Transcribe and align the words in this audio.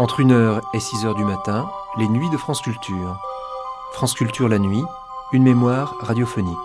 Entre 0.00 0.22
1h 0.22 0.62
et 0.72 0.78
6h 0.78 1.14
du 1.14 1.24
matin, 1.24 1.70
les 1.98 2.08
nuits 2.08 2.30
de 2.30 2.38
France 2.38 2.62
Culture. 2.62 3.20
France 3.92 4.14
Culture 4.14 4.48
la 4.48 4.58
nuit, 4.58 4.82
une 5.32 5.42
mémoire 5.42 5.94
radiophonique. 6.00 6.56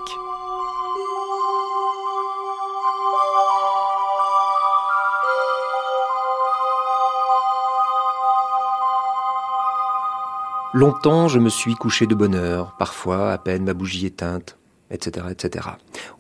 Longtemps, 10.74 11.28
je 11.28 11.40
me 11.40 11.50
suis 11.50 11.76
couché 11.76 12.08
de 12.08 12.16
bonne 12.16 12.36
heure, 12.36 12.76
parfois 12.78 13.32
à 13.32 13.38
peine 13.38 13.66
ma 13.66 13.74
bougie 13.74 14.06
éteinte, 14.06 14.58
etc., 14.92 15.28
etc. 15.30 15.70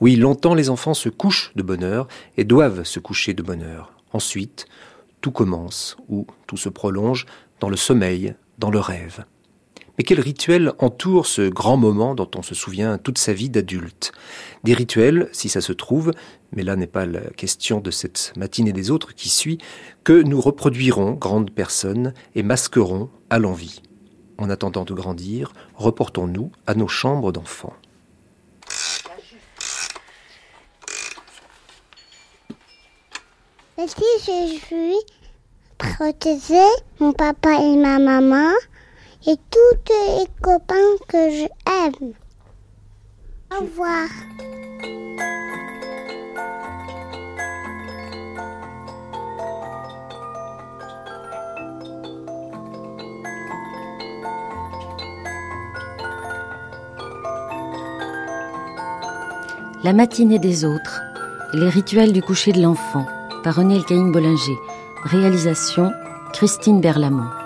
Oui, 0.01 0.15
longtemps 0.15 0.53
les 0.53 0.69
enfants 0.69 0.93
se 0.93 1.09
couchent 1.09 1.51
de 1.55 1.63
bonne 1.63 1.83
heure 1.83 2.07
et 2.37 2.43
doivent 2.43 2.83
se 2.83 2.99
coucher 2.99 3.33
de 3.33 3.43
bonne 3.43 3.63
heure. 3.63 3.93
Ensuite, 4.13 4.65
tout 5.21 5.31
commence, 5.31 5.97
ou 6.09 6.27
tout 6.47 6.57
se 6.57 6.69
prolonge, 6.69 7.25
dans 7.59 7.69
le 7.69 7.77
sommeil, 7.77 8.35
dans 8.59 8.69
le 8.69 8.79
rêve. 8.79 9.25
Mais 9.97 10.03
quel 10.03 10.19
rituel 10.19 10.73
entoure 10.79 11.25
ce 11.25 11.47
grand 11.47 11.77
moment 11.77 12.15
dont 12.15 12.29
on 12.35 12.41
se 12.41 12.53
souvient 12.53 12.97
toute 12.97 13.17
sa 13.17 13.31
vie 13.31 13.49
d'adulte? 13.49 14.11
Des 14.63 14.73
rituels, 14.73 15.29
si 15.31 15.47
ça 15.47 15.61
se 15.61 15.71
trouve, 15.71 16.11
mais 16.51 16.63
là 16.63 16.75
n'est 16.75 16.85
pas 16.85 17.05
la 17.05 17.21
question 17.21 17.79
de 17.79 17.91
cette 17.91 18.33
matinée 18.35 18.73
des 18.73 18.91
autres 18.91 19.15
qui 19.15 19.29
suit, 19.29 19.57
que 20.03 20.21
nous 20.21 20.41
reproduirons, 20.41 21.13
grandes 21.13 21.51
personnes, 21.51 22.13
et 22.35 22.43
masquerons 22.43 23.09
à 23.29 23.39
l'envie. 23.39 23.81
En 24.37 24.49
attendant 24.49 24.83
de 24.83 24.93
grandir, 24.93 25.53
reportons-nous 25.75 26.51
à 26.67 26.75
nos 26.75 26.89
chambres 26.89 27.31
d'enfants. 27.31 27.73
Si 33.87 34.01
je 34.19 34.57
suis 34.65 34.95
protéger 35.77 36.67
mon 36.99 37.13
papa 37.13 37.61
et 37.61 37.75
ma 37.77 37.99
maman 37.99 38.51
et 39.27 39.35
tous 39.51 39.93
les 39.93 40.25
copains 40.41 40.75
que 41.07 41.29
j'aime. 41.29 42.13
Au 43.51 43.61
revoir. 43.61 44.07
La 59.83 59.93
matinée 59.93 60.39
des 60.39 60.65
autres, 60.65 61.03
les 61.53 61.69
rituels 61.69 62.13
du 62.13 62.23
coucher 62.23 62.51
de 62.51 62.63
l'enfant, 62.63 63.05
par 63.45 63.57
René 63.57 63.75
Elkaïm 63.75 64.11
Bollinger. 64.11 64.57
Réalisation 65.03 65.93
Christine 66.33 66.81
Berlamont. 66.81 67.44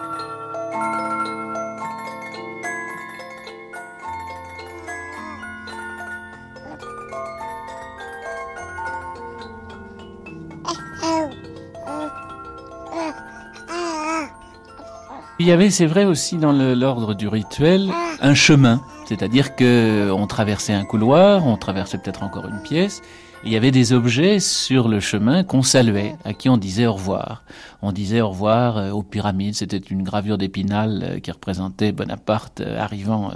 Il 15.42 15.48
y 15.48 15.52
avait, 15.52 15.70
c'est 15.70 15.86
vrai 15.86 16.04
aussi 16.04 16.36
dans 16.38 16.52
l'ordre 16.52 17.14
du 17.14 17.28
rituel, 17.30 17.90
un 18.22 18.34
chemin, 18.34 18.82
c'est-à-dire 19.06 19.56
que 19.56 20.12
on 20.12 20.28
traversait 20.28 20.74
un 20.74 20.84
couloir, 20.84 21.48
on 21.48 21.56
traversait 21.56 21.98
peut-être 21.98 22.24
encore 22.24 22.46
une 22.48 22.62
pièce, 22.62 23.02
il 23.46 23.54
y 23.54 23.56
avait 23.56 23.72
des 23.72 23.94
objets 23.94 24.42
sur 24.42 24.90
le 24.90 25.00
chemin 25.00 25.46
qu'on 25.46 25.62
saluait, 25.62 26.16
à 26.26 26.34
qui 26.34 26.50
on 26.50 26.58
disait 26.58 26.88
au 26.88 26.94
revoir. 26.94 27.44
On 27.82 27.94
disait 27.94 28.20
au 28.20 28.30
revoir 28.30 28.78
euh, 28.78 28.92
aux 28.92 29.02
pyramides. 29.02 29.56
C'était 29.56 29.78
une 29.78 30.04
gravure 30.04 30.38
d'Épinal 30.38 31.04
euh, 31.04 31.20
qui 31.20 31.32
représentait 31.32 31.94
Bonaparte 31.94 32.60
euh, 32.60 32.78
arrivant 32.78 33.32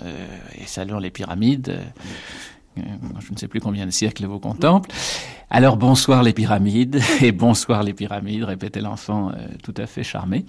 et 0.59 0.65
saluant 0.65 0.99
les 0.99 1.09
pyramides. 1.09 1.79
Je 2.75 3.31
ne 3.31 3.37
sais 3.37 3.47
plus 3.47 3.61
combien 3.61 3.85
de 3.85 3.91
siècles 3.91 4.25
vous 4.25 4.39
contemple. 4.39 4.89
Alors 5.49 5.77
bonsoir 5.77 6.21
les 6.21 6.33
pyramides 6.33 6.99
et 7.21 7.31
bonsoir 7.31 7.83
les 7.83 7.93
pyramides, 7.93 8.43
répétait 8.43 8.81
l'enfant 8.81 9.31
tout 9.61 9.75
à 9.77 9.85
fait 9.85 10.03
charmé. 10.03 10.45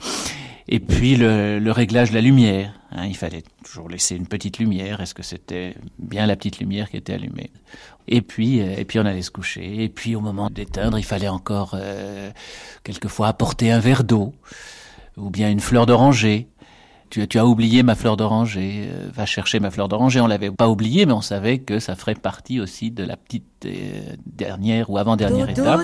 Et 0.68 0.80
puis 0.80 1.16
le, 1.16 1.58
le 1.58 1.72
réglage 1.72 2.10
de 2.10 2.14
la 2.14 2.20
lumière. 2.20 2.72
Hein, 2.90 3.06
il 3.06 3.16
fallait 3.16 3.42
toujours 3.64 3.88
laisser 3.88 4.16
une 4.16 4.26
petite 4.26 4.58
lumière. 4.58 5.00
Est-ce 5.00 5.14
que 5.14 5.22
c'était 5.22 5.74
bien 5.98 6.26
la 6.26 6.36
petite 6.36 6.58
lumière 6.58 6.88
qui 6.90 6.96
était 6.96 7.12
allumée? 7.12 7.50
Et 8.06 8.22
puis, 8.22 8.60
euh, 8.60 8.74
et 8.76 8.84
puis 8.84 8.98
on 8.98 9.04
allait 9.04 9.22
se 9.22 9.30
coucher. 9.30 9.82
Et 9.82 9.88
puis 9.88 10.14
au 10.16 10.20
moment 10.20 10.48
d'éteindre, 10.50 10.98
il 10.98 11.04
fallait 11.04 11.28
encore 11.28 11.72
euh, 11.74 12.30
quelquefois 12.82 13.28
apporter 13.28 13.72
un 13.72 13.80
verre 13.80 14.04
d'eau 14.04 14.32
ou 15.16 15.30
bien 15.30 15.50
une 15.50 15.60
fleur 15.60 15.86
d'oranger. 15.86 16.48
Tu, 17.10 17.28
tu, 17.28 17.38
as 17.38 17.46
oublié 17.46 17.82
ma 17.82 17.94
fleur 17.94 18.16
d'oranger, 18.16 18.88
euh, 18.88 19.08
va 19.12 19.26
chercher 19.26 19.60
ma 19.60 19.70
fleur 19.70 19.88
d'oranger. 19.88 20.20
On 20.20 20.26
l'avait 20.26 20.50
pas 20.50 20.68
oublié, 20.68 21.06
mais 21.06 21.12
on 21.12 21.20
savait 21.20 21.58
que 21.58 21.78
ça 21.78 21.94
ferait 21.94 22.14
partie 22.14 22.60
aussi 22.60 22.90
de 22.90 23.04
la 23.04 23.16
petite 23.16 23.66
euh, 23.66 24.16
dernière 24.26 24.90
ou 24.90 24.98
avant-dernière 24.98 25.50
étape. 25.50 25.80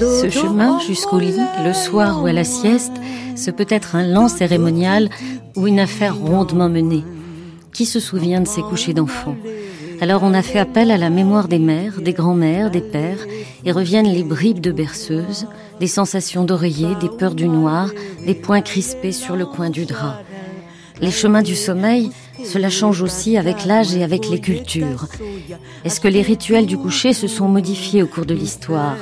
Ce 0.00 0.30
chemin 0.30 0.80
jusqu'au 0.80 1.20
lit, 1.20 1.36
le 1.64 1.72
soir 1.72 2.22
ou 2.22 2.26
à 2.26 2.32
la 2.32 2.42
sieste, 2.42 2.92
ce 3.36 3.52
peut 3.52 3.66
être 3.68 3.94
un 3.94 4.06
lent 4.06 4.28
cérémonial 4.28 5.08
ou 5.54 5.68
une 5.68 5.78
affaire 5.78 6.16
rondement 6.16 6.68
menée. 6.68 7.04
Qui 7.72 7.86
se 7.86 8.00
souvient 8.00 8.40
de 8.40 8.48
ces 8.48 8.62
couchers 8.62 8.94
d'enfants? 8.94 9.36
Alors 10.00 10.24
on 10.24 10.34
a 10.34 10.42
fait 10.42 10.58
appel 10.58 10.90
à 10.90 10.96
la 10.96 11.08
mémoire 11.08 11.46
des 11.46 11.60
mères, 11.60 12.00
des 12.00 12.12
grands-mères, 12.12 12.72
des 12.72 12.80
pères, 12.80 13.24
et 13.64 13.70
reviennent 13.70 14.12
les 14.12 14.24
bribes 14.24 14.60
de 14.60 14.72
berceuses, 14.72 15.46
des 15.78 15.86
sensations 15.86 16.42
d'oreiller, 16.42 16.96
des 17.00 17.10
peurs 17.10 17.36
du 17.36 17.48
noir, 17.48 17.90
des 18.26 18.34
poings 18.34 18.62
crispés 18.62 19.12
sur 19.12 19.36
le 19.36 19.46
coin 19.46 19.70
du 19.70 19.84
drap. 19.84 20.20
Les 21.00 21.12
chemins 21.12 21.42
du 21.42 21.54
sommeil, 21.54 22.10
cela 22.44 22.70
change 22.70 23.02
aussi 23.02 23.36
avec 23.36 23.64
l'âge 23.64 23.94
et 23.94 24.02
avec 24.02 24.28
les 24.28 24.40
cultures. 24.40 25.06
Est-ce 25.84 26.00
que 26.00 26.08
les 26.08 26.22
rituels 26.22 26.66
du 26.66 26.76
coucher 26.76 27.12
se 27.12 27.26
sont 27.26 27.48
modifiés 27.48 28.02
au 28.02 28.06
cours 28.06 28.26
de 28.26 28.34
l'histoire? 28.34 28.96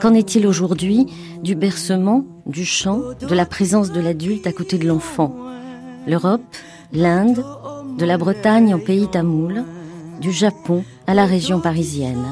Qu'en 0.00 0.14
est-il 0.14 0.46
aujourd'hui 0.46 1.06
du 1.42 1.54
bercement, 1.54 2.24
du 2.44 2.64
chant, 2.64 3.00
de 3.20 3.34
la 3.34 3.46
présence 3.46 3.92
de 3.92 4.00
l'adulte 4.00 4.46
à 4.46 4.52
côté 4.52 4.78
de 4.78 4.86
l'enfant? 4.86 5.34
L'Europe, 6.06 6.42
l'Inde, 6.92 7.44
de 7.98 8.04
la 8.04 8.18
Bretagne 8.18 8.74
en 8.74 8.78
pays 8.78 9.08
tamoul, 9.08 9.64
du 10.20 10.32
Japon 10.32 10.84
à 11.06 11.14
la 11.14 11.24
région 11.24 11.60
parisienne. 11.60 12.24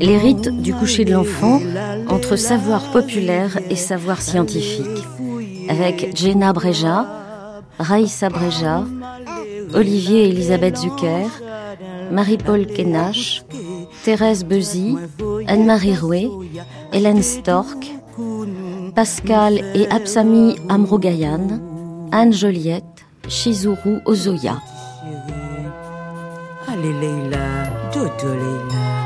Les 0.00 0.18
rites 0.18 0.48
du 0.48 0.74
coucher 0.74 1.04
de 1.04 1.12
l'enfant 1.12 1.60
entre 2.08 2.36
savoir 2.36 2.90
populaire 2.92 3.58
et 3.70 3.76
savoir 3.76 4.22
scientifique, 4.22 5.04
avec 5.68 6.16
Jenna 6.16 6.52
Breja, 6.52 7.06
Raïssa 7.78 8.28
Breja, 8.28 8.84
Olivier 9.74 10.28
Elisabeth 10.28 10.76
Zucker, 10.76 11.28
Marie-Paul 12.10 12.66
Kenache, 12.66 13.42
Thérèse 14.04 14.44
Bezy, 14.44 14.96
Anne-Marie 15.46 15.96
Rouet, 15.96 16.30
Hélène 16.92 17.22
Stork, 17.22 17.92
Pascal 18.94 19.58
et 19.74 19.88
Absami 19.90 20.56
Amrogayan, 20.68 21.60
Anne 22.12 22.32
Joliette, 22.32 22.84
Shizuru 23.28 24.00
Ozoya. 24.06 24.62
Allez 26.68 26.92
Leila, 26.92 27.64
Leila. 27.94 28.96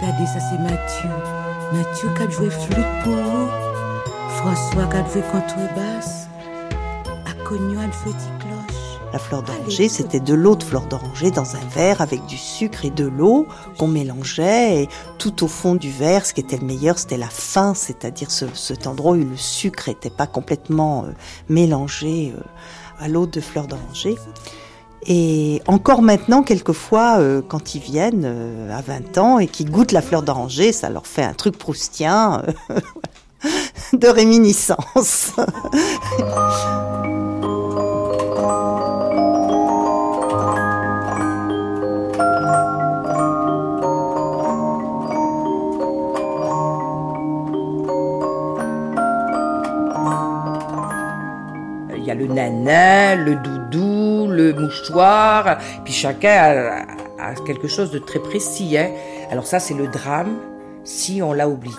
Regardez 0.00 0.26
ça 0.26 0.38
c'est 0.38 0.58
Mathieu. 0.58 1.10
Mathieu 1.72 2.08
qui 2.16 2.22
a 2.22 2.30
joué 2.30 2.50
flûte 2.50 2.86
pour 3.02 3.14
vous. 3.14 3.48
François 4.36 4.86
qui 4.86 4.96
a 4.96 5.04
joué 5.04 5.22
contrebasse. 5.32 6.28
Acogno 7.26 7.80
a 7.80 7.84
joué 7.86 8.12
cloche. 8.38 8.78
La 9.12 9.18
fleur 9.18 9.42
d'oranger, 9.42 9.88
c'était 9.88 10.20
de 10.20 10.34
l'eau 10.34 10.54
de 10.54 10.62
fleur 10.62 10.86
d'oranger 10.86 11.30
dans 11.30 11.56
un 11.56 11.66
verre 11.74 12.00
avec 12.00 12.24
du 12.26 12.36
sucre 12.36 12.84
et 12.84 12.90
de 12.90 13.06
l'eau 13.06 13.46
qu'on 13.78 13.88
mélangeait. 13.88 14.82
Et 14.82 14.88
tout 15.18 15.42
au 15.42 15.48
fond 15.48 15.74
du 15.74 15.90
verre, 15.90 16.26
ce 16.26 16.32
qui 16.32 16.42
était 16.42 16.58
le 16.58 16.66
meilleur, 16.66 16.98
c'était 16.98 17.16
la 17.16 17.28
fin, 17.28 17.74
c'est-à-dire 17.74 18.30
ce, 18.30 18.44
cet 18.54 18.86
endroit 18.86 19.12
où 19.12 19.24
le 19.24 19.36
sucre 19.36 19.88
n'était 19.88 20.10
pas 20.10 20.26
complètement 20.26 21.06
euh, 21.06 21.12
mélangé 21.48 22.34
euh, 22.36 22.42
à 23.00 23.08
l'eau 23.08 23.26
de 23.26 23.40
fleur 23.40 23.66
d'oranger. 23.66 24.16
Et 25.06 25.62
encore 25.66 26.02
maintenant, 26.02 26.42
quelquefois, 26.42 27.18
euh, 27.18 27.40
quand 27.46 27.74
ils 27.74 27.80
viennent 27.80 28.24
euh, 28.24 28.76
à 28.76 28.82
20 28.82 29.18
ans 29.18 29.38
et 29.38 29.46
qu'ils 29.46 29.70
goûtent 29.70 29.92
la 29.92 30.02
fleur 30.02 30.22
d'oranger, 30.22 30.72
ça 30.72 30.90
leur 30.90 31.06
fait 31.06 31.22
un 31.22 31.34
truc 31.34 31.56
proustien 31.56 32.42
euh, 32.70 32.80
de 33.92 34.08
réminiscence. 34.08 35.32
nana, 52.14 53.14
le 53.14 53.36
doudou, 53.36 54.26
le 54.30 54.52
mouchoir, 54.54 55.58
puis 55.84 55.92
chacun 55.92 56.84
a, 57.18 57.34
quelque 57.46 57.68
chose 57.68 57.90
de 57.90 57.98
très 57.98 58.20
précis. 58.20 58.76
Hein. 58.76 58.90
Alors 59.30 59.46
ça, 59.46 59.58
c'est 59.58 59.74
le 59.74 59.88
drame 59.88 60.36
si 60.84 61.22
on 61.22 61.32
l'a 61.32 61.48
oublié. 61.48 61.74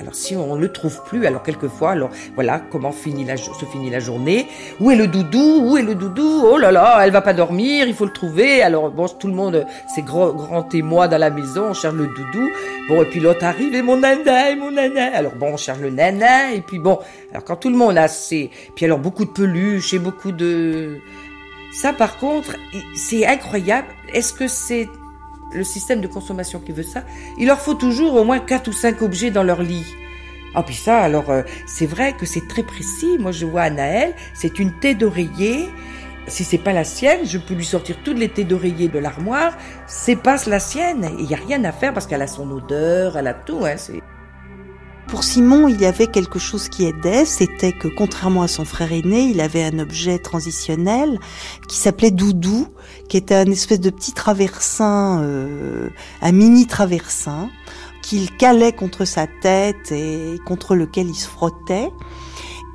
Alors 0.00 0.14
si 0.14 0.34
on 0.34 0.56
ne 0.56 0.60
le 0.60 0.72
trouve 0.72 1.04
plus, 1.04 1.24
alors 1.24 1.42
quelquefois, 1.44 1.92
alors 1.92 2.10
voilà 2.34 2.58
comment 2.58 2.90
finit 2.90 3.24
la, 3.24 3.36
se 3.36 3.64
finit 3.64 3.90
la 3.90 4.00
journée? 4.00 4.48
Où 4.80 4.90
est 4.90 4.96
le 4.96 5.06
doudou? 5.06 5.60
Où 5.62 5.76
est 5.76 5.82
le 5.82 5.94
doudou? 5.94 6.42
Oh 6.44 6.58
là 6.58 6.72
là, 6.72 7.00
elle 7.04 7.12
va 7.12 7.20
pas 7.20 7.32
dormir, 7.32 7.86
il 7.86 7.94
faut 7.94 8.04
le 8.04 8.12
trouver. 8.12 8.60
Alors 8.60 8.90
bon, 8.90 9.06
tout 9.06 9.28
le 9.28 9.34
monde, 9.34 9.64
c'est 9.94 10.02
grand, 10.02 10.30
grand 10.32 10.74
émoi 10.74 11.06
dans 11.06 11.18
la 11.18 11.30
maison, 11.30 11.66
on 11.70 11.74
cherche 11.74 11.94
le 11.94 12.08
doudou. 12.08 12.50
Bon, 12.88 13.02
et 13.02 13.06
puis 13.06 13.20
l'autre 13.20 13.44
arrive, 13.44 13.72
et 13.74 13.82
mon 13.82 13.98
nana, 13.98 14.50
et 14.50 14.56
mon 14.56 14.72
nana. 14.72 15.14
Alors 15.14 15.36
bon, 15.36 15.52
on 15.52 15.56
cherche 15.56 15.78
le 15.78 15.90
nana, 15.90 16.52
et 16.52 16.60
puis 16.60 16.80
bon, 16.80 16.98
alors 17.30 17.44
quand 17.44 17.56
tout 17.56 17.70
le 17.70 17.76
monde 17.76 17.96
a 17.96 18.08
ses... 18.08 18.50
Puis 18.74 18.86
alors 18.86 18.98
beaucoup 18.98 19.24
de 19.24 19.30
peluches 19.30 19.94
et 19.94 20.00
beaucoup 20.00 20.32
de... 20.32 20.98
Ça 21.72 21.92
par 21.92 22.18
contre, 22.18 22.56
c'est 22.96 23.26
incroyable. 23.26 23.88
Est-ce 24.12 24.32
que 24.32 24.48
c'est 24.48 24.88
le 25.54 25.64
système 25.64 26.00
de 26.00 26.06
consommation 26.06 26.60
qui 26.60 26.72
veut 26.72 26.82
ça, 26.82 27.04
il 27.38 27.46
leur 27.46 27.60
faut 27.60 27.74
toujours 27.74 28.14
au 28.14 28.24
moins 28.24 28.38
quatre 28.38 28.68
ou 28.68 28.72
cinq 28.72 29.02
objets 29.02 29.30
dans 29.30 29.42
leur 29.42 29.62
lit. 29.62 29.86
Ah 30.54 30.62
puis 30.62 30.74
ça, 30.74 30.98
alors 31.00 31.30
euh, 31.30 31.42
c'est 31.66 31.86
vrai 31.86 32.12
que 32.12 32.26
c'est 32.26 32.46
très 32.46 32.62
précis. 32.62 33.18
Moi 33.18 33.32
je 33.32 33.46
vois 33.46 33.62
Anaël, 33.62 34.14
c'est 34.34 34.58
une 34.58 34.72
tête 34.78 34.98
d'oreiller. 34.98 35.68
Si 36.26 36.42
c'est 36.44 36.58
pas 36.58 36.72
la 36.72 36.84
sienne, 36.84 37.20
je 37.24 37.38
peux 37.38 37.54
lui 37.54 37.64
sortir 37.64 37.96
toutes 38.02 38.18
les 38.18 38.28
têtes 38.28 38.48
d'oreiller 38.48 38.88
de 38.88 38.98
l'armoire. 38.98 39.56
C'est 39.86 40.16
pas 40.16 40.36
la 40.46 40.60
sienne. 40.60 41.10
Il 41.18 41.26
y 41.26 41.34
a 41.34 41.36
rien 41.36 41.62
à 41.64 41.72
faire 41.72 41.92
parce 41.92 42.06
qu'elle 42.06 42.22
a 42.22 42.26
son 42.26 42.50
odeur, 42.50 43.18
elle 43.18 43.26
a 43.26 43.34
tout. 43.34 43.64
Hein. 43.64 43.76
Pour 45.14 45.22
Simon, 45.22 45.68
il 45.68 45.80
y 45.80 45.86
avait 45.86 46.08
quelque 46.08 46.40
chose 46.40 46.68
qui 46.68 46.86
aidait, 46.86 47.24
c'était 47.24 47.70
que 47.70 47.86
contrairement 47.86 48.42
à 48.42 48.48
son 48.48 48.64
frère 48.64 48.90
aîné, 48.90 49.20
il 49.26 49.40
avait 49.40 49.62
un 49.62 49.78
objet 49.78 50.18
transitionnel 50.18 51.20
qui 51.68 51.76
s'appelait 51.76 52.10
Doudou, 52.10 52.66
qui 53.08 53.16
était 53.16 53.36
un 53.36 53.46
espèce 53.46 53.78
de 53.78 53.90
petit 53.90 54.10
traversin, 54.10 55.22
euh, 55.22 55.88
un 56.20 56.32
mini 56.32 56.66
traversin, 56.66 57.48
qu'il 58.02 58.36
calait 58.36 58.72
contre 58.72 59.04
sa 59.04 59.28
tête 59.28 59.92
et 59.92 60.40
contre 60.44 60.74
lequel 60.74 61.06
il 61.06 61.14
se 61.14 61.28
frottait. 61.28 61.90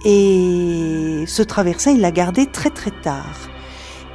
Et 0.06 1.26
ce 1.28 1.44
traversin, 1.44 1.92
il 1.92 2.00
l'a 2.00 2.12
gardé 2.12 2.46
très 2.46 2.70
très 2.70 2.92
tard. 3.02 3.49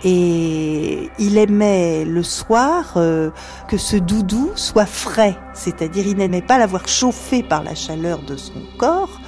Et 0.04 1.10
il 1.18 1.38
aimait 1.38 2.04
le 2.04 2.22
soir 2.22 2.92
euh, 2.96 3.30
que 3.68 3.78
ce 3.78 3.96
doudou 3.96 4.50
soit 4.54 4.86
frais, 4.86 5.36
c'est-à-dire 5.54 6.06
il 6.06 6.18
n'aimait 6.18 6.42
pas 6.42 6.58
l'avoir 6.58 6.86
chauffé 6.86 7.42
par 7.42 7.62
la 7.62 7.74
chaleur 7.74 8.20
de 8.22 8.36
son 8.36 8.60
corps. 8.76 9.20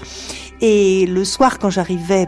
Et 0.61 1.07
le 1.07 1.25
soir, 1.25 1.59
quand 1.59 1.71
j'arrivais 1.71 2.27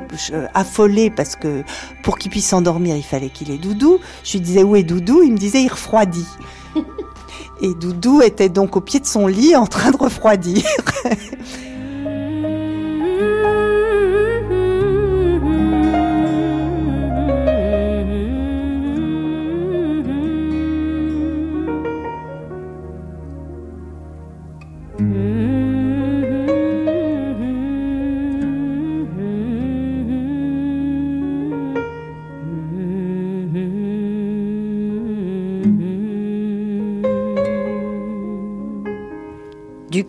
affolée, 0.55 1.11
parce 1.11 1.37
que 1.37 1.62
pour 2.03 2.19
qu'il 2.19 2.31
puisse 2.31 2.49
s'endormir, 2.49 2.97
il 2.97 3.03
fallait 3.03 3.31
qu'il 3.31 3.50
ait 3.50 3.59
Doudou, 3.59 4.00
je 4.25 4.33
lui 4.33 4.41
disais 4.41 4.62
où 4.62 4.77
est 4.77 4.83
Doudou? 4.83 5.23
Il 5.23 5.33
me 5.33 5.39
disait 5.39 5.62
il 5.62 5.69
refroidit. 5.69 6.27
Et 7.61 7.75
Doudou 7.75 8.23
était 8.23 8.49
donc 8.49 8.77
au 8.77 8.81
pied 8.81 9.00
de 9.00 9.06
son 9.06 9.27
lit 9.27 9.56
en 9.56 9.67
train 9.67 9.91
de 9.91 9.97
refroidir. 9.97 10.62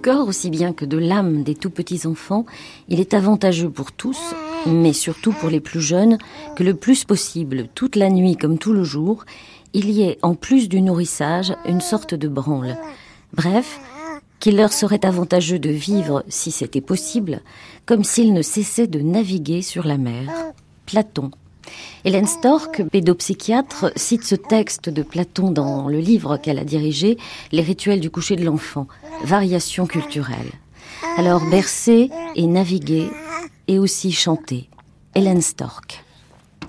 corps 0.02 0.28
aussi 0.28 0.50
bien 0.50 0.74
que 0.74 0.86
de 0.86 0.98
l'âme 0.98 1.44
des 1.44 1.56
tout 1.56 1.70
petits 1.70 2.08
enfants, 2.08 2.46
il 2.88 3.00
est 3.00 3.14
avantageux 3.14 3.70
pour 3.70 3.92
tous, 3.92 4.20
mais 4.66 4.94
surtout 4.94 5.32
pour 5.32 5.50
les 5.50 5.60
plus 5.60 5.82
jeunes, 5.82 6.18
que 6.56 6.64
le 6.64 6.74
plus 6.74 7.04
possible, 7.04 7.68
toute 7.76 7.96
la 7.96 8.10
nuit 8.10 8.36
comme 8.36 8.58
tout 8.58 8.74
le 8.74 8.84
jour, 8.84 9.26
il 9.74 9.90
y 9.92 10.02
ait, 10.02 10.18
en 10.22 10.36
plus 10.36 10.70
du 10.70 10.82
nourrissage, 10.82 11.54
une 11.66 11.82
sorte 11.82 12.16
de 12.16 12.28
branle. 12.28 12.78
Bref, 13.34 13.80
qu'il 14.40 14.56
leur 14.56 14.74
serait 14.74 15.06
avantageux 15.06 15.60
de 15.60 15.70
vivre, 15.70 16.24
si 16.28 16.52
c'était 16.52 16.82
possible, 16.82 17.42
comme 17.86 18.04
s'ils 18.04 18.34
ne 18.34 18.42
cessaient 18.42 18.88
de 18.88 19.02
naviguer 19.02 19.62
sur 19.62 19.86
la 19.86 19.98
mer. 19.98 20.30
Platon, 20.86 21.30
Hélène 22.06 22.28
Stork, 22.28 22.84
pédopsychiatre, 22.90 23.92
cite 23.96 24.24
ce 24.24 24.36
texte 24.36 24.90
de 24.90 25.04
Platon 25.04 25.52
dans 25.52 25.88
le 25.88 26.00
livre 26.00 26.38
qu'elle 26.38 26.60
a 26.60 26.64
dirigé, 26.64 27.18
Les 27.52 27.62
rituels 27.62 28.00
du 28.00 28.10
coucher 28.10 28.36
de 28.36 28.46
l'enfant, 28.46 28.88
variation 29.24 29.86
culturelle. 29.86 30.52
Alors 31.18 31.46
bercer 31.50 32.10
et 32.36 32.48
naviguer 32.48 33.10
et 33.68 33.80
aussi 33.80 34.12
chanter. 34.12 34.70
Hélène 35.16 35.42
Stork. 35.42 36.04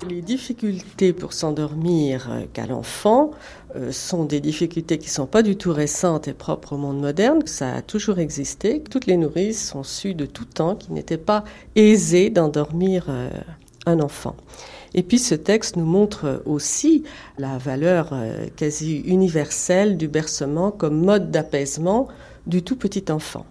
Les 0.08 0.22
difficultés 0.22 1.12
pour 1.12 1.34
s'endormir 1.34 2.30
qu'à 2.54 2.66
l'enfant 2.66 3.32
euh, 3.76 3.92
sont 3.92 4.24
des 4.24 4.40
difficultés 4.40 4.96
qui 4.96 5.08
ne 5.08 5.12
sont 5.12 5.26
pas 5.26 5.42
du 5.42 5.56
tout 5.56 5.72
récentes 5.72 6.26
et 6.26 6.32
propres 6.32 6.72
au 6.72 6.76
monde 6.78 7.00
moderne, 7.00 7.42
ça 7.44 7.74
a 7.74 7.82
toujours 7.82 8.18
existé. 8.18 8.82
Toutes 8.82 9.06
les 9.06 9.18
nourrices 9.18 9.68
sont 9.68 9.82
sues 9.82 10.14
de 10.14 10.24
tout 10.24 10.46
temps 10.46 10.74
qu'il 10.74 10.94
n'était 10.94 11.18
pas 11.18 11.44
aisé 11.76 12.30
d'endormir 12.30 13.06
euh, 13.08 13.28
un 13.84 14.00
enfant. 14.00 14.36
Et 14.94 15.02
puis 15.02 15.18
ce 15.18 15.34
texte 15.34 15.76
nous 15.76 15.84
montre 15.84 16.42
aussi 16.46 17.04
la 17.38 17.58
valeur 17.58 18.10
euh, 18.12 18.46
quasi 18.56 18.98
universelle 19.00 19.96
du 19.96 20.08
bercement 20.08 20.70
comme 20.70 21.04
mode 21.04 21.30
d'apaisement 21.30 22.08
du 22.46 22.62
tout 22.62 22.76
petit 22.76 23.04
enfant. 23.10 23.46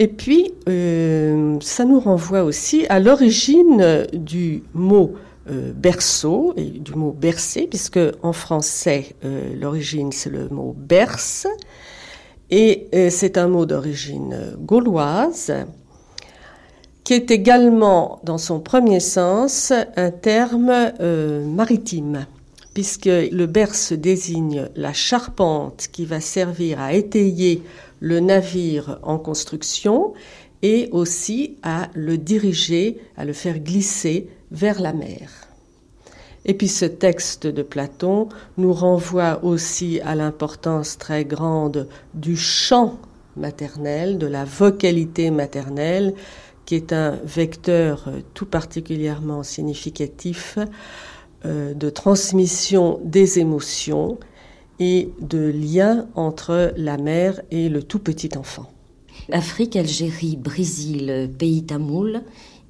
Et 0.00 0.08
puis, 0.08 0.52
euh, 0.68 1.56
ça 1.60 1.84
nous 1.84 2.00
renvoie 2.00 2.42
aussi 2.42 2.84
à 2.88 2.98
l'origine 2.98 4.06
du 4.12 4.64
mot 4.72 5.14
euh, 5.48 5.72
berceau 5.72 6.52
et 6.56 6.64
du 6.64 6.94
mot 6.94 7.12
bercer, 7.12 7.68
puisque 7.68 8.00
en 8.22 8.32
français, 8.32 9.14
l'origine 9.22 10.10
c'est 10.10 10.30
le 10.30 10.48
mot 10.48 10.74
berce, 10.76 11.46
et 12.50 12.88
c'est 13.10 13.38
un 13.38 13.46
mot 13.46 13.66
d'origine 13.66 14.56
gauloise 14.58 15.52
qui 17.04 17.12
est 17.12 17.30
également, 17.30 18.20
dans 18.24 18.38
son 18.38 18.60
premier 18.60 19.00
sens, 19.00 19.72
un 19.96 20.10
terme 20.10 20.72
euh, 21.00 21.46
maritime, 21.46 22.26
puisque 22.72 23.04
le 23.04 23.44
berce 23.46 23.92
désigne 23.92 24.68
la 24.74 24.94
charpente 24.94 25.88
qui 25.92 26.06
va 26.06 26.20
servir 26.20 26.80
à 26.80 26.94
étayer 26.94 27.62
le 28.00 28.20
navire 28.20 28.98
en 29.02 29.18
construction 29.18 30.14
et 30.62 30.88
aussi 30.92 31.58
à 31.62 31.88
le 31.94 32.16
diriger, 32.16 32.98
à 33.16 33.26
le 33.26 33.34
faire 33.34 33.58
glisser 33.58 34.28
vers 34.50 34.80
la 34.80 34.94
mer. 34.94 35.30
Et 36.46 36.54
puis 36.54 36.68
ce 36.68 36.84
texte 36.84 37.46
de 37.46 37.62
Platon 37.62 38.28
nous 38.56 38.72
renvoie 38.72 39.44
aussi 39.44 40.00
à 40.00 40.14
l'importance 40.14 40.98
très 40.98 41.24
grande 41.24 41.88
du 42.14 42.36
chant 42.36 42.98
maternel, 43.36 44.18
de 44.18 44.26
la 44.26 44.44
vocalité 44.44 45.30
maternelle, 45.30 46.14
qui 46.66 46.74
est 46.74 46.92
un 46.92 47.18
vecteur 47.24 48.04
euh, 48.08 48.20
tout 48.34 48.46
particulièrement 48.46 49.42
significatif 49.42 50.58
euh, 51.44 51.74
de 51.74 51.90
transmission 51.90 53.00
des 53.04 53.38
émotions 53.38 54.18
et 54.80 55.10
de 55.20 55.52
lien 55.54 56.06
entre 56.14 56.72
la 56.76 56.96
mère 56.96 57.40
et 57.50 57.68
le 57.68 57.82
tout 57.82 57.98
petit 57.98 58.36
enfant. 58.36 58.70
Afrique, 59.30 59.76
Algérie, 59.76 60.36
Brésil, 60.36 61.30
pays 61.38 61.64
tamoul, 61.64 62.22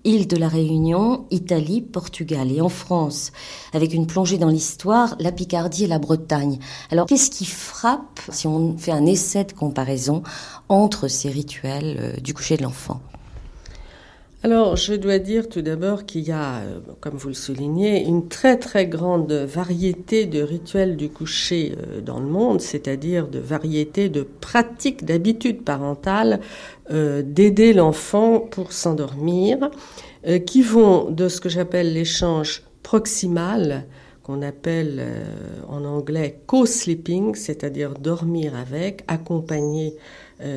île 0.05 0.29
de 0.29 0.37
la 0.37 0.49
Réunion, 0.49 1.27
Italie, 1.31 1.81
Portugal 1.81 2.53
et 2.53 2.61
en 2.61 2.69
France, 2.69 3.33
avec 3.73 3.95
une 3.95 4.07
plongée 4.07 4.39
dans 4.39 4.49
l'histoire, 4.49 5.17
la 5.19 5.33
Picardie 5.33 5.85
et 5.85 5.89
la 5.89 5.99
Bretagne. 5.99 6.59
Alors 6.91 7.07
qu'est-ce 7.07 7.31
qui 7.31 7.47
frappe 7.47 8.21
si 8.31 8.47
on 8.47 8.77
fait 8.77 8.93
un 8.93 9.07
essai 9.07 9.45
de 9.45 9.53
comparaison 9.53 10.23
entre 10.69 11.09
ces 11.09 11.31
rituels 11.31 11.97
euh, 11.99 12.21
du 12.21 12.35
coucher 12.35 12.57
de 12.57 12.63
l'enfant? 12.63 13.01
Alors, 14.45 14.77
je 14.77 14.93
dois 14.93 15.19
dire 15.19 15.49
tout 15.49 15.63
d'abord 15.63 16.05
qu'il 16.05 16.21
y 16.21 16.31
a, 16.31 16.57
euh, 16.57 16.79
comme 17.01 17.17
vous 17.17 17.29
le 17.29 17.35
soulignez, 17.35 18.05
une 18.05 18.29
très 18.29 18.59
très 18.59 18.87
grande 18.87 19.33
variété 19.33 20.27
de 20.27 20.43
rituels 20.43 20.99
du 20.99 21.09
coucher 21.09 21.75
euh, 21.79 22.03
dans 22.03 22.21
le 22.21 22.27
monde, 22.27 22.61
c'est-à-dire 22.61 23.27
de 23.27 23.39
variété 23.39 24.11
de 24.11 24.21
pratiques, 24.23 25.07
d'habitudes 25.07 25.65
parentales 25.65 26.41
euh, 26.91 27.23
d'aider 27.23 27.73
l'enfant 27.73 28.39
pour 28.39 28.73
s'endormir, 28.73 29.71
qui 30.47 30.61
vont 30.61 31.11
de 31.11 31.29
ce 31.29 31.41
que 31.41 31.49
j'appelle 31.49 31.95
l'échange 31.95 32.65
proximal, 32.83 33.87
qu'on 34.23 34.41
appelle 34.41 35.05
en 35.69 35.85
anglais 35.85 36.41
co-sleeping, 36.47 37.35
c'est-à-dire 37.35 37.93
dormir 37.93 38.55
avec, 38.57 39.05
accompagner 39.07 39.97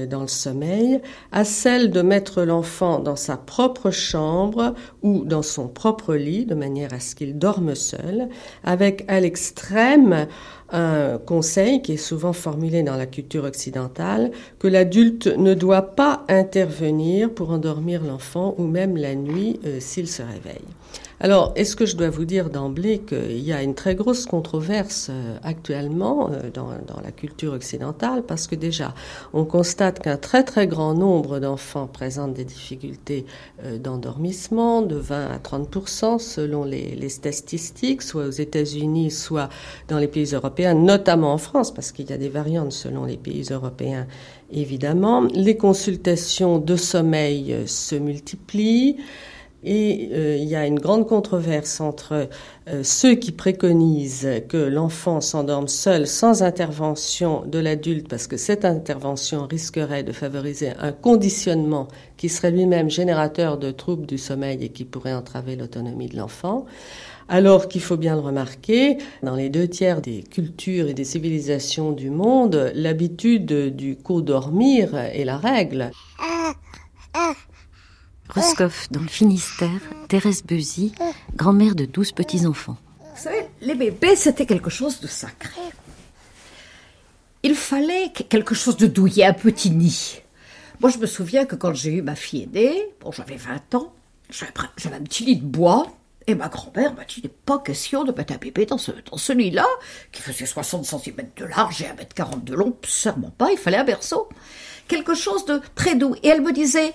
dans 0.09 0.21
le 0.21 0.27
sommeil, 0.27 1.01
à 1.31 1.43
celle 1.43 1.91
de 1.91 2.01
mettre 2.01 2.43
l'enfant 2.43 2.99
dans 2.99 3.15
sa 3.15 3.37
propre 3.37 3.91
chambre 3.91 4.73
ou 5.01 5.23
dans 5.25 5.41
son 5.41 5.67
propre 5.67 6.15
lit, 6.15 6.45
de 6.45 6.55
manière 6.55 6.93
à 6.93 6.99
ce 6.99 7.15
qu'il 7.15 7.37
dorme 7.37 7.75
seul, 7.75 8.29
avec 8.63 9.05
à 9.07 9.19
l'extrême 9.19 10.27
un 10.69 11.17
conseil 11.17 11.81
qui 11.81 11.93
est 11.93 11.97
souvent 11.97 12.33
formulé 12.33 12.83
dans 12.83 12.97
la 12.97 13.05
culture 13.05 13.45
occidentale, 13.45 14.31
que 14.59 14.67
l'adulte 14.67 15.27
ne 15.27 15.53
doit 15.53 15.95
pas 15.95 16.25
intervenir 16.27 17.33
pour 17.33 17.51
endormir 17.51 18.03
l'enfant 18.03 18.55
ou 18.57 18.63
même 18.63 18.97
la 18.97 19.15
nuit 19.15 19.59
euh, 19.65 19.79
s'il 19.79 20.07
se 20.07 20.21
réveille. 20.21 20.76
Alors, 21.19 21.51
est-ce 21.55 21.75
que 21.75 21.87
je 21.87 21.95
dois 21.95 22.11
vous 22.11 22.25
dire 22.25 22.51
d'emblée 22.51 22.99
qu'il 22.99 23.39
y 23.39 23.51
a 23.51 23.63
une 23.63 23.73
très 23.73 23.95
grosse 23.95 24.27
controverse 24.27 25.07
euh, 25.09 25.37
actuellement 25.41 26.29
euh, 26.31 26.51
dans, 26.53 26.69
la 27.03 27.11
culture 27.11 27.53
occidentale? 27.53 28.21
Parce 28.21 28.45
que 28.45 28.53
déjà, 28.53 28.93
on 29.33 29.43
constate 29.43 29.99
qu'un 29.99 30.17
très 30.17 30.43
très 30.43 30.67
grand 30.67 30.93
nombre 30.93 31.39
d'enfants 31.39 31.87
présentent 31.87 32.35
des 32.35 32.45
difficultés 32.45 33.25
euh, 33.63 33.79
d'endormissement, 33.79 34.83
de 34.83 34.95
20 34.95 35.31
à 35.31 35.37
30% 35.39 36.19
selon 36.19 36.63
les 36.63 37.09
statistiques, 37.09 38.03
soit 38.03 38.27
aux 38.27 38.29
États-Unis, 38.29 39.09
soit 39.09 39.49
dans 39.87 39.97
les 39.97 40.07
pays 40.07 40.35
européens, 40.35 40.75
notamment 40.75 41.33
en 41.33 41.39
France, 41.39 41.73
parce 41.73 41.91
qu'il 41.91 42.07
y 42.11 42.13
a 42.13 42.17
des 42.17 42.29
variantes 42.29 42.73
selon 42.73 43.05
les 43.05 43.17
pays 43.17 43.47
européens, 43.49 44.05
évidemment. 44.51 45.21
Les 45.33 45.57
consultations 45.57 46.59
de 46.59 46.75
sommeil 46.75 47.63
se 47.65 47.95
multiplient. 47.95 48.97
Et 49.63 50.09
euh, 50.13 50.37
il 50.37 50.47
y 50.47 50.55
a 50.55 50.67
une 50.67 50.79
grande 50.79 51.07
controverse 51.07 51.81
entre 51.81 52.29
euh, 52.67 52.83
ceux 52.83 53.15
qui 53.15 53.31
préconisent 53.31 54.29
que 54.47 54.57
l'enfant 54.57 55.19
s'endorme 55.19 55.67
seul 55.67 56.05
sans 56.05 56.43
intervention 56.43 57.43
de 57.45 57.57
l'adulte 57.57 58.07
parce 58.07 58.27
que 58.27 58.37
cette 58.37 58.65
intervention 58.65 59.47
risquerait 59.47 60.03
de 60.03 60.11
favoriser 60.11 60.73
un 60.79 60.91
conditionnement 60.91 61.87
qui 62.17 62.29
serait 62.29 62.51
lui-même 62.51 62.89
générateur 62.89 63.57
de 63.57 63.71
troubles 63.71 64.05
du 64.05 64.19
sommeil 64.19 64.63
et 64.63 64.69
qui 64.69 64.85
pourrait 64.85 65.13
entraver 65.13 65.55
l'autonomie 65.55 66.07
de 66.07 66.17
l'enfant. 66.17 66.65
Alors 67.29 67.67
qu'il 67.67 67.81
faut 67.81 67.97
bien 67.97 68.15
le 68.15 68.21
remarquer, 68.21 68.99
dans 69.21 69.35
les 69.35 69.49
deux 69.49 69.67
tiers 69.67 70.01
des 70.01 70.23
cultures 70.23 70.87
et 70.87 70.93
des 70.93 71.03
civilisations 71.03 71.91
du 71.91 72.09
monde, 72.09 72.71
l'habitude 72.73 73.75
du 73.75 73.97
co-dormir 73.97 74.95
est 74.95 75.25
la 75.25 75.37
règle. 75.37 75.91
Roscoff, 78.29 78.87
dans 78.91 78.99
le 78.99 79.07
Finistère, 79.07 79.81
Thérèse 80.09 80.43
Bezy, 80.43 80.93
grand-mère 81.35 81.75
de 81.75 81.85
douze 81.85 82.11
petits-enfants. 82.11 82.77
Vous 82.99 83.23
savez, 83.23 83.47
les 83.61 83.75
bébés, 83.75 84.15
c'était 84.15 84.45
quelque 84.45 84.69
chose 84.69 84.99
de 84.99 85.07
sacré. 85.07 85.61
Il 87.43 87.55
fallait 87.55 88.11
quelque 88.11 88.53
chose 88.53 88.77
de 88.77 88.87
douillet, 88.87 89.25
un 89.25 89.33
petit 89.33 89.71
nid. 89.71 90.21
Moi, 90.79 90.89
je 90.89 90.97
me 90.97 91.05
souviens 91.05 91.45
que 91.45 91.55
quand 91.55 91.73
j'ai 91.73 91.93
eu 91.93 92.01
ma 92.01 92.15
fille 92.15 92.43
aînée, 92.43 92.89
bon, 92.99 93.11
j'avais 93.11 93.37
20 93.37 93.75
ans, 93.75 93.93
j'avais 94.29 94.95
un 94.95 95.01
petit 95.01 95.23
lit 95.23 95.37
de 95.37 95.45
bois, 95.45 95.87
et 96.27 96.35
ma 96.35 96.49
grand-mère 96.49 96.93
m'a 96.93 97.05
dit, 97.05 97.15
il 97.19 97.23
n'est 97.23 97.33
pas 97.45 97.57
question 97.59 98.03
de 98.03 98.11
mettre 98.11 98.33
un 98.33 98.37
bébé 98.37 98.65
dans 98.65 98.77
ce, 98.77 98.91
dans 99.09 99.17
ce 99.17 99.31
lit-là, 99.31 99.65
qui 100.11 100.21
faisait 100.21 100.45
60 100.45 100.85
cm 100.85 101.29
de 101.37 101.45
large 101.45 101.81
et 101.81 101.85
1m40 101.85 102.43
de 102.43 102.53
long, 102.53 102.75
sûrement 102.83 103.31
pas, 103.31 103.51
il 103.51 103.57
fallait 103.57 103.77
un 103.77 103.85
berceau. 103.85 104.27
Quelque 104.89 105.15
chose 105.15 105.45
de 105.45 105.61
très 105.75 105.95
doux. 105.95 106.15
Et 106.23 106.27
elle 106.27 106.41
me 106.41 106.51
disait, 106.51 106.93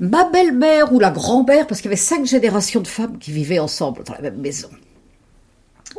ma 0.00 0.24
belle-mère 0.30 0.92
ou 0.92 0.98
la 0.98 1.10
grand-mère, 1.10 1.66
parce 1.66 1.80
qu'il 1.80 1.90
y 1.90 1.92
avait 1.94 1.96
cinq 2.00 2.26
générations 2.26 2.80
de 2.80 2.88
femmes 2.88 3.18
qui 3.18 3.32
vivaient 3.32 3.58
ensemble 3.58 4.04
dans 4.04 4.14
la 4.14 4.20
même 4.20 4.36
maison. 4.38 4.68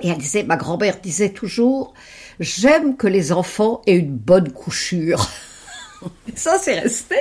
Et 0.02 0.10
elle 0.10 0.18
disait, 0.18 0.44
ma 0.44 0.58
grand-mère 0.58 1.00
disait 1.02 1.32
toujours, 1.32 1.94
j'aime 2.40 2.96
que 2.98 3.08
les 3.08 3.32
enfants 3.32 3.82
aient 3.88 3.96
une 3.96 4.16
bonne 4.16 4.52
couchure. 4.52 5.28
Et 6.28 6.36
ça, 6.38 6.60
c'est 6.62 6.80
resté. 6.80 7.16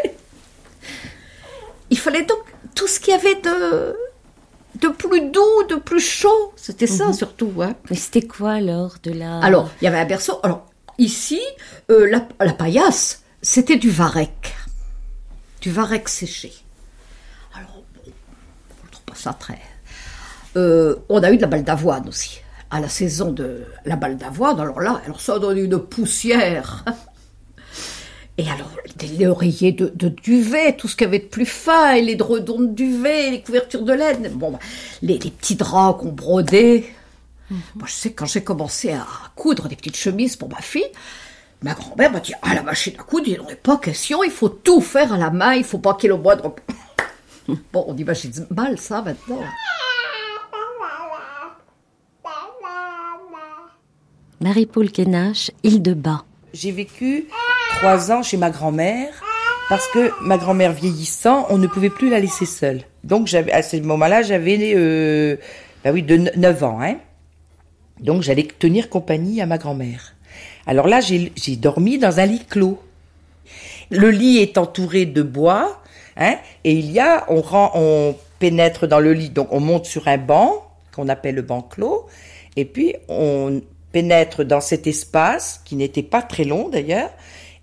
Il 1.90 1.98
fallait 1.98 2.24
donc 2.24 2.38
tout 2.74 2.86
ce 2.86 3.00
qu'il 3.00 3.12
y 3.14 3.16
avait 3.16 3.36
de, 3.36 3.96
de 4.82 4.88
plus 4.88 5.30
doux, 5.30 5.62
de 5.70 5.76
plus 5.76 6.00
chaud. 6.00 6.52
C'était 6.56 6.86
ça 6.86 7.06
Mhm. 7.06 7.12
surtout. 7.14 7.52
Hein. 7.60 7.74
Mais 7.88 7.96
c'était 7.96 8.22
quoi 8.26 8.52
alors 8.52 8.96
de 9.02 9.12
la... 9.12 9.38
Alors, 9.40 9.70
il 9.80 9.84
y 9.84 9.88
avait 9.88 9.98
un 10.00 10.04
berceau. 10.04 10.38
Alors, 10.42 10.66
ici, 10.98 11.40
euh, 11.90 12.06
la, 12.10 12.26
la 12.44 12.52
paillasse, 12.52 13.22
c'était 13.40 13.76
du 13.76 13.88
varech. 13.90 14.54
Du 15.62 15.70
varech 15.70 16.08
séché. 16.08 16.52
Alors, 19.22 19.22
bon, 19.22 19.22
on 19.22 19.22
trouve 19.22 19.22
pas 19.22 19.22
ça 19.22 19.32
très. 19.32 19.58
Euh, 20.56 20.96
on 21.08 21.22
a 21.22 21.30
eu 21.30 21.36
de 21.36 21.42
la 21.42 21.48
balle 21.48 21.64
d'avoine 21.64 22.08
aussi. 22.08 22.40
À 22.70 22.80
la 22.80 22.88
saison 22.88 23.30
de 23.30 23.64
la 23.84 23.96
balle 23.96 24.16
d'avoine, 24.16 24.58
alors 24.58 24.80
là, 24.80 25.00
alors 25.04 25.20
ça 25.20 25.38
donne 25.38 25.58
une 25.58 25.78
poussière. 25.78 26.84
Et 28.38 28.48
alors, 28.50 28.70
les 29.00 29.26
oreillers 29.26 29.72
de, 29.72 29.90
de 29.94 30.08
duvet, 30.08 30.76
tout 30.76 30.88
ce 30.88 30.96
qu'il 30.96 31.06
y 31.06 31.08
avait 31.08 31.20
de 31.20 31.24
plus 31.24 31.46
fin, 31.46 31.94
et 31.94 32.02
les 32.02 32.16
dredons 32.16 32.60
de 32.60 32.66
duvet, 32.66 33.30
les 33.30 33.40
couvertures 33.42 33.82
de 33.82 33.94
laine, 33.94 34.30
bon, 34.34 34.50
bah, 34.50 34.58
les, 35.00 35.18
les 35.18 35.30
petits 35.30 35.56
draps 35.56 36.02
qu'on 36.02 36.12
brodait. 36.12 36.84
Moi, 37.50 37.86
je 37.86 37.92
sais, 37.92 38.12
quand 38.12 38.26
j'ai 38.26 38.44
commencé 38.44 38.92
à 38.92 39.06
coudre 39.36 39.68
des 39.68 39.76
petites 39.76 39.96
chemises 39.96 40.36
pour 40.36 40.50
ma 40.50 40.60
fille, 40.60 40.90
ma 41.62 41.74
grand-mère 41.74 42.12
m'a 42.12 42.20
dit 42.20 42.34
Ah, 42.42 42.54
la 42.54 42.62
machine 42.62 42.94
à 42.98 43.02
coudre, 43.04 43.28
il 43.28 43.38
n'en 43.38 43.48
est 43.48 43.54
pas 43.54 43.78
question, 43.78 44.22
il 44.24 44.30
faut 44.30 44.48
tout 44.48 44.82
faire 44.82 45.12
à 45.12 45.16
la 45.16 45.30
main, 45.30 45.54
il 45.54 45.64
faut 45.64 45.78
pas 45.78 45.94
qu'il 45.94 46.10
y 46.10 46.12
ait 46.12 46.16
le 46.16 46.22
moindre. 46.22 46.54
Bon, 47.72 47.84
on 47.86 47.96
imagine 47.96 48.46
mal 48.50 48.78
ça 48.78 49.02
maintenant. 49.02 49.40
Marie-Paul 54.40 54.90
Kenache, 54.90 55.50
île 55.62 55.80
de 55.80 55.94
Bas. 55.94 56.24
J'ai 56.52 56.70
vécu 56.70 57.26
trois 57.76 58.12
ans 58.12 58.22
chez 58.22 58.36
ma 58.36 58.50
grand-mère 58.50 59.22
parce 59.68 59.88
que 59.88 60.10
ma 60.22 60.36
grand-mère 60.36 60.72
vieillissant, 60.72 61.46
on 61.48 61.58
ne 61.58 61.66
pouvait 61.66 61.90
plus 61.90 62.10
la 62.10 62.20
laisser 62.20 62.46
seule. 62.46 62.82
Donc 63.02 63.26
j'avais 63.26 63.52
à 63.52 63.62
ce 63.62 63.76
moment-là, 63.78 64.22
j'avais 64.22 64.74
euh, 64.76 65.36
bah 65.84 65.90
oui, 65.92 66.02
de 66.02 66.16
9 66.36 66.64
ans. 66.64 66.80
Hein. 66.82 66.96
Donc 68.00 68.22
j'allais 68.22 68.46
tenir 68.46 68.90
compagnie 68.90 69.40
à 69.40 69.46
ma 69.46 69.58
grand-mère. 69.58 70.14
Alors 70.66 70.86
là, 70.86 71.00
j'ai 71.00 71.32
j'ai 71.34 71.56
dormi 71.56 71.98
dans 71.98 72.20
un 72.20 72.26
lit 72.26 72.44
clos. 72.44 72.78
Le 73.90 74.10
lit 74.10 74.38
est 74.38 74.58
entouré 74.58 75.06
de 75.06 75.22
bois, 75.22 75.80
hein, 76.16 76.36
et 76.64 76.72
il 76.72 76.90
y 76.90 77.00
a, 77.00 77.26
on, 77.28 77.42
on 77.52 78.16
pénètre 78.38 78.86
dans 78.86 79.00
le 79.00 79.12
lit, 79.12 79.30
donc 79.30 79.48
on 79.50 79.60
monte 79.60 79.86
sur 79.86 80.08
un 80.08 80.18
banc 80.18 80.62
qu'on 80.94 81.08
appelle 81.08 81.34
le 81.34 81.42
banc 81.42 81.62
clos, 81.62 82.06
et 82.56 82.64
puis 82.64 82.94
on 83.08 83.60
pénètre 83.92 84.44
dans 84.44 84.60
cet 84.60 84.86
espace 84.86 85.60
qui 85.64 85.76
n'était 85.76 86.02
pas 86.02 86.22
très 86.22 86.44
long 86.44 86.68
d'ailleurs, 86.68 87.10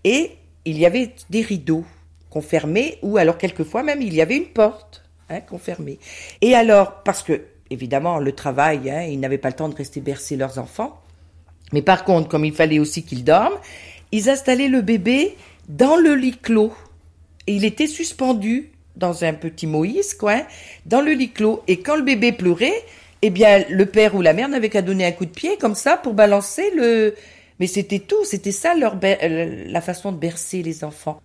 et 0.04 0.32
il 0.66 0.78
y 0.78 0.86
avait 0.86 1.12
des 1.30 1.42
rideaux 1.42 1.86
qu'on 2.30 2.42
fermait, 2.42 2.98
ou 3.02 3.18
alors 3.18 3.38
quelquefois 3.38 3.84
même 3.84 4.02
il 4.02 4.14
y 4.14 4.22
avait 4.22 4.38
une 4.38 4.48
porte 4.48 5.04
hein, 5.30 5.42
qu'on 5.42 5.60
fermait. 5.60 6.00
Et 6.42 6.56
alors, 6.56 7.04
parce 7.04 7.24
que 7.24 7.42
évidemment 7.70 8.20
le 8.20 8.32
travail, 8.32 8.90
hein, 8.90 9.02
ils 9.04 9.20
n'avaient 9.20 9.38
pas 9.38 9.50
le 9.50 9.56
temps 9.56 9.70
de 9.70 9.76
rester 9.76 10.02
bercer 10.02 10.36
leurs 10.36 10.58
enfants, 10.58 11.00
mais 11.72 11.82
par 11.82 12.04
contre, 12.04 12.30
comme 12.30 12.46
il 12.46 12.54
fallait 12.54 12.80
aussi 12.80 13.04
qu'ils 13.04 13.24
dorment, 13.24 13.58
ils 14.12 14.30
installaient 14.30 14.68
le 14.68 14.82
bébé 14.82 15.36
dans 15.68 15.96
le 15.96 16.14
lit 16.14 16.38
clos. 16.38 16.74
Et 17.48 17.56
il 17.56 17.66
était 17.66 17.88
suspendu 17.88 18.70
dans 18.96 19.24
un 19.24 19.34
petit 19.34 19.68
Moïse, 19.68 20.14
quoi, 20.14 20.44
dans 20.86 21.02
le 21.02 21.12
lit 21.12 21.32
clos. 21.32 21.64
Et 21.68 21.80
quand 21.80 21.96
le 21.96 22.04
bébé 22.04 22.32
pleurait, 22.32 22.84
eh 23.22 23.30
bien, 23.30 23.64
le 23.70 23.86
père 23.86 24.16
ou 24.16 24.22
la 24.22 24.34
mère 24.34 24.50
n'avait 24.50 24.70
qu'à 24.70 24.82
donner 24.82 25.06
un 25.06 25.12
coup 25.12 25.26
de 25.26 25.32
pied 25.32 25.58
comme 25.58 25.76
ça 25.76 25.98
pour 25.98 26.14
balancer 26.14 26.72
le. 26.76 27.16
Mais 27.60 27.68
c'était 27.68 28.00
tout, 28.00 28.26
c'était 28.26 28.52
ça 28.52 28.76
leur 28.76 28.98
euh, 29.04 29.66
la 29.68 29.82
façon 29.82 30.12
de 30.12 30.18
bercer 30.18 30.64
les 30.64 30.84
enfants. 30.84 31.22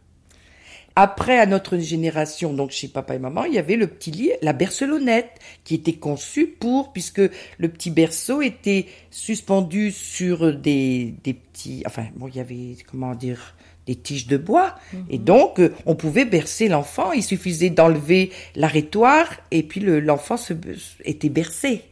Après, 1.00 1.38
à 1.38 1.46
notre 1.46 1.78
génération, 1.78 2.52
donc 2.52 2.72
chez 2.72 2.88
papa 2.88 3.14
et 3.14 3.20
maman, 3.20 3.44
il 3.44 3.54
y 3.54 3.58
avait 3.58 3.76
le 3.76 3.86
petit 3.86 4.10
lit, 4.10 4.32
la 4.42 4.52
bercelonnette, 4.52 5.30
qui 5.62 5.76
était 5.76 5.92
conçue 5.92 6.48
pour, 6.48 6.92
puisque 6.92 7.20
le 7.20 7.68
petit 7.68 7.90
berceau 7.90 8.42
était 8.42 8.86
suspendu 9.10 9.92
sur 9.92 10.56
des, 10.56 11.14
des 11.22 11.34
petits, 11.34 11.84
enfin, 11.86 12.06
bon, 12.16 12.26
il 12.26 12.34
y 12.34 12.40
avait, 12.40 12.76
comment 12.90 13.14
dire, 13.14 13.54
des 13.88 13.96
tiges 13.96 14.26
de 14.28 14.36
bois. 14.36 14.74
Et 15.10 15.18
donc, 15.18 15.58
euh, 15.58 15.74
on 15.86 15.94
pouvait 15.96 16.24
bercer 16.26 16.68
l'enfant. 16.68 17.10
Il 17.12 17.22
suffisait 17.24 17.70
d'enlever 17.70 18.30
l'arrêtoire 18.54 19.26
et 19.50 19.62
puis 19.64 19.80
le- 19.80 19.98
l'enfant 19.98 20.36
était 21.04 21.30
bercé. 21.30 21.82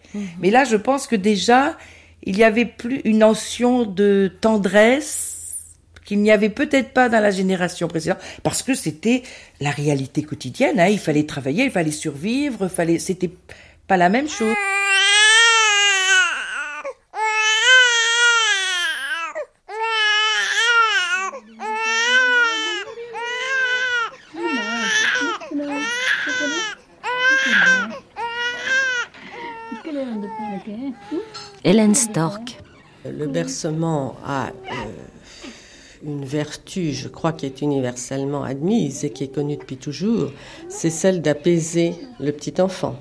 Mais 0.41 0.51
là, 0.51 0.65
je 0.65 0.77
pense 0.77 1.07
que 1.07 1.17
déjà, 1.17 1.77
il 2.23 2.37
y 2.39 2.45
avait 2.45 2.65
plus 2.67 3.01
une 3.05 3.19
notion 3.19 3.85
de 3.85 4.31
tendresse 4.41 5.33
qu'il 6.05 6.21
n'y 6.21 6.31
avait 6.31 6.51
peut-être 6.51 6.91
pas 6.91 7.09
dans 7.09 7.21
la 7.21 7.31
génération 7.33 7.89
précédente, 7.89 8.19
parce 8.45 8.63
que 8.63 8.75
c'était 8.75 9.23
la 9.61 9.71
réalité 9.71 10.23
quotidienne. 10.23 10.79
Hein. 10.79 10.87
Il 10.89 10.99
fallait 11.01 11.25
travailler, 11.27 11.65
il 11.65 11.71
fallait 11.71 11.91
survivre, 11.91 12.69
fallait, 12.69 12.99
c'était 13.01 13.31
pas 13.89 13.97
la 13.97 14.09
même 14.09 14.29
chose. 14.29 14.55
Hélène 31.67 31.97
Stork. 31.97 32.61
Le 33.05 33.27
bercement 33.27 34.15
a 34.25 34.53
une 36.05 36.25
vertu, 36.25 36.93
je 36.93 37.09
crois, 37.09 37.33
qui 37.33 37.45
est 37.45 37.61
universellement 37.61 38.45
admise 38.45 39.05
et 39.05 39.11
qui 39.11 39.25
est 39.25 39.35
connue 39.35 39.57
depuis 39.57 39.77
toujours, 39.77 40.31
c'est 40.69 40.91
celle 40.91 41.23
d'apaiser 41.23 41.95
le 42.21 42.31
petit 42.31 42.63
enfant. 42.63 42.95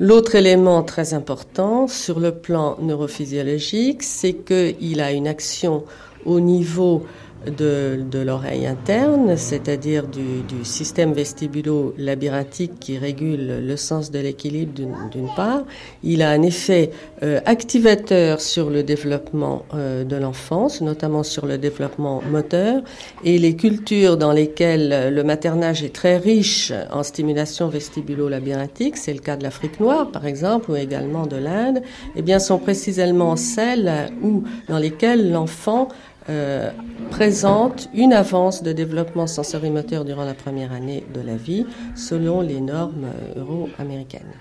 L'autre 0.00 0.34
élément 0.34 0.82
très 0.82 1.14
important 1.14 1.88
sur 1.88 2.20
le 2.20 2.32
plan 2.32 2.76
neurophysiologique, 2.78 4.02
c'est 4.02 4.34
qu'il 4.34 5.00
a 5.00 5.12
une 5.12 5.26
action 5.26 5.84
au 6.26 6.40
niveau 6.40 7.06
de, 7.46 8.00
de 8.10 8.18
l'oreille 8.18 8.66
interne, 8.66 9.36
c'est-à-dire 9.36 10.06
du, 10.06 10.42
du, 10.48 10.64
système 10.64 11.12
vestibulo-labyrinthique 11.12 12.78
qui 12.80 12.98
régule 12.98 13.64
le 13.64 13.76
sens 13.76 14.10
de 14.10 14.18
l'équilibre 14.18 14.72
d'une 15.10 15.28
part. 15.36 15.62
Il 16.02 16.22
a 16.22 16.30
un 16.30 16.42
effet 16.42 16.90
euh, 17.22 17.40
activateur 17.46 18.40
sur 18.40 18.70
le 18.70 18.82
développement 18.82 19.64
euh, 19.74 20.04
de 20.04 20.16
l'enfance, 20.16 20.80
notamment 20.80 21.22
sur 21.22 21.46
le 21.46 21.58
développement 21.58 22.22
moteur. 22.30 22.82
Et 23.24 23.38
les 23.38 23.54
cultures 23.54 24.16
dans 24.16 24.32
lesquelles 24.32 25.14
le 25.14 25.22
maternage 25.22 25.82
est 25.82 25.94
très 25.94 26.18
riche 26.18 26.72
en 26.90 27.02
stimulation 27.02 27.68
vestibulo-labyrinthique, 27.68 28.96
c'est 28.96 29.14
le 29.14 29.20
cas 29.20 29.36
de 29.36 29.44
l'Afrique 29.44 29.80
noire 29.80 30.10
par 30.10 30.26
exemple, 30.26 30.72
ou 30.72 30.76
également 30.76 31.26
de 31.26 31.36
l'Inde, 31.36 31.82
eh 32.16 32.22
bien 32.22 32.38
sont 32.38 32.58
précisément 32.58 33.36
celles 33.36 34.10
où, 34.22 34.42
dans 34.68 34.78
lesquelles 34.78 35.30
l'enfant 35.30 35.88
euh, 36.28 36.70
présente 37.10 37.88
une 37.94 38.12
avance 38.12 38.62
de 38.62 38.72
développement 38.72 39.26
sensorimoteur 39.26 40.04
durant 40.04 40.24
la 40.24 40.34
première 40.34 40.72
année 40.72 41.04
de 41.14 41.20
la 41.20 41.36
vie 41.36 41.66
selon 41.94 42.40
les 42.40 42.60
normes 42.60 43.06
euh, 43.36 43.40
euro-américaines. 43.40 44.34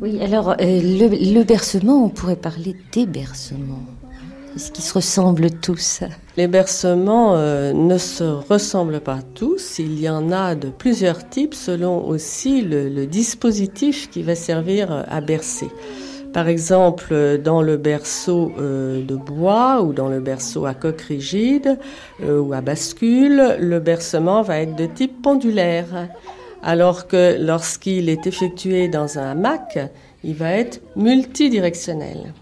Oui, 0.00 0.20
alors 0.20 0.50
euh, 0.50 0.54
le, 0.60 1.34
le, 1.34 1.44
bercement, 1.44 2.04
on 2.04 2.08
pourrait 2.08 2.36
parler 2.36 2.74
d'hébercement. 2.92 3.82
Est-ce 4.54 4.70
qu'ils 4.70 4.84
se 4.84 4.94
ressemblent 4.94 5.50
tous? 5.50 6.02
Les 6.36 6.46
bercements 6.46 7.36
euh, 7.36 7.72
ne 7.72 7.96
se 7.96 8.24
ressemblent 8.24 9.00
pas 9.00 9.20
tous. 9.34 9.78
Il 9.78 9.98
y 9.98 10.08
en 10.08 10.30
a 10.30 10.54
de 10.54 10.68
plusieurs 10.68 11.28
types 11.28 11.54
selon 11.54 12.06
aussi 12.06 12.60
le, 12.60 12.88
le 12.88 13.06
dispositif 13.06 14.10
qui 14.10 14.22
va 14.22 14.34
servir 14.34 15.04
à 15.08 15.20
bercer. 15.20 15.68
Par 16.32 16.48
exemple, 16.48 17.38
dans 17.44 17.60
le 17.60 17.76
berceau 17.76 18.52
euh, 18.58 19.04
de 19.04 19.16
bois 19.16 19.82
ou 19.82 19.92
dans 19.92 20.08
le 20.08 20.18
berceau 20.18 20.64
à 20.64 20.72
coque 20.72 21.02
rigide 21.02 21.78
euh, 22.22 22.40
ou 22.40 22.54
à 22.54 22.62
bascule, 22.62 23.56
le 23.60 23.80
bercement 23.80 24.40
va 24.40 24.60
être 24.60 24.74
de 24.74 24.86
type 24.86 25.20
pendulaire, 25.20 26.08
alors 26.62 27.06
que 27.06 27.36
lorsqu'il 27.38 28.08
est 28.08 28.26
effectué 28.26 28.88
dans 28.88 29.18
un 29.18 29.32
hamac, 29.32 29.78
il 30.24 30.34
va 30.34 30.52
être 30.52 30.80
multidirectionnel. 30.96 32.32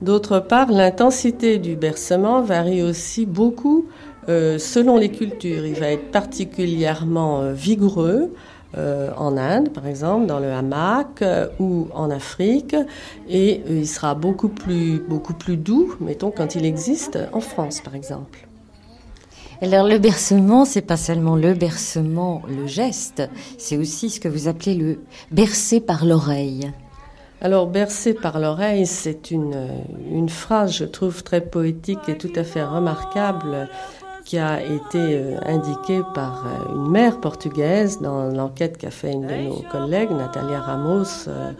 D'autre 0.00 0.38
part, 0.38 0.72
l'intensité 0.72 1.58
du 1.58 1.76
bercement 1.76 2.40
varie 2.40 2.82
aussi 2.82 3.26
beaucoup 3.26 3.84
euh, 4.30 4.56
selon 4.56 4.96
les 4.96 5.10
cultures. 5.10 5.66
Il 5.66 5.74
va 5.74 5.88
être 5.88 6.10
particulièrement 6.10 7.52
vigoureux, 7.52 8.32
euh, 8.78 9.10
en 9.16 9.36
Inde, 9.36 9.72
par 9.72 9.86
exemple, 9.86 10.26
dans 10.26 10.38
le 10.38 10.52
hamac 10.52 11.22
euh, 11.22 11.48
ou 11.58 11.88
en 11.92 12.08
Afrique, 12.08 12.76
et 13.28 13.62
euh, 13.68 13.80
il 13.80 13.88
sera 13.88 14.14
beaucoup 14.14 14.48
plus, 14.48 15.00
beaucoup 15.00 15.34
plus 15.34 15.56
doux, 15.56 15.96
mettons, 16.00 16.30
quand 16.30 16.54
il 16.54 16.64
existe 16.64 17.18
en 17.32 17.40
France, 17.40 17.80
par 17.80 17.96
exemple. 17.96 18.46
Alors 19.60 19.88
le 19.88 19.98
bercement, 19.98 20.64
c'est 20.64 20.82
pas 20.82 20.96
seulement 20.96 21.34
le 21.34 21.52
bercement, 21.52 22.42
le 22.48 22.66
geste, 22.66 23.28
c'est 23.58 23.76
aussi 23.76 24.08
ce 24.08 24.20
que 24.20 24.28
vous 24.28 24.46
appelez 24.46 24.74
le 24.74 25.00
bercer 25.32 25.80
par 25.80 26.06
l'oreille. 26.06 26.70
Alors 27.42 27.66
bercer 27.66 28.14
par 28.14 28.38
l'oreille, 28.38 28.86
c'est 28.86 29.30
une, 29.30 29.68
une 30.10 30.28
phrase, 30.28 30.74
je 30.76 30.84
trouve, 30.84 31.24
très 31.24 31.40
poétique 31.40 32.08
et 32.08 32.16
tout 32.16 32.32
à 32.36 32.44
fait 32.44 32.62
remarquable 32.62 33.68
qui 34.30 34.38
a 34.38 34.62
été 34.62 35.16
euh, 35.16 35.38
indiqué 35.44 36.02
par 36.14 36.46
euh, 36.46 36.72
une 36.76 36.88
mère 36.88 37.18
portugaise 37.18 38.00
dans 38.00 38.28
l'enquête 38.28 38.78
qu'a 38.78 38.92
fait 38.92 39.10
une 39.10 39.26
de 39.26 39.34
nos 39.34 39.64
collègues, 39.72 40.12
Natalia 40.12 40.60
Ramos, 40.60 41.26
euh, 41.26 41.50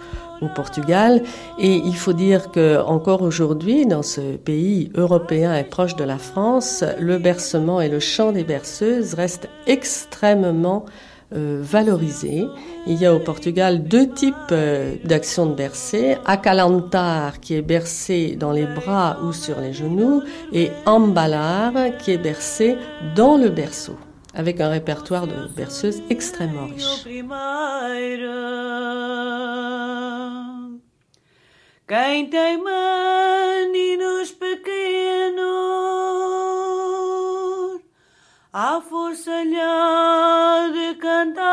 au 0.41 0.47
Portugal. 0.55 1.21
Et 1.59 1.75
il 1.75 1.97
faut 1.97 2.13
dire 2.13 2.53
que 2.53 2.81
encore 2.81 3.23
aujourd'hui, 3.23 3.87
dans 3.87 4.05
ce 4.05 4.37
pays 4.37 4.93
européen 4.95 5.53
et 5.57 5.65
proche 5.65 5.97
de 5.97 6.05
la 6.05 6.19
France, 6.19 6.85
le 7.01 7.19
bercement 7.19 7.81
et 7.81 7.89
le 7.89 7.99
chant 7.99 8.31
des 8.31 8.45
berceuses 8.45 9.15
restent 9.15 9.49
extrêmement 9.67 10.85
valorisé. 11.33 12.47
Il 12.87 13.01
y 13.01 13.07
a 13.07 13.15
au 13.15 13.21
Portugal 13.21 13.85
deux 13.85 14.09
types 14.09 14.35
euh, 14.53 14.97
d'actions 15.05 15.47
de 15.47 15.55
bercer. 15.55 16.17
Acalantar, 16.25 17.41
qui 17.41 17.55
est 17.55 17.63
bercé 17.63 18.37
dans 18.37 18.53
les 18.53 18.67
bras 18.67 19.19
ou 19.23 19.33
sur 19.33 19.61
les 19.61 19.73
genoux, 19.73 20.23
et 20.53 20.71
Ambalar, 20.87 21.73
qui 21.99 22.13
est 22.13 22.19
bercé 22.19 22.77
dans 23.15 23.37
le 23.37 23.49
berceau, 23.49 23.97
avec 24.35 24.61
un 24.61 24.69
répertoire 24.69 25.27
de 25.27 25.49
berceuses 25.57 26.03
extrêmement 26.11 26.67
riche. 26.67 27.05
À 38.53 38.81
força-lhe 38.81 39.57
de 40.73 40.95
cantar. 40.97 41.45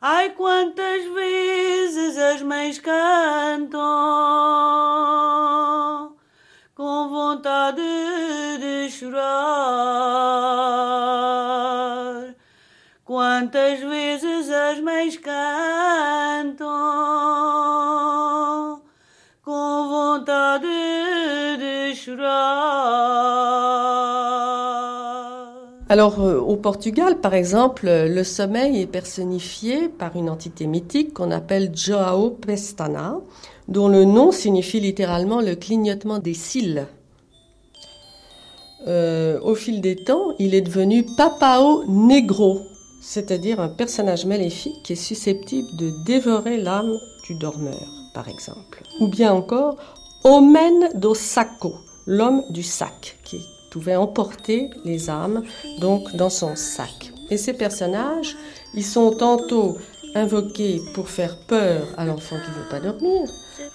Ai, 0.00 0.30
quantas 0.30 1.04
vezes 1.12 2.16
as 2.16 2.40
mães 2.42 2.78
cantam 2.78 3.82
com 6.74 7.08
vontade 7.08 7.82
de 8.58 8.90
chorar. 8.90 9.24
Quantas 13.04 13.80
vezes 13.80 14.50
as 14.50 14.80
mães 14.80 15.16
cantam 15.18 16.64
com 19.42 19.88
vontade 19.88 20.66
de 21.58 21.94
chorar. 21.94 23.33
Alors 25.94 26.20
euh, 26.20 26.40
au 26.40 26.56
Portugal, 26.56 27.20
par 27.20 27.34
exemple, 27.34 27.86
le 27.86 28.24
sommeil 28.24 28.80
est 28.80 28.88
personnifié 28.88 29.88
par 29.88 30.16
une 30.16 30.28
entité 30.28 30.66
mythique 30.66 31.14
qu'on 31.14 31.30
appelle 31.30 31.70
Joao 31.72 32.30
Pestana, 32.30 33.20
dont 33.68 33.86
le 33.86 34.04
nom 34.04 34.32
signifie 34.32 34.80
littéralement 34.80 35.40
le 35.40 35.54
clignotement 35.54 36.18
des 36.18 36.34
cils. 36.34 36.88
Euh, 38.88 39.38
au 39.42 39.54
fil 39.54 39.80
des 39.80 39.94
temps, 39.94 40.34
il 40.40 40.56
est 40.56 40.62
devenu 40.62 41.06
Papao 41.16 41.84
Negro, 41.86 42.62
c'est-à-dire 43.00 43.60
un 43.60 43.68
personnage 43.68 44.26
maléfique 44.26 44.82
qui 44.82 44.94
est 44.94 44.96
susceptible 44.96 45.68
de 45.76 45.92
dévorer 46.04 46.56
l'âme 46.56 46.98
du 47.24 47.36
dormeur, 47.36 47.86
par 48.14 48.28
exemple. 48.28 48.82
Ou 48.98 49.06
bien 49.06 49.32
encore 49.32 49.76
Omen 50.24 50.88
do 50.96 51.14
Saco, 51.14 51.76
l'homme 52.08 52.42
du 52.50 52.64
sac, 52.64 53.16
qui 53.22 53.36
pouvait 53.74 53.96
emporter 53.96 54.70
les 54.84 55.10
âmes 55.10 55.42
donc 55.80 56.14
dans 56.14 56.30
son 56.30 56.54
sac. 56.54 57.12
Et 57.28 57.36
ces 57.36 57.54
personnages, 57.54 58.36
ils 58.72 58.84
sont 58.84 59.10
tantôt 59.10 59.76
invoqués 60.14 60.80
pour 60.94 61.08
faire 61.08 61.36
peur 61.36 61.88
à 61.96 62.04
l'enfant 62.04 62.36
qui 62.36 62.50
ne 62.52 62.54
veut 62.54 62.68
pas 62.70 62.78
dormir, 62.78 63.28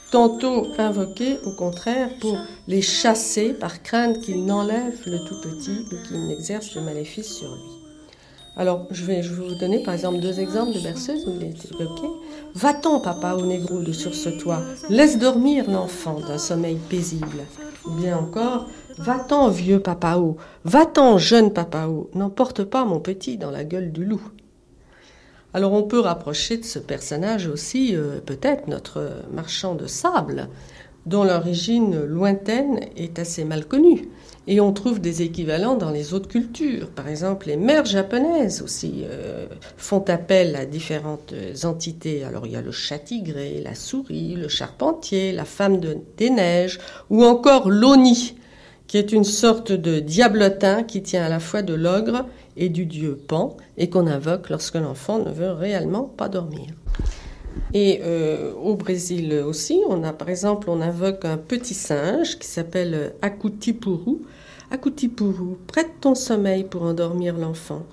tantôt 0.09 0.67
invoqués 0.77 1.38
au 1.45 1.51
contraire 1.51 2.12
pour 2.21 2.38
les 2.69 2.81
chasser 2.81 3.49
par 3.51 3.83
crainte 3.83 4.21
qu'il 4.21 4.45
n'enlève 4.45 5.01
le 5.05 5.19
tout 5.27 5.41
petit 5.41 5.85
ou 5.91 6.07
qu'il 6.07 6.27
n'exerce 6.27 6.75
le 6.75 6.81
maléfice 6.81 7.35
sur 7.35 7.53
lui. 7.53 7.78
Alors, 8.59 8.87
je 8.91 9.05
vais, 9.05 9.21
vous 9.21 9.55
donner 9.55 9.79
par 9.79 9.93
exemple 9.93 10.19
deux 10.19 10.41
exemples 10.41 10.73
de 10.73 10.81
berceuses 10.81 11.25
où 11.25 11.31
il 11.39 11.47
est 11.47 11.65
évoqué. 11.73 12.07
Va-t'en, 12.55 12.99
papa, 12.99 13.35
au 13.35 13.45
négro 13.45 13.81
sur 13.93 14.13
ce 14.13 14.27
toit, 14.27 14.61
laisse 14.89 15.17
dormir 15.17 15.71
l'enfant 15.71 16.19
d'un 16.19 16.37
sommeil 16.37 16.77
paisible. 16.89 17.45
Ou 17.85 17.91
bien 17.91 18.17
encore, 18.17 18.67
Va-t'en, 18.97 19.47
vieux 19.47 19.79
papao, 19.79 20.35
va-t'en, 20.65 21.17
jeune 21.17 21.53
papao, 21.53 22.09
n'emporte 22.15 22.65
pas 22.65 22.83
mon 22.83 22.99
petit 22.99 23.37
dans 23.37 23.49
la 23.49 23.63
gueule 23.63 23.93
du 23.93 24.03
loup. 24.03 24.21
Alors 25.53 25.71
on 25.71 25.83
peut 25.83 26.01
rapprocher 26.01 26.57
de 26.57 26.65
ce 26.65 26.79
personnage 26.79 27.47
aussi 27.47 27.95
euh, 27.95 28.19
peut-être 28.19 28.67
notre 28.67 29.09
marchand 29.31 29.73
de 29.73 29.87
sable, 29.87 30.49
dont 31.05 31.23
l'origine 31.23 32.03
lointaine 32.03 32.81
est 32.97 33.19
assez 33.19 33.45
mal 33.45 33.65
connue. 33.65 34.09
Et 34.51 34.59
on 34.59 34.73
trouve 34.73 34.99
des 34.99 35.21
équivalents 35.21 35.75
dans 35.75 35.91
les 35.91 36.15
autres 36.15 36.27
cultures. 36.27 36.89
Par 36.89 37.07
exemple, 37.07 37.45
les 37.45 37.55
mères 37.55 37.85
japonaises 37.85 38.63
aussi 38.63 39.03
euh, 39.03 39.45
font 39.77 40.03
appel 40.07 40.55
à 40.55 40.65
différentes 40.65 41.35
entités. 41.65 42.23
Alors 42.23 42.47
il 42.47 42.53
y 42.53 42.55
a 42.55 42.62
le 42.63 42.71
chat 42.71 42.97
tigré, 42.97 43.62
la 43.63 43.75
souris, 43.75 44.33
le 44.33 44.47
charpentier, 44.47 45.33
la 45.33 45.45
femme 45.45 45.79
de, 45.79 45.97
des 46.17 46.31
neiges, 46.31 46.79
ou 47.12 47.23
encore 47.23 47.69
l'oni, 47.69 48.38
qui 48.88 48.97
est 48.97 49.12
une 49.12 49.23
sorte 49.23 49.71
de 49.71 49.99
diablotin 49.99 50.81
qui 50.81 51.03
tient 51.03 51.23
à 51.23 51.29
la 51.29 51.39
fois 51.39 51.62
de 51.62 51.75
l'ogre 51.75 52.25
et 52.57 52.69
du 52.69 52.88
dieu 52.88 53.19
Pan, 53.27 53.55
et 53.77 53.91
qu'on 53.91 54.07
invoque 54.07 54.49
lorsque 54.49 54.75
l'enfant 54.75 55.19
ne 55.19 55.29
veut 55.29 55.51
réellement 55.51 56.05
pas 56.05 56.27
dormir. 56.27 56.69
Et 57.75 58.01
euh, 58.03 58.53
au 58.55 58.75
Brésil 58.75 59.43
aussi, 59.45 59.79
on 59.88 60.03
a 60.03 60.12
par 60.12 60.29
exemple, 60.29 60.71
on 60.71 60.81
invoque 60.81 61.23
un 61.25 61.38
petit 61.38 61.75
singe 61.75 62.39
qui 62.39 62.47
s'appelle 62.47 63.13
Akutipuru. 63.21 64.21
Akutipuru, 64.71 65.55
prête 65.65 65.99
ton 65.99 66.13
sommeil 66.13 66.63
pour 66.63 66.84
endormir 66.84 67.36
l'enfant. 67.36 67.84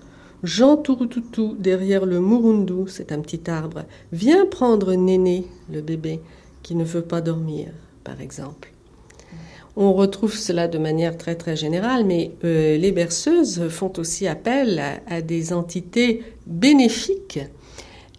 Jean 0.42 0.76
Turututu, 0.76 1.54
derrière 1.58 2.04
le 2.04 2.20
Murundu, 2.20 2.88
c'est 2.88 3.12
un 3.12 3.20
petit 3.20 3.50
arbre, 3.50 3.84
viens 4.12 4.44
prendre 4.44 4.94
Néné, 4.94 5.46
le 5.72 5.80
bébé, 5.80 6.20
qui 6.62 6.74
ne 6.74 6.84
veut 6.84 7.02
pas 7.02 7.22
dormir, 7.22 7.68
par 8.04 8.20
exemple. 8.20 8.72
On 9.74 9.94
retrouve 9.94 10.34
cela 10.34 10.68
de 10.68 10.78
manière 10.78 11.16
très 11.16 11.34
très 11.34 11.56
générale, 11.56 12.04
mais 12.04 12.32
euh, 12.44 12.76
les 12.76 12.92
berceuses 12.92 13.68
font 13.68 13.92
aussi 13.96 14.26
appel 14.26 14.82
à 15.06 15.22
des 15.22 15.52
entités 15.52 16.22
bénéfiques 16.46 17.40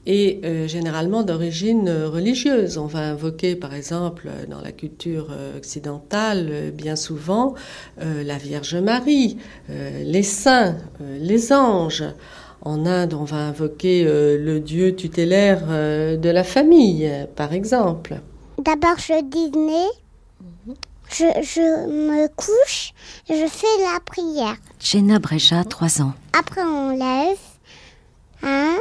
et 0.07 0.39
euh, 0.45 0.67
généralement 0.67 1.21
d'origine 1.21 1.89
religieuse. 1.89 2.77
On 2.77 2.85
va 2.87 2.99
invoquer, 2.99 3.57
par 3.57 3.73
exemple, 3.73 4.29
dans 4.49 4.61
la 4.61 4.71
culture 4.71 5.27
euh, 5.31 5.57
occidentale, 5.57 6.47
euh, 6.49 6.71
bien 6.71 6.95
souvent, 6.95 7.55
euh, 8.01 8.23
la 8.23 8.37
Vierge 8.37 8.75
Marie, 8.75 9.37
euh, 9.69 10.03
les 10.03 10.23
saints, 10.23 10.77
euh, 11.01 11.17
les 11.19 11.51
anges. 11.51 12.05
En 12.61 12.85
Inde, 12.85 13.13
on 13.13 13.25
va 13.25 13.35
invoquer 13.37 14.05
euh, 14.05 14.37
le 14.37 14.61
dieu 14.61 14.95
tutélaire 14.95 15.63
euh, 15.69 16.15
de 16.15 16.29
la 16.29 16.45
famille, 16.45 17.11
par 17.35 17.51
exemple. 17.51 18.21
D'abord, 18.57 18.97
je 18.97 19.21
dîner, 19.23 19.87
je, 21.11 21.25
je 21.43 21.87
me 21.87 22.27
couche 22.29 22.93
je 23.29 23.45
fais 23.47 23.67
la 23.83 23.99
prière. 23.99 24.55
Jenna 24.79 25.19
Breja, 25.19 25.65
3 25.65 26.01
ans. 26.01 26.13
Après, 26.37 26.61
on 26.63 26.91
lève, 26.91 27.37
hein, 28.41 28.77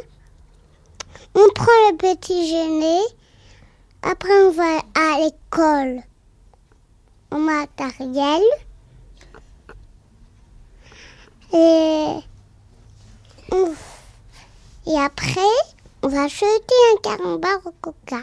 on 1.36 1.48
prend 1.54 1.78
le 1.90 1.96
petit 1.96 2.34
déjeuner. 2.34 3.00
Après, 4.02 4.32
on 4.44 4.50
va 4.50 4.78
à 4.94 5.20
l'école. 5.20 6.02
au 7.30 7.38
matériel. 7.38 8.42
Et, 11.52 12.16
et 14.86 14.98
après, 14.98 15.40
on 16.02 16.08
va 16.08 16.28
jeter 16.28 16.80
un 16.92 17.00
carambar 17.02 17.58
au 17.64 17.72
coca. 17.80 18.22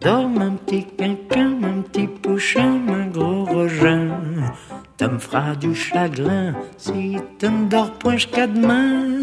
Dors 0.00 0.28
mon 0.28 0.56
petit 0.56 0.84
quinquin, 0.84 1.48
mon 1.48 1.82
petit 1.82 2.06
pouchin, 2.06 2.78
mon 2.78 3.06
gros 3.06 3.44
rogin. 3.44 4.20
Tu 4.96 5.04
me 5.06 5.18
feras 5.18 5.56
du 5.56 5.74
chagrin 5.74 6.54
si 6.76 7.16
tu 7.38 7.48
ne 7.48 7.68
dors 7.68 7.90
point 7.92 8.16
jusqu'à 8.16 8.46
demain. 8.46 9.22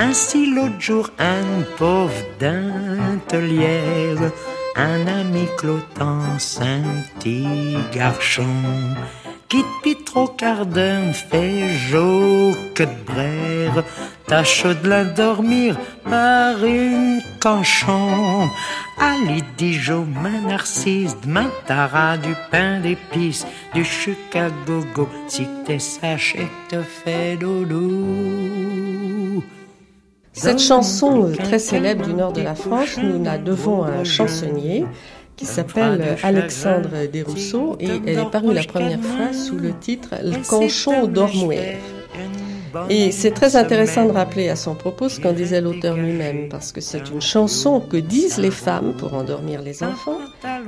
Ainsi 0.00 0.46
l'autre 0.46 0.78
jour, 0.80 1.10
un 1.18 1.62
pauvre 1.76 2.12
dentelière, 2.38 4.30
un 4.76 5.06
ami 5.08 5.46
Clotance, 5.56 6.60
un 6.62 7.02
petit 7.18 7.76
garçon, 7.92 8.44
qui 9.48 9.58
depuis 9.58 9.96
trop 10.04 10.28
quart 10.28 10.66
d'heure 10.66 11.12
fait 11.12 11.68
jo 11.90 12.52
que 12.76 12.84
de 12.84 13.04
brère, 13.06 13.82
tâche 14.28 14.66
de 14.66 14.88
la 14.88 15.04
dormir 15.04 15.76
par 16.04 16.64
une 16.64 17.20
canchon. 17.40 18.48
Allez, 19.00 19.42
Dijon, 19.56 20.06
ma 20.22 20.48
narcisse, 20.48 21.16
t'auras 21.66 22.18
du 22.18 22.34
pain 22.52 22.78
d'épices, 22.78 23.44
du 23.74 23.84
gogo, 24.64 25.08
si 25.26 25.48
t'es 25.66 25.80
sachet 25.80 26.48
te 26.68 26.82
fait 26.82 27.36
dodo. 27.36 28.87
Cette 30.32 30.60
chanson 30.60 31.24
euh, 31.24 31.34
très 31.34 31.58
célèbre 31.58 32.06
du 32.06 32.14
nord 32.14 32.32
de 32.32 32.42
la 32.42 32.54
France, 32.54 32.96
nous 33.02 33.22
la 33.22 33.38
devons 33.38 33.82
à 33.82 33.88
un 33.88 34.04
chansonnier 34.04 34.84
qui 35.36 35.46
s'appelle 35.46 36.16
Alexandre 36.22 37.06
Desrousseaux 37.12 37.76
et 37.80 37.88
elle 38.06 38.18
est 38.18 38.30
parue 38.30 38.54
la 38.54 38.64
première 38.64 39.00
fois 39.00 39.32
sous 39.32 39.56
le 39.56 39.72
titre 39.78 40.14
Le 40.22 40.48
canchon 40.48 41.06
d'Ormouer. 41.06 41.76
Et 42.90 43.12
c'est 43.12 43.30
très 43.30 43.56
intéressant 43.56 44.06
de 44.06 44.12
rappeler 44.12 44.48
à 44.48 44.56
son 44.56 44.74
propos 44.74 45.08
ce 45.08 45.20
qu'en 45.20 45.32
disait 45.32 45.60
l'auteur 45.60 45.96
lui-même, 45.96 46.48
parce 46.48 46.72
que 46.72 46.80
c'est 46.80 47.10
une 47.10 47.20
chanson 47.20 47.80
que 47.80 47.96
disent 47.96 48.38
les 48.38 48.50
femmes 48.50 48.94
pour 48.96 49.14
endormir 49.14 49.62
les 49.62 49.82
enfants. 49.82 50.18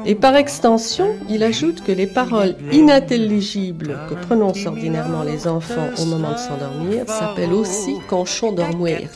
Et 0.07 0.15
par 0.15 0.37
extension, 0.37 1.15
il 1.29 1.43
ajoute 1.43 1.83
que 1.85 1.93
les 1.93 2.07
paroles 2.07 2.55
inintelligibles 2.73 3.99
que 4.09 4.15
prononcent 4.15 4.67
ordinairement 4.67 5.23
les 5.23 5.47
enfants 5.47 5.89
au 5.99 6.05
moment 6.07 6.33
de 6.33 6.39
s'endormir 6.39 7.05
s'appellent 7.07 7.53
aussi 7.53 7.97
canchon 8.09 8.53
dormir. 8.53 9.09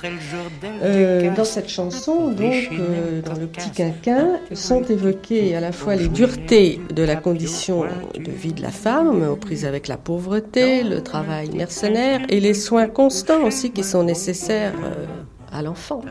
Euh, 0.83 1.35
dans 1.35 1.45
cette 1.45 1.69
chanson, 1.69 2.29
donc, 2.29 2.71
euh, 2.73 3.23
dans 3.23 3.39
le 3.39 3.47
petit 3.47 3.71
quinquin, 3.71 4.39
sont 4.53 4.83
évoquées 4.85 5.57
à 5.57 5.61
la 5.61 5.73
fois 5.73 5.97
les 5.97 6.09
duretés 6.09 6.81
de 6.95 7.03
la 7.03 7.17
condition 7.17 7.85
de 8.15 8.31
vie 8.31 8.53
de 8.53 8.63
la 8.63 8.71
femme, 8.71 9.27
aux 9.29 9.37
prises 9.37 9.65
avec 9.65 9.89
la 9.89 9.97
pauvreté, 9.97 10.83
le 10.83 11.03
travail 11.03 11.51
mercenaire 11.51 12.21
et 12.29 12.41
les 12.41 12.55
soins 12.55 12.74
constants 12.89 13.45
aussi 13.45 13.71
qui 13.71 13.85
sont 13.85 14.03
nécessaires 14.03 14.75
euh, 14.85 15.07
à 15.53 15.63
l'enfant. 15.63 16.03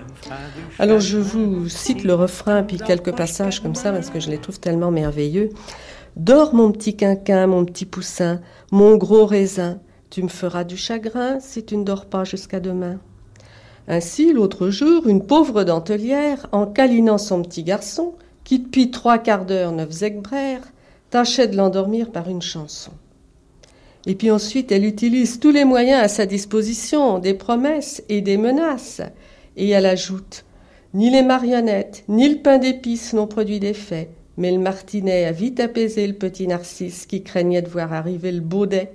Alors 0.79 0.99
je 0.99 1.17
vous 1.17 1.69
cite 1.69 2.03
le 2.03 2.13
refrain 2.13 2.63
puis 2.63 2.77
quelques 2.77 3.15
passages 3.15 3.61
comme 3.61 3.75
ça 3.75 3.91
parce 3.91 4.09
que 4.09 4.19
je 4.19 4.29
les 4.29 4.37
trouve 4.37 4.59
tellement 4.59 4.91
merveilleux. 4.91 5.49
Dors 6.15 6.53
mon 6.53 6.71
petit 6.71 6.95
quinquin, 6.95 7.47
mon 7.47 7.65
petit 7.65 7.85
poussin, 7.85 8.39
mon 8.71 8.97
gros 8.97 9.25
raisin, 9.25 9.79
tu 10.09 10.21
me 10.21 10.27
feras 10.27 10.63
du 10.63 10.77
chagrin 10.77 11.39
si 11.39 11.65
tu 11.65 11.75
ne 11.75 11.83
dors 11.83 12.05
pas 12.05 12.23
jusqu'à 12.23 12.59
demain. 12.59 12.99
Ainsi, 13.87 14.31
l'autre 14.31 14.69
jour, 14.69 15.07
une 15.07 15.25
pauvre 15.25 15.63
dentelière, 15.63 16.47
en 16.51 16.65
câlinant 16.67 17.17
son 17.17 17.41
petit 17.41 17.63
garçon, 17.63 18.13
qui 18.43 18.59
depuis 18.59 18.91
trois 18.91 19.17
quarts 19.17 19.45
d'heure 19.45 19.71
ne 19.71 19.85
faisait 19.85 20.13
que 20.13 20.21
tâchait 21.09 21.47
de 21.47 21.57
l'endormir 21.57 22.11
par 22.11 22.29
une 22.29 22.41
chanson. 22.41 22.91
Et 24.05 24.15
puis 24.15 24.31
ensuite, 24.31 24.71
elle 24.71 24.85
utilise 24.85 25.39
tous 25.39 25.51
les 25.51 25.63
moyens 25.63 26.03
à 26.03 26.07
sa 26.07 26.25
disposition, 26.25 27.19
des 27.19 27.33
promesses 27.33 28.03
et 28.09 28.21
des 28.21 28.37
menaces. 28.37 29.01
Et 29.55 29.69
elle 29.69 29.85
ajoute 29.85 30.43
Ni 30.93 31.09
les 31.09 31.21
marionnettes, 31.21 32.03
ni 32.09 32.27
le 32.27 32.39
pain 32.39 32.57
d'épices 32.57 33.13
n'ont 33.13 33.27
produit 33.27 33.59
d'effet, 33.59 34.09
mais 34.37 34.51
le 34.51 34.59
martinet 34.59 35.25
a 35.25 35.31
vite 35.31 35.59
apaisé 35.59 36.05
le 36.05 36.13
petit 36.13 36.47
narcisse 36.47 37.05
qui 37.05 37.23
craignait 37.23 37.61
de 37.61 37.69
voir 37.69 37.93
arriver 37.93 38.31
le 38.31 38.41
baudet. 38.41 38.91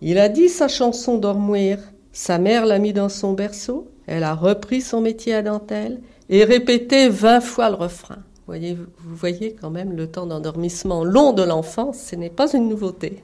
Il 0.00 0.18
a 0.18 0.28
dit 0.28 0.48
sa 0.48 0.66
chanson 0.66 1.18
d'Ormouir. 1.18 1.78
Sa 2.12 2.38
mère 2.38 2.66
l'a 2.66 2.80
mis 2.80 2.92
dans 2.92 3.08
son 3.08 3.34
berceau. 3.34 3.88
Elle 4.06 4.24
a 4.24 4.34
repris 4.34 4.80
son 4.80 5.00
métier 5.00 5.34
à 5.34 5.42
dentelle 5.42 6.00
et 6.28 6.42
répété 6.42 7.08
vingt 7.08 7.40
fois 7.40 7.70
le 7.70 7.76
refrain. 7.76 8.18
Voyez, 8.46 8.74
vous 8.74 9.14
voyez 9.14 9.54
quand 9.58 9.70
même 9.70 9.92
le 9.92 10.08
temps 10.08 10.26
d'endormissement 10.26 11.04
long 11.04 11.32
de 11.32 11.44
l'enfant, 11.44 11.92
ce 11.92 12.16
n'est 12.16 12.28
pas 12.28 12.52
une 12.52 12.68
nouveauté. 12.68 13.22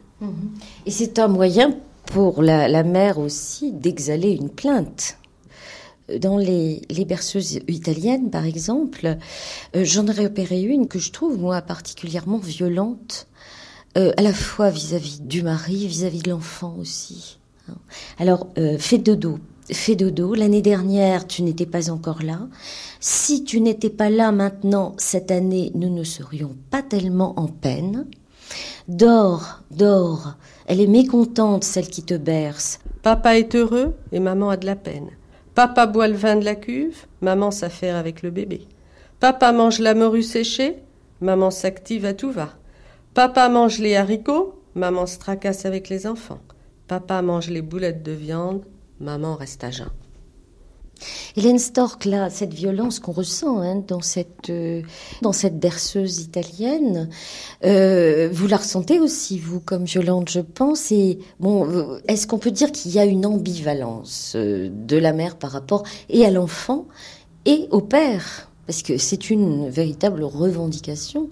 Et 0.87 0.91
c'est 0.91 1.19
un 1.19 1.29
moyen 1.29 1.77
pour 2.07 2.43
la, 2.43 2.83
mère 2.83 3.19
aussi 3.19 3.73
d'exhaler 3.73 4.31
une 4.31 4.51
plainte. 4.51 5.19
Dans 6.21 6.39
les, 6.39 6.81
berceuses 7.07 7.61
italiennes, 7.69 8.31
par 8.31 8.47
exemple, 8.47 9.19
euh, 9.77 9.85
j'en 9.85 10.07
ai 10.07 10.13
repéré 10.13 10.63
une 10.63 10.89
que 10.89 10.99
je 10.99 11.13
trouve, 11.13 11.39
moi, 11.39 11.61
particulièrement 11.61 12.39
violente, 12.39 13.27
euh, 13.99 14.13
à 14.17 14.23
la 14.23 14.33
fois 14.33 14.71
vis-à-vis 14.71 15.21
du 15.21 15.43
mari, 15.43 15.87
vis-à-vis 15.87 16.23
de 16.23 16.31
l'enfant 16.31 16.75
aussi. 16.79 17.39
hein. 17.69 17.77
Alors, 18.19 18.49
euh, 18.57 18.79
fais 18.79 18.99
dodo. 18.99 19.39
Fais 19.71 19.97
dodo. 19.97 20.35
L'année 20.35 20.63
dernière, 20.63 21.27
tu 21.27 21.43
n'étais 21.43 21.67
pas 21.67 21.91
encore 21.91 22.23
là. 22.23 22.49
Si 23.01 23.45
tu 23.45 23.61
n'étais 23.61 23.91
pas 23.91 24.09
là 24.09 24.33
maintenant, 24.33 24.95
cette 24.97 25.31
année, 25.31 25.73
nous 25.75 25.93
ne 25.93 26.05
serions 26.05 26.57
pas 26.71 26.83
tellement 26.83 27.39
en 27.39 27.49
peine. 27.49 28.07
Dors, 28.89 29.61
dors. 29.71 30.35
Elle 30.67 30.81
est 30.81 30.87
mécontente, 30.87 31.65
celle 31.65 31.89
qui 31.89 32.03
te 32.03 32.15
berce. 32.15 32.81
Papa 33.03 33.39
est 33.39 33.55
heureux 33.55 33.95
et 34.13 34.21
maman 34.21 34.51
a 34.51 34.57
de 34.57 34.67
la 34.67 34.77
peine. 34.77 35.11
Papa 35.55 35.87
boit 35.87 36.09
le 36.09 36.15
vin 36.15 36.37
de 36.37 36.45
la 36.45 36.55
cuve, 36.55 37.07
maman 37.21 37.51
s'affaire 37.51 37.97
avec 37.97 38.23
le 38.23 38.31
bébé. 38.31 38.67
Papa 39.21 39.53
mange 39.53 39.81
la 39.81 39.95
morue 39.95 40.23
séchée, 40.23 40.77
maman 41.21 41.51
s'active 41.51 42.05
à 42.05 42.15
tout 42.15 42.31
va. 42.31 42.51
Papa 43.15 43.49
mange 43.49 43.79
les 43.79 43.97
haricots, 43.97 44.61
maman 44.75 45.07
se 45.07 45.19
tracasse 45.19 45.67
avec 45.67 45.89
les 45.89 46.07
enfants. 46.07 46.41
Papa 46.87 47.21
mange 47.23 47.51
les 47.51 47.63
boulettes 47.63 48.03
de 48.03 48.13
viande, 48.13 48.65
maman 49.01 49.35
reste 49.35 49.65
à 49.65 49.71
jeun. 49.71 49.91
Hélène 51.37 51.59
Stork, 51.59 52.05
là, 52.05 52.31
cette 52.31 52.55
violence 52.55 52.99
qu'on 52.99 53.13
ressent 53.13 53.61
hein, 53.61 53.83
dans 53.87 54.01
cette 54.01 54.51
euh, 54.51 54.83
dans 55.23 55.33
cette 55.33 55.59
berceuse 55.59 56.21
italienne, 56.21 57.09
euh, 57.65 58.29
vous 58.33 58.47
la 58.47 58.57
ressentez 58.57 58.99
aussi 58.99 59.39
vous 59.39 59.61
comme 59.61 59.85
violente, 59.85 60.29
je 60.31 60.41
pense. 60.41 60.91
Et 60.93 61.19
bon, 61.41 61.69
euh, 61.69 62.01
est-ce 62.09 62.27
qu'on 62.27 62.39
peut 62.39 62.51
dire 62.51 62.73
qu'il 62.73 62.93
y 62.93 62.99
a 62.99 63.05
une 63.05 63.27
ambivalence 63.27 64.37
de 64.37 64.97
la 64.97 65.13
mère 65.13 65.37
par 65.37 65.51
rapport 65.51 65.85
et 66.09 66.25
à 66.25 66.31
l'enfant 66.31 66.87
et 67.45 67.69
au 67.71 67.81
père, 67.81 68.51
parce 68.67 68.83
que 68.83 68.99
c'est 68.99 69.31
une 69.31 69.69
véritable 69.69 70.23
revendication. 70.25 71.31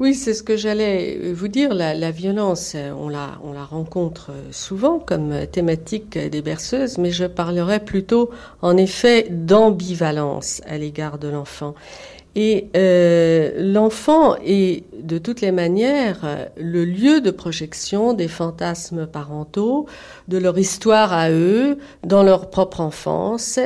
Oui, 0.00 0.14
c'est 0.14 0.32
ce 0.32 0.44
que 0.44 0.56
j'allais 0.56 1.32
vous 1.32 1.48
dire. 1.48 1.74
La, 1.74 2.10
violence, 2.12 2.74
euh, 2.76 2.92
on 2.92 3.08
la, 3.08 3.40
on 3.42 3.52
la 3.52 3.64
rencontre 3.64 4.30
euh, 4.30 4.52
souvent 4.52 5.00
comme 5.00 5.44
thématique 5.48 6.16
des 6.16 6.40
berceuses, 6.40 6.98
mais 6.98 7.10
je 7.10 7.24
parlerai 7.24 7.80
plutôt, 7.80 8.30
en 8.62 8.76
effet, 8.76 9.26
d'ambivalence 9.28 10.62
à 10.66 10.78
l'égard 10.78 11.18
de 11.18 11.26
l'enfant. 11.26 11.74
Et 12.40 12.68
euh, 12.76 13.50
l'enfant 13.58 14.36
est 14.46 14.84
de 15.02 15.18
toutes 15.18 15.40
les 15.40 15.50
manières 15.50 16.48
le 16.56 16.84
lieu 16.84 17.20
de 17.20 17.32
projection 17.32 18.12
des 18.12 18.28
fantasmes 18.28 19.08
parentaux, 19.08 19.86
de 20.28 20.38
leur 20.38 20.56
histoire 20.56 21.12
à 21.12 21.32
eux, 21.32 21.78
dans 22.04 22.22
leur 22.22 22.48
propre 22.48 22.80
enfance, 22.80 23.58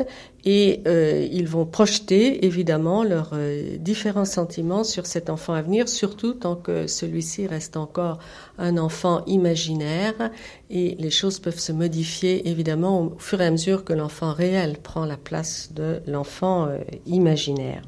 et 0.46 0.80
euh, 0.86 1.28
ils 1.30 1.46
vont 1.46 1.66
projeter 1.66 2.46
évidemment 2.46 3.04
leurs 3.04 3.32
euh, 3.34 3.76
différents 3.76 4.24
sentiments 4.24 4.84
sur 4.84 5.04
cet 5.04 5.28
enfant 5.28 5.52
à 5.52 5.60
venir, 5.60 5.86
surtout 5.86 6.32
tant 6.32 6.56
que 6.56 6.86
celui-ci 6.86 7.46
reste 7.46 7.76
encore 7.76 8.20
un 8.56 8.78
enfant 8.78 9.22
imaginaire 9.26 10.30
et 10.70 10.96
les 10.98 11.10
choses 11.10 11.40
peuvent 11.40 11.60
se 11.60 11.72
modifier 11.72 12.48
évidemment 12.48 13.02
au 13.02 13.18
fur 13.18 13.42
et 13.42 13.46
à 13.46 13.50
mesure 13.50 13.84
que 13.84 13.92
l'enfant 13.92 14.32
réel 14.32 14.78
prend 14.82 15.04
la 15.04 15.18
place 15.18 15.74
de 15.74 16.00
l'enfant 16.06 16.70
imaginaire. 17.04 17.82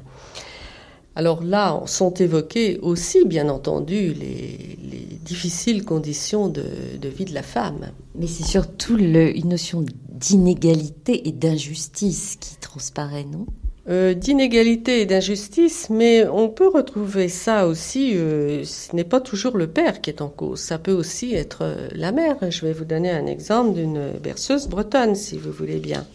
Alors 1.15 1.43
là, 1.43 1.81
sont 1.85 2.13
évoquées 2.13 2.77
aussi, 2.81 3.25
bien 3.25 3.47
entendu, 3.47 4.13
les, 4.13 4.77
les 4.91 5.17
difficiles 5.23 5.85
conditions 5.85 6.49
de, 6.49 6.65
de, 7.01 7.09
vie 7.09 7.25
de 7.25 7.33
la 7.33 7.41
femme. 7.43 7.91
Mais 8.15 8.27
c'est 8.27 8.43
surtout 8.43 8.97
le, 8.97 9.35
une 9.35 9.49
notion 9.49 9.85
d'inégalité 10.09 11.27
et 11.27 11.31
d'injustice 11.31 12.35
qui 12.39 12.57
transparaît, 12.57 13.25
non? 13.25 13.45
Euh, 13.87 14.15
D'inégalité 14.15 15.01
et 15.01 15.05
d'injustice, 15.05 15.91
mais 15.91 16.27
on 16.27 16.49
peut 16.49 16.69
retrouver 16.69 17.29
ça 17.29 17.67
aussi, 17.67 18.13
euh, 18.15 18.63
ce 18.63 18.95
n'est 18.95 19.03
pas 19.03 19.21
toujours 19.21 19.57
le 19.57 19.67
père 19.67 20.01
qui 20.01 20.09
est 20.09 20.21
en 20.21 20.29
cause, 20.29 20.59
ça 20.59 20.79
peut 20.79 20.91
aussi 20.91 21.35
être 21.35 21.59
euh, 21.61 21.87
la 21.91 22.11
mère. 22.11 22.37
Je 22.49 22.65
vais 22.65 22.73
vous 22.73 22.85
donner 22.85 23.11
un 23.11 23.27
exemple 23.27 23.73
d'une 23.73 24.13
berceuse 24.23 24.67
bretonne, 24.67 25.13
si 25.13 25.37
vous 25.37 25.51
voulez 25.51 25.79
bien. 25.79 26.07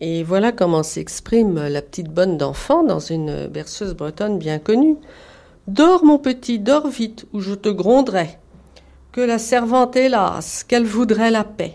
Et 0.00 0.22
voilà 0.22 0.50
comment 0.50 0.82
s'exprime 0.82 1.68
la 1.68 1.82
petite 1.82 2.08
bonne 2.08 2.38
d'enfant 2.38 2.82
dans 2.82 3.00
une 3.00 3.48
berceuse 3.48 3.94
bretonne 3.94 4.38
bien 4.38 4.58
connue. 4.58 4.96
Dors, 5.66 6.04
mon 6.04 6.18
petit, 6.18 6.58
dors 6.58 6.88
vite, 6.88 7.26
ou 7.34 7.40
je 7.40 7.54
te 7.54 7.68
gronderai. 7.68 8.38
Que 9.12 9.20
la 9.20 9.38
servante 9.38 9.96
lasse, 9.96 10.64
qu'elle 10.64 10.86
voudrait 10.86 11.30
la 11.30 11.44
paix. 11.44 11.74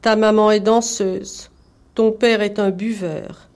Ta 0.00 0.14
maman 0.14 0.52
est 0.52 0.60
danseuse, 0.60 1.50
ton 1.94 2.12
père 2.12 2.40
est 2.40 2.58
un 2.58 2.70
buveur. 2.70 3.48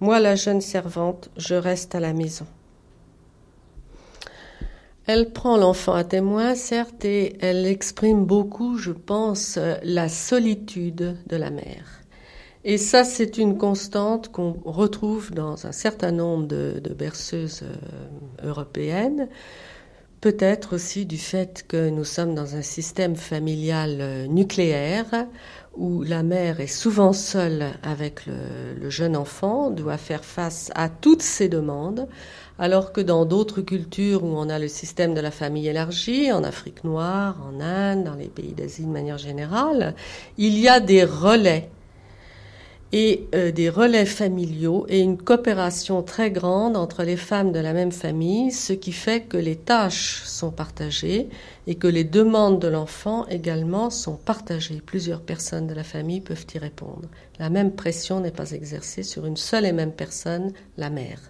Moi, 0.00 0.20
la 0.20 0.34
jeune 0.34 0.60
servante, 0.60 1.30
je 1.36 1.54
reste 1.54 1.94
à 1.94 2.00
la 2.00 2.12
maison. 2.12 2.46
Elle 5.06 5.32
prend 5.32 5.56
l'enfant 5.56 5.94
à 5.94 6.04
témoin, 6.04 6.54
certes, 6.54 7.04
et 7.04 7.36
elle 7.40 7.66
exprime 7.66 8.26
beaucoup, 8.26 8.76
je 8.76 8.92
pense, 8.92 9.58
la 9.82 10.08
solitude 10.08 11.16
de 11.26 11.36
la 11.36 11.50
mère. 11.50 11.99
Et 12.62 12.76
ça, 12.76 13.04
c'est 13.04 13.38
une 13.38 13.56
constante 13.56 14.30
qu'on 14.30 14.52
retrouve 14.66 15.32
dans 15.32 15.66
un 15.66 15.72
certain 15.72 16.12
nombre 16.12 16.46
de, 16.46 16.94
berceuses 16.94 17.62
euh, 17.62 18.48
européennes. 18.48 19.28
Peut-être 20.20 20.74
aussi 20.74 21.06
du 21.06 21.16
fait 21.16 21.64
que 21.66 21.88
nous 21.88 22.04
sommes 22.04 22.34
dans 22.34 22.56
un 22.56 22.60
système 22.60 23.16
familial 23.16 23.96
euh, 24.00 24.26
nucléaire 24.26 25.26
où 25.74 26.02
la 26.02 26.22
mère 26.22 26.60
est 26.60 26.66
souvent 26.66 27.14
seule 27.14 27.72
avec 27.82 28.26
le, 28.26 28.34
le, 28.78 28.90
jeune 28.90 29.16
enfant, 29.16 29.70
doit 29.70 29.96
faire 29.96 30.26
face 30.26 30.70
à 30.74 30.90
toutes 30.90 31.22
ses 31.22 31.48
demandes, 31.48 32.08
alors 32.58 32.92
que 32.92 33.00
dans 33.00 33.24
d'autres 33.24 33.62
cultures 33.62 34.22
où 34.22 34.36
on 34.36 34.50
a 34.50 34.58
le 34.58 34.68
système 34.68 35.14
de 35.14 35.20
la 35.22 35.30
famille 35.30 35.68
élargie, 35.68 36.30
en 36.30 36.44
Afrique 36.44 36.84
noire, 36.84 37.38
en 37.42 37.58
Inde, 37.58 38.04
dans 38.04 38.16
les 38.16 38.28
pays 38.28 38.52
d'Asie 38.52 38.84
de 38.84 38.90
manière 38.90 39.16
générale, 39.16 39.94
il 40.36 40.58
y 40.58 40.68
a 40.68 40.80
des 40.80 41.04
relais 41.04 41.70
et 42.92 43.28
euh, 43.34 43.52
des 43.52 43.68
relais 43.68 44.06
familiaux 44.06 44.84
et 44.88 45.00
une 45.00 45.16
coopération 45.16 46.02
très 46.02 46.30
grande 46.30 46.76
entre 46.76 47.04
les 47.04 47.16
femmes 47.16 47.52
de 47.52 47.60
la 47.60 47.72
même 47.72 47.92
famille, 47.92 48.50
ce 48.50 48.72
qui 48.72 48.92
fait 48.92 49.22
que 49.22 49.36
les 49.36 49.56
tâches 49.56 50.22
sont 50.24 50.50
partagées 50.50 51.28
et 51.66 51.76
que 51.76 51.86
les 51.86 52.04
demandes 52.04 52.60
de 52.60 52.68
l'enfant 52.68 53.26
également 53.28 53.90
sont 53.90 54.16
partagées. 54.16 54.82
Plusieurs 54.84 55.20
personnes 55.20 55.68
de 55.68 55.74
la 55.74 55.84
famille 55.84 56.20
peuvent 56.20 56.46
y 56.52 56.58
répondre. 56.58 57.08
La 57.38 57.48
même 57.48 57.72
pression 57.72 58.20
n'est 58.20 58.30
pas 58.32 58.50
exercée 58.50 59.04
sur 59.04 59.24
une 59.24 59.36
seule 59.36 59.66
et 59.66 59.72
même 59.72 59.92
personne, 59.92 60.52
la 60.76 60.90
mère. 60.90 61.20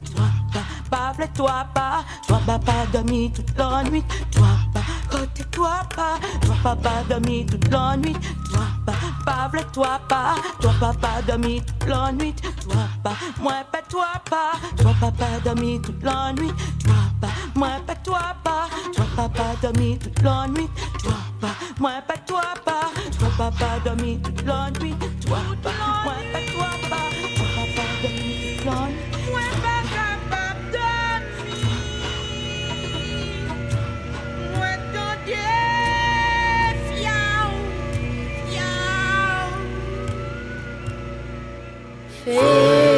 Toi 5.51 5.81
pas, 5.95 6.19
toi 6.41 6.55
pas, 6.63 6.77
pas 6.77 7.05
dormi 7.09 7.47
toute 7.47 7.69
la 7.71 7.97
nuit, 7.97 8.17
toi 8.51 8.63
pas, 8.87 8.93
pas 9.25 9.65
toi 9.73 10.01
pas, 10.09 10.35
toi 10.61 10.73
pas, 10.81 10.93
pas 10.93 11.23
dormi 11.27 11.63
toute 11.63 11.89
la 11.89 12.13
nuit, 12.13 12.35
toi 12.63 12.83
pas, 13.03 13.17
moi 13.41 13.65
pas 13.71 13.83
toi 13.89 14.07
pas, 14.29 14.53
toi 14.77 14.95
pas, 15.01 15.11
pas 15.11 15.41
dormi 15.45 15.81
toute 15.81 16.03
la 16.03 16.33
nuit, 16.33 16.53
toi 16.85 16.95
pas, 17.21 17.29
moi 17.55 17.69
pas 17.87 17.95
toi 17.97 18.35
pas, 18.45 18.69
toi 18.95 19.05
pas, 19.17 19.29
pas 19.29 19.57
dormi 19.63 19.99
toute 19.99 20.23
la 20.23 20.47
nuit, 20.49 20.69
toi 21.03 21.13
pas, 21.41 21.55
moi 21.79 21.93
pas 22.07 22.17
toi 22.27 22.43
pas, 22.65 22.91
toi 23.19 23.29
pas, 23.37 23.51
pas 23.51 23.79
dormi 23.85 24.19
toute 24.19 24.43
la 24.47 24.71
nuit, 24.81 24.95
toi 25.27 25.39
pas, 25.63 25.71
moi 26.05 26.15
pas 26.33 26.41
toi 26.53 26.71
pas, 26.89 26.97
toi 27.37 27.47
pas, 27.57 27.83
pas 27.83 28.09
toute 28.09 28.65
la 28.65 28.87
nuit. 28.87 29.10
Fais 42.25 42.90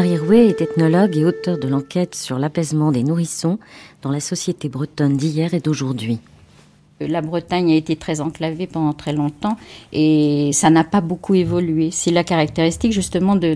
Anne-Marie 0.00 0.18
Rouet 0.18 0.46
est 0.46 0.62
ethnologue 0.62 1.14
et 1.18 1.26
auteure 1.26 1.58
de 1.58 1.68
l'enquête 1.68 2.14
sur 2.14 2.38
l'apaisement 2.38 2.90
des 2.90 3.02
nourrissons 3.02 3.58
dans 4.00 4.10
la 4.10 4.20
société 4.20 4.70
bretonne 4.70 5.18
d'hier 5.18 5.52
et 5.52 5.60
d'aujourd'hui. 5.60 6.20
La 7.00 7.20
Bretagne 7.20 7.72
a 7.72 7.74
été 7.74 7.96
très 7.96 8.22
enclavée 8.22 8.66
pendant 8.66 8.94
très 8.94 9.12
longtemps 9.12 9.58
et 9.92 10.52
ça 10.54 10.70
n'a 10.70 10.84
pas 10.84 11.02
beaucoup 11.02 11.34
évolué. 11.34 11.90
C'est 11.90 12.12
la 12.12 12.24
caractéristique 12.24 12.92
justement 12.92 13.36
de, 13.36 13.54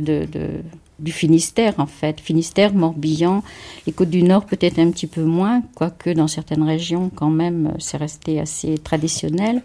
du 0.99 1.13
Finistère 1.13 1.77
en 1.79 1.87
fait. 1.87 2.21
Finistère, 2.21 2.75
Morbihan, 2.75 3.43
les 3.87 3.95
Côtes 3.95 4.11
du 4.11 4.23
Nord 4.23 4.45
peut-être 4.45 4.79
un 4.79 4.91
petit 4.91 5.07
peu 5.07 5.23
moins, 5.23 5.63
quoique 5.75 6.11
dans 6.11 6.29
certaines 6.29 6.63
régions 6.63 7.11
quand 7.15 7.31
même 7.31 7.73
c'est 7.79 7.97
resté 7.97 8.39
assez 8.39 8.77
traditionnel. 8.77 9.63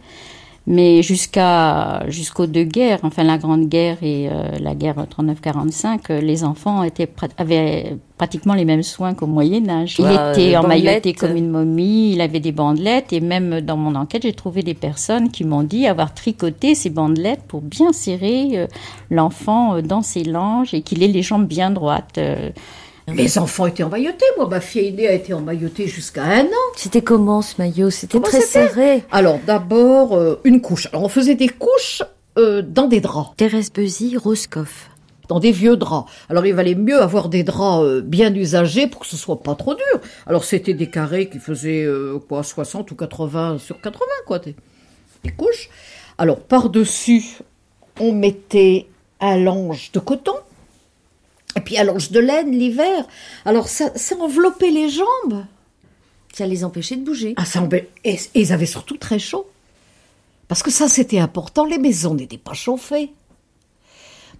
Mais 0.71 1.01
jusqu'à 1.01 2.03
jusqu'aux 2.09 2.45
deux 2.45 2.63
guerres, 2.63 2.99
enfin 3.01 3.23
la 3.23 3.39
Grande 3.39 3.67
Guerre 3.67 3.97
et 4.03 4.29
euh, 4.29 4.51
la 4.59 4.75
guerre 4.75 4.97
39-45, 5.17 5.99
euh, 6.11 6.21
les 6.21 6.43
enfants 6.43 6.83
étaient 6.83 7.09
avaient 7.39 7.97
pratiquement 8.19 8.53
les 8.53 8.65
mêmes 8.65 8.83
soins 8.83 9.15
qu'au 9.15 9.25
Moyen 9.25 9.67
Âge. 9.67 9.95
Il 9.97 10.05
Ah, 10.05 10.31
était 10.31 10.55
emmailloté 10.57 11.13
comme 11.13 11.35
une 11.35 11.49
momie, 11.49 12.11
il 12.13 12.21
avait 12.21 12.39
des 12.39 12.51
bandelettes 12.51 13.11
et 13.13 13.19
même 13.19 13.61
dans 13.61 13.77
mon 13.77 13.95
enquête, 13.95 14.21
j'ai 14.21 14.33
trouvé 14.33 14.61
des 14.61 14.75
personnes 14.75 15.31
qui 15.31 15.43
m'ont 15.43 15.63
dit 15.63 15.87
avoir 15.87 16.13
tricoté 16.13 16.75
ces 16.75 16.91
bandelettes 16.91 17.41
pour 17.47 17.61
bien 17.61 17.91
serrer 17.91 18.49
euh, 18.53 18.67
l'enfant 19.09 19.81
dans 19.81 20.03
ses 20.03 20.23
langes 20.23 20.75
et 20.75 20.81
qu'il 20.83 21.01
ait 21.01 21.07
les 21.07 21.23
jambes 21.23 21.47
bien 21.47 21.71
droites. 21.71 22.19
euh. 22.19 22.51
Mes 23.13 23.37
enfants 23.37 23.65
étaient 23.67 23.83
emmaillotés. 23.83 24.25
Moi, 24.37 24.47
ma 24.47 24.59
fille 24.61 24.87
aînée 24.87 25.07
a 25.07 25.13
été 25.13 25.33
emmaillotée 25.33 25.87
jusqu'à 25.87 26.23
un 26.23 26.45
an. 26.45 26.67
C'était 26.75 27.01
comment 27.01 27.41
ce 27.41 27.55
maillot? 27.57 27.89
C'était 27.89 28.19
très 28.19 28.41
serré. 28.41 29.03
Alors, 29.11 29.39
d'abord, 29.45 30.15
euh, 30.15 30.39
une 30.43 30.61
couche. 30.61 30.87
Alors, 30.87 31.03
on 31.03 31.09
faisait 31.09 31.35
des 31.35 31.49
couches 31.49 32.01
euh, 32.37 32.61
dans 32.61 32.87
des 32.87 33.01
draps. 33.01 33.31
Thérèse 33.37 33.71
Bezy, 33.71 34.15
Roscoff. 34.17 34.89
dans 35.27 35.39
des 35.39 35.51
vieux 35.51 35.77
draps. 35.77 36.09
Alors 36.29 36.45
il 36.45 36.53
valait 36.53 36.73
mieux 36.75 36.99
avoir 37.01 37.29
des 37.29 37.43
draps 37.43 37.83
euh, 37.83 38.01
bien 38.01 38.33
usagés 38.33 38.87
pour 38.87 39.01
que 39.01 39.07
ce 39.07 39.17
soit 39.17 39.41
pas 39.41 39.55
trop 39.55 39.75
dur. 39.75 40.01
Alors 40.25 40.43
c'était 40.43 40.73
des 40.73 40.89
carrés 40.89 41.29
qui 41.29 41.37
faisaient 41.39 41.83
euh, 41.83 42.17
quoi 42.27 42.41
60 42.43 42.89
ou 42.91 42.95
80 42.95 43.57
sur 43.59 43.79
80 43.79 44.05
quoi 44.25 44.39
des, 44.39 44.55
des 45.23 45.31
couches. 45.31 45.69
Alors 46.17 46.39
par-dessus, 46.39 47.39
on 47.99 48.11
mettait 48.13 48.87
un 49.19 49.37
linge 49.37 49.91
de 49.91 49.99
coton, 49.99 50.33
et 51.59 51.61
puis 51.61 51.77
un 51.77 51.83
linge 51.83 52.11
de 52.11 52.19
laine 52.19 52.51
l'hiver. 52.51 53.05
Alors 53.45 53.67
ça, 53.67 53.91
ça 53.95 54.15
enveloppait 54.17 54.71
les 54.71 54.89
jambes. 54.89 55.45
Ça 56.33 56.47
les 56.47 56.63
empêchait 56.63 56.95
de 56.95 57.03
bouger. 57.03 57.33
Ah, 57.37 57.45
ça 57.45 57.67
et, 58.03 58.17
ils 58.33 58.53
avaient 58.53 58.65
surtout 58.65 58.97
très 58.97 59.19
chaud. 59.19 59.47
Parce 60.47 60.63
que 60.63 60.71
ça, 60.71 60.87
c'était 60.87 61.19
important, 61.19 61.65
les 61.65 61.77
maisons 61.77 62.15
n'étaient 62.15 62.37
pas 62.37 62.53
chauffées. 62.53 63.11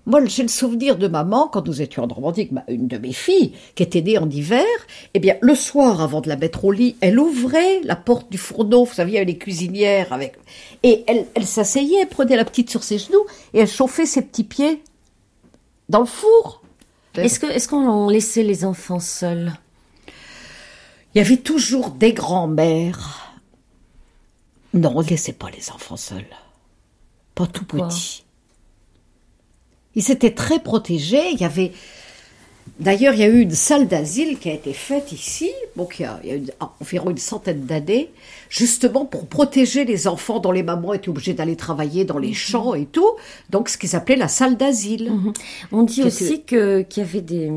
Moi, 0.05 0.25
j'ai 0.25 0.41
le 0.41 0.49
souvenir 0.49 0.97
de 0.97 1.07
maman, 1.07 1.49
quand 1.49 1.67
nous 1.67 1.81
étions 1.81 2.03
en 2.03 2.07
Normandie, 2.07 2.47
que 2.47 2.53
ma- 2.55 2.63
une 2.67 2.87
de 2.87 2.97
mes 2.97 3.11
filles, 3.11 3.53
qui 3.75 3.83
était 3.83 4.01
née 4.01 4.17
en 4.17 4.27
hiver, 4.27 4.65
eh 5.13 5.19
bien, 5.19 5.35
le 5.41 5.53
soir, 5.53 6.01
avant 6.01 6.21
de 6.21 6.29
la 6.29 6.35
mettre 6.35 6.65
au 6.65 6.71
lit, 6.71 6.95
elle 7.01 7.19
ouvrait 7.19 7.81
la 7.83 7.95
porte 7.95 8.31
du 8.31 8.39
fourneau, 8.39 8.85
vous 8.85 8.93
savez, 8.93 9.17
avait 9.17 9.25
les 9.25 9.37
cuisinières 9.37 10.11
avec... 10.11 10.33
Et 10.81 11.03
elle, 11.05 11.27
elle 11.35 11.45
s'asseyait, 11.45 11.99
elle 12.01 12.07
prenait 12.07 12.37
la 12.37 12.45
petite 12.45 12.71
sur 12.71 12.81
ses 12.81 12.97
genoux, 12.97 13.25
et 13.53 13.59
elle 13.59 13.67
chauffait 13.67 14.07
ses 14.07 14.23
petits 14.23 14.45
pieds 14.45 14.81
dans 15.89 15.99
le 15.99 16.05
four. 16.05 16.63
Est-ce 17.15 17.67
qu'on 17.67 18.09
laissait 18.09 18.43
les 18.43 18.65
enfants 18.65 18.99
seuls? 18.99 19.53
Il 21.13 21.17
y 21.17 21.21
avait 21.21 21.37
toujours 21.37 21.91
des 21.91 22.13
grands-mères. 22.13 23.33
Non, 24.73 24.93
on 24.95 25.01
ne 25.01 25.07
laissait 25.07 25.33
pas 25.33 25.49
les 25.49 25.71
enfants 25.71 25.97
seuls. 25.97 26.27
Pas 27.33 27.47
tout 27.47 27.65
petits. 27.65 28.25
Ils 29.95 30.11
étaient 30.11 30.35
très 30.35 30.59
protégés. 30.59 31.31
Il 31.31 31.39
y 31.39 31.45
avait. 31.45 31.73
D'ailleurs, 32.79 33.13
il 33.13 33.19
y 33.19 33.23
a 33.23 33.27
eu 33.27 33.41
une 33.41 33.51
salle 33.55 33.87
d'asile 33.87 34.37
qui 34.39 34.49
a 34.49 34.53
été 34.53 34.73
faite 34.73 35.11
ici, 35.11 35.51
donc 35.75 35.95
il 35.99 36.03
y 36.03 36.05
a, 36.05 36.19
il 36.23 36.29
y 36.29 36.31
a 36.33 36.35
une- 36.35 36.51
environ 36.81 37.09
une 37.09 37.17
centaine 37.17 37.65
d'années, 37.65 38.09
justement 38.49 39.05
pour 39.05 39.27
protéger 39.27 39.85
les 39.85 40.07
enfants 40.07 40.39
dont 40.39 40.51
les 40.51 40.63
mamans 40.63 40.93
étaient 40.93 41.09
obligées 41.09 41.33
d'aller 41.33 41.55
travailler 41.55 42.05
dans 42.05 42.17
les 42.17 42.33
champs 42.33 42.73
et 42.75 42.85
tout. 42.85 43.09
Donc, 43.49 43.69
ce 43.69 43.77
qu'ils 43.77 43.95
appelaient 43.95 44.15
la 44.15 44.27
salle 44.27 44.55
d'asile. 44.57 45.11
On 45.71 45.83
dit 45.83 46.03
aussi 46.03 46.43
que 46.43 46.81
qu'il 46.81 47.03
y 47.03 47.05
avait 47.05 47.21
des, 47.21 47.51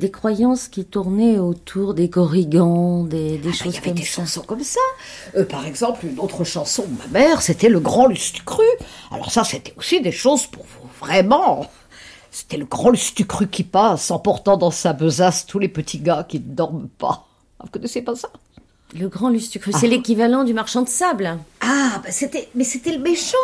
des 0.00 0.10
croyances 0.10 0.68
qui 0.68 0.84
tournaient 0.84 1.38
autour 1.38 1.94
des 1.94 2.08
corrigans, 2.10 3.04
des, 3.04 3.38
des 3.38 3.48
Ah, 3.48 3.48
il 3.48 3.54
choses 3.54 3.74
y 3.74 3.78
avait 3.78 3.88
comme 3.88 3.98
des 3.98 4.04
ça. 4.04 4.22
chansons 4.22 4.42
comme 4.42 4.62
ça. 4.64 4.80
Euh, 5.36 5.44
par 5.44 5.66
exemple, 5.66 6.06
une 6.06 6.18
autre 6.18 6.44
chanson 6.44 6.84
de 6.88 6.96
ma 7.12 7.20
mère, 7.20 7.42
c'était 7.42 7.68
Le 7.68 7.80
Grand 7.80 8.06
Lustucru. 8.06 8.64
Alors 9.10 9.30
ça, 9.30 9.44
c'était 9.44 9.74
aussi 9.76 10.00
des 10.00 10.12
choses 10.12 10.46
pour 10.46 10.64
vous, 10.64 10.88
vraiment. 11.00 11.66
C'était 12.32 12.56
le 12.56 12.64
grand 12.64 12.88
Lustucru 12.88 13.46
qui 13.46 13.62
passe, 13.62 14.10
emportant 14.10 14.56
dans 14.56 14.70
sa 14.70 14.94
besace 14.94 15.44
tous 15.44 15.58
les 15.58 15.68
petits 15.68 15.98
gars 15.98 16.24
qui 16.26 16.40
ne 16.40 16.54
dorment 16.54 16.88
pas. 16.88 17.28
Vous 17.60 17.68
connaissez 17.70 18.00
pas 18.00 18.16
ça? 18.16 18.30
Le 18.94 19.08
grand 19.08 19.28
lustucru, 19.30 19.72
c'est 19.72 19.86
l'équivalent 19.86 20.42
du 20.44 20.52
marchand 20.52 20.82
de 20.82 20.88
sable. 20.88 21.38
Ah, 21.60 22.00
bah 22.02 22.10
c'était, 22.10 22.48
mais 22.54 22.64
c'était 22.64 22.92
le 22.92 23.02
méchant. 23.02 23.36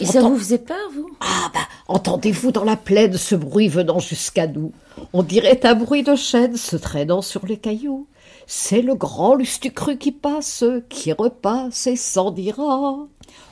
Et 0.00 0.06
ça 0.06 0.20
vous 0.20 0.38
faisait 0.38 0.58
peur, 0.58 0.76
vous? 0.94 1.10
Ah, 1.20 1.50
bah, 1.52 1.60
entendez-vous 1.88 2.52
dans 2.52 2.64
la 2.64 2.76
plaine 2.76 3.16
ce 3.16 3.34
bruit 3.34 3.68
venant 3.68 3.98
jusqu'à 3.98 4.46
nous 4.46 4.72
On 5.12 5.22
dirait 5.22 5.66
un 5.66 5.74
bruit 5.74 6.02
de 6.02 6.14
chaîne 6.14 6.56
se 6.56 6.76
traînant 6.76 7.20
sur 7.20 7.44
les 7.46 7.56
cailloux. 7.56 8.06
C'est 8.46 8.80
le 8.80 8.94
grand 8.94 9.34
lustucru 9.34 9.98
qui 9.98 10.12
passe, 10.12 10.64
qui 10.88 11.12
repasse 11.12 11.86
et 11.86 11.96
s'en 11.96 12.30
dira, 12.30 12.96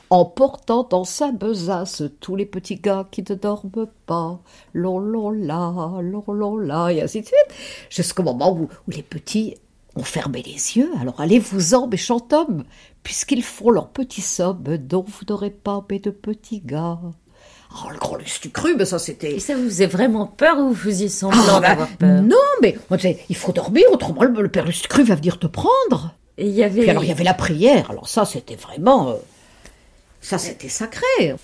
emportant 0.09 0.87
dans 0.89 1.03
sa 1.03 1.31
besace 1.31 2.03
tous 2.19 2.35
les 2.35 2.45
petits 2.45 2.77
gars 2.77 3.07
qui 3.11 3.23
ne 3.27 3.35
dorment 3.35 3.87
pas. 4.05 4.39
Lolola, 4.73 5.73
lolola, 6.01 6.91
et 6.93 7.01
ainsi 7.01 7.21
de 7.21 7.25
suite, 7.25 7.57
jusqu'au 7.89 8.23
moment 8.23 8.51
où, 8.53 8.63
où 8.87 8.91
les 8.91 9.03
petits 9.03 9.55
ont 9.95 10.03
fermé 10.03 10.43
les 10.43 10.77
yeux. 10.77 10.91
Alors 11.01 11.19
allez-vous-en, 11.19 11.87
méchant 11.87 12.25
homme, 12.31 12.63
puisqu'ils 13.03 13.43
font 13.43 13.69
leurs 13.71 13.89
petits 13.89 14.21
sommes 14.21 14.63
dont 14.77 15.03
vous 15.07 15.25
n'aurez 15.29 15.49
pas 15.49 15.83
mais 15.89 15.99
de 15.99 16.11
petits 16.11 16.61
gars. 16.61 16.99
Oh, 17.73 17.89
le 17.91 17.97
grand 17.97 18.15
lustucru, 18.15 18.75
mais 18.77 18.85
ça 18.85 18.97
c'était... 18.97 19.33
Et 19.35 19.39
ça 19.39 19.55
vous 19.55 19.65
faisait 19.65 19.87
vraiment 19.87 20.25
peur 20.25 20.57
ou 20.57 20.69
vous 20.69 20.75
faisiez 20.75 21.09
semblant 21.09 21.39
Ah, 21.49 21.59
bah, 21.59 21.67
d'avoir 21.69 21.87
peur? 21.97 22.21
non, 22.21 22.35
mais 22.61 22.77
il 23.29 23.35
faut 23.35 23.51
dormir, 23.51 23.83
autrement 23.91 24.23
le, 24.23 24.41
le 24.41 24.47
père 24.49 24.65
Lustucru 24.65 25.03
va 25.03 25.15
venir 25.15 25.37
te 25.37 25.47
prendre. 25.47 26.13
Et 26.37 26.47
il 26.47 26.53
y 26.53 26.63
avait... 26.63 26.81
Puis 26.81 26.89
alors 26.89 27.03
il 27.03 27.09
y 27.09 27.11
avait 27.11 27.23
la 27.25 27.33
prière, 27.33 27.91
alors 27.91 28.07
ça 28.07 28.23
c'était 28.23 28.55
vraiment... 28.55 29.09
euh, 29.09 29.13
ça 30.27 30.37
c'était 30.37 30.67
sacré. 30.67 31.35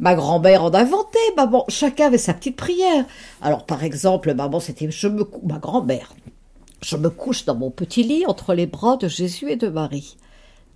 Ma 0.00 0.16
grand-mère 0.16 0.64
en 0.64 0.74
inventait, 0.74 1.18
maman. 1.36 1.64
Chacun 1.68 2.06
avait 2.06 2.18
sa 2.18 2.34
petite 2.34 2.56
prière. 2.56 3.04
Alors 3.40 3.64
par 3.64 3.84
exemple, 3.84 4.34
maman 4.34 4.58
c'était 4.58 4.90
je 4.90 5.06
me 5.06 5.24
ma 5.44 5.58
grand-mère. 5.58 6.14
Je 6.82 6.96
me 6.96 7.10
couche 7.10 7.44
dans 7.44 7.54
mon 7.54 7.70
petit 7.70 8.02
lit 8.02 8.26
entre 8.26 8.54
les 8.54 8.66
bras 8.66 8.96
de 8.96 9.06
Jésus 9.06 9.52
et 9.52 9.56
de 9.56 9.68
Marie. 9.68 10.16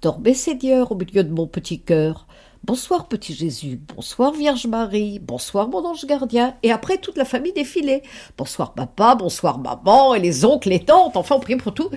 Dormez 0.02 0.34
Seigneur 0.34 0.92
au 0.92 0.94
milieu 0.94 1.24
de 1.24 1.32
mon 1.32 1.48
petit 1.48 1.80
cœur. 1.80 2.28
Bonsoir 2.62 3.08
petit 3.08 3.34
Jésus, 3.34 3.80
bonsoir 3.92 4.32
Vierge 4.32 4.68
Marie, 4.68 5.18
bonsoir 5.18 5.66
mon 5.66 5.84
ange 5.84 6.06
gardien. 6.06 6.54
Et 6.62 6.70
après 6.70 6.98
toute 6.98 7.16
la 7.16 7.24
famille 7.24 7.52
défilait. 7.52 8.04
Bonsoir 8.36 8.72
papa, 8.72 9.16
bonsoir 9.16 9.58
maman 9.58 10.14
et 10.14 10.20
les 10.20 10.44
oncles, 10.44 10.68
les 10.68 10.84
tantes, 10.84 11.16
enfin 11.16 11.34
on 11.34 11.40
priait 11.40 11.58
pour 11.58 11.74
tout. 11.74 11.90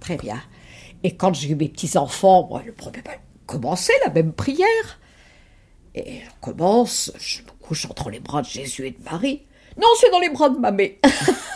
Très 0.00 0.16
bien. 0.16 0.40
Et 1.04 1.14
quand 1.14 1.34
j'ai 1.34 1.50
eu 1.50 1.54
mes 1.54 1.68
petits-enfants, 1.68 2.50
le 2.66 2.72
premier 2.72 3.02
ben, 3.02 3.14
commençait 3.46 3.92
la 4.04 4.12
même 4.12 4.32
prière. 4.32 4.98
Et 5.94 6.20
on 6.42 6.50
commence, 6.52 7.12
je 7.18 7.42
me 7.42 7.48
couche 7.60 7.86
entre 7.86 8.10
les 8.10 8.18
bras 8.20 8.42
de 8.42 8.46
Jésus 8.48 8.86
et 8.86 8.90
de 8.90 9.02
Marie. 9.04 9.42
Non, 9.80 9.86
c'est 10.00 10.10
dans 10.10 10.18
les 10.20 10.28
bras 10.28 10.48
de 10.50 10.58
mamé. 10.58 10.98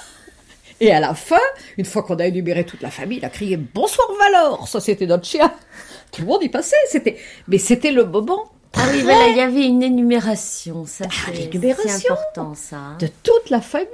et 0.81 0.93
à 0.93 1.01
la 1.01 1.15
fin, 1.15 1.41
une 1.77 1.85
fois 1.85 2.03
qu'on 2.05 2.17
a 2.17 2.27
énuméré 2.27 2.65
toute 2.65 2.83
la 2.83 2.91
famille, 2.91 3.19
il 3.19 3.25
a 3.25 3.31
crié 3.31 3.57
Bonsoir 3.57 4.09
Valor 4.19 4.69
Ça, 4.69 4.81
c'était 4.81 5.07
notre 5.07 5.25
chien. 5.27 5.53
Tout 6.13 6.23
le 6.23 6.29
monde 6.29 6.43
y 6.43 6.49
passait. 6.49 6.77
C'était... 6.89 7.17
Mais 7.49 7.59
c'était 7.59 7.91
le 7.93 8.05
moment 8.05 8.51
Ah 8.75 8.87
oui, 8.93 9.03
voilà, 9.03 9.29
il 9.29 9.37
y 9.37 9.41
avait 9.41 9.67
une 9.67 9.83
énumération. 9.83 10.87
Ça, 10.87 11.05
c'est 11.27 11.33
l'énumération. 11.33 11.89
c'est 11.89 12.11
important, 12.11 12.55
ça. 12.55 12.77
hein. 12.77 12.97
de 13.01 13.09
toute 13.23 13.51
la 13.51 13.61
famille. 13.61 13.89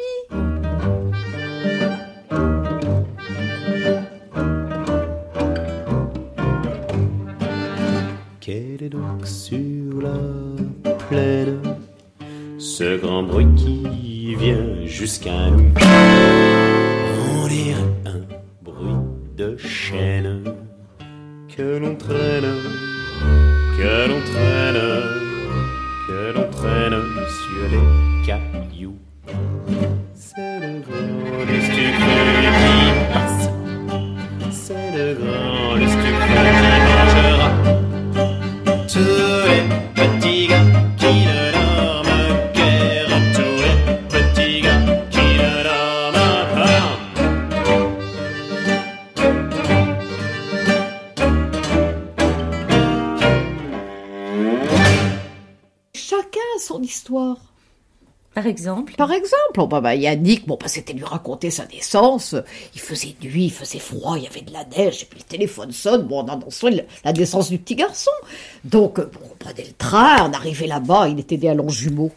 Quel 8.40 8.83
est 8.83 8.88
donc 8.90 9.26
sur 9.26 10.00
la 10.02 10.12
ce 12.59 12.96
grand 12.98 13.22
bruit 13.22 13.46
qui 13.57 14.35
vient 14.37 14.85
jusqu'à 14.85 15.50
nous 15.50 15.72
On 17.42 17.48
dirait 17.48 17.74
un 18.07 18.22
bruit 18.62 18.96
de 19.37 19.57
chaîne 19.57 20.42
que 21.57 21.79
l'on 21.79 21.94
traîne, 21.94 22.55
que 23.79 24.09
l'on 24.09 24.20
traîne, 24.33 24.83
que 26.09 26.33
l'on 26.35 26.50
traîne 26.50 27.00
sur 27.40 27.64
les 27.72 28.27
cailloux. 28.27 28.98
C'est 30.14 30.59
le 30.61 30.81
grand 30.81 31.24
c'est 34.50 34.90
le 34.96 35.14
grand 35.14 35.73
histoire. 56.94 57.37
Par 58.35 58.46
exemple 58.48 58.94
Par 58.96 59.12
exemple, 59.12 59.59
oh, 59.59 59.66
bah, 59.68 59.80
bah, 59.80 59.94
Yannick, 59.94 60.46
bon, 60.46 60.59
bah, 60.61 60.66
c'était 60.66 60.92
lui 60.92 61.04
raconter 61.04 61.52
sa 61.52 61.66
naissance. 61.66 62.35
Il 62.74 62.80
faisait 62.80 63.14
nuit, 63.22 63.44
il 63.44 63.52
faisait 63.52 63.78
froid, 63.78 64.16
il 64.16 64.24
y 64.24 64.26
avait 64.26 64.40
de 64.40 64.52
la 64.52 64.64
neige, 64.64 65.02
et 65.02 65.07
puis 65.07 65.20
le 65.20 65.24
téléphone 65.24 65.70
sonne. 65.70 66.02
Bon, 66.02 66.24
on 66.24 66.28
annonçait 66.28 66.87
la 67.04 67.12
naissance 67.12 67.48
du 67.50 67.59
petit 67.59 67.76
garçon. 67.76 68.11
Donc, 68.64 68.98
euh, 68.98 69.11
on 69.24 69.37
prenait 69.37 69.64
le 69.64 69.72
train, 69.74 70.28
on 70.28 70.33
arrivait 70.33 70.66
là-bas, 70.66 71.09
il 71.09 71.20
était 71.20 71.37
né 71.37 71.48
à 71.48 71.54
Longjumeau. 71.54 72.11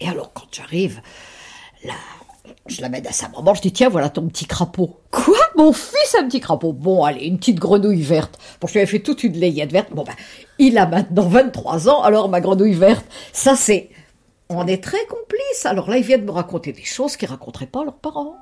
Et 0.00 0.08
alors, 0.08 0.30
quand 0.34 0.46
j'arrive, 0.52 1.00
là, 1.84 1.94
je 2.70 2.82
l'amène 2.82 3.06
à 3.06 3.12
sa 3.12 3.28
maman, 3.28 3.54
je 3.54 3.62
dis, 3.62 3.72
tiens, 3.72 3.88
voilà 3.88 4.08
ton 4.08 4.26
petit 4.28 4.46
crapaud. 4.46 4.96
Quoi? 5.10 5.38
Mon 5.56 5.72
fils 5.72 6.16
un 6.18 6.26
petit 6.26 6.40
crapaud 6.40 6.72
Bon, 6.72 7.04
allez, 7.04 7.26
une 7.26 7.38
petite 7.38 7.58
grenouille 7.58 8.02
verte. 8.02 8.38
Bon, 8.60 8.66
je 8.66 8.74
lui 8.74 8.80
avais 8.80 8.90
fait 8.90 9.00
toute 9.00 9.24
une 9.24 9.38
layette 9.38 9.72
verte. 9.72 9.88
Bon, 9.92 10.04
bah, 10.04 10.12
il 10.58 10.78
a 10.78 10.86
maintenant 10.86 11.28
23 11.28 11.88
ans, 11.88 12.02
alors 12.02 12.28
ma 12.28 12.40
grenouille 12.40 12.74
verte, 12.74 13.06
ça 13.32 13.56
c'est... 13.56 13.90
On 14.50 14.66
est 14.66 14.82
très 14.82 15.04
complices. 15.06 15.66
Alors 15.66 15.90
là, 15.90 15.98
ils 15.98 16.04
viennent 16.04 16.24
me 16.24 16.30
raconter 16.30 16.72
des 16.72 16.84
choses 16.84 17.18
qu'ils 17.18 17.28
raconteraient 17.28 17.66
pas 17.66 17.82
à 17.82 17.84
leurs 17.84 17.98
parents. 17.98 18.36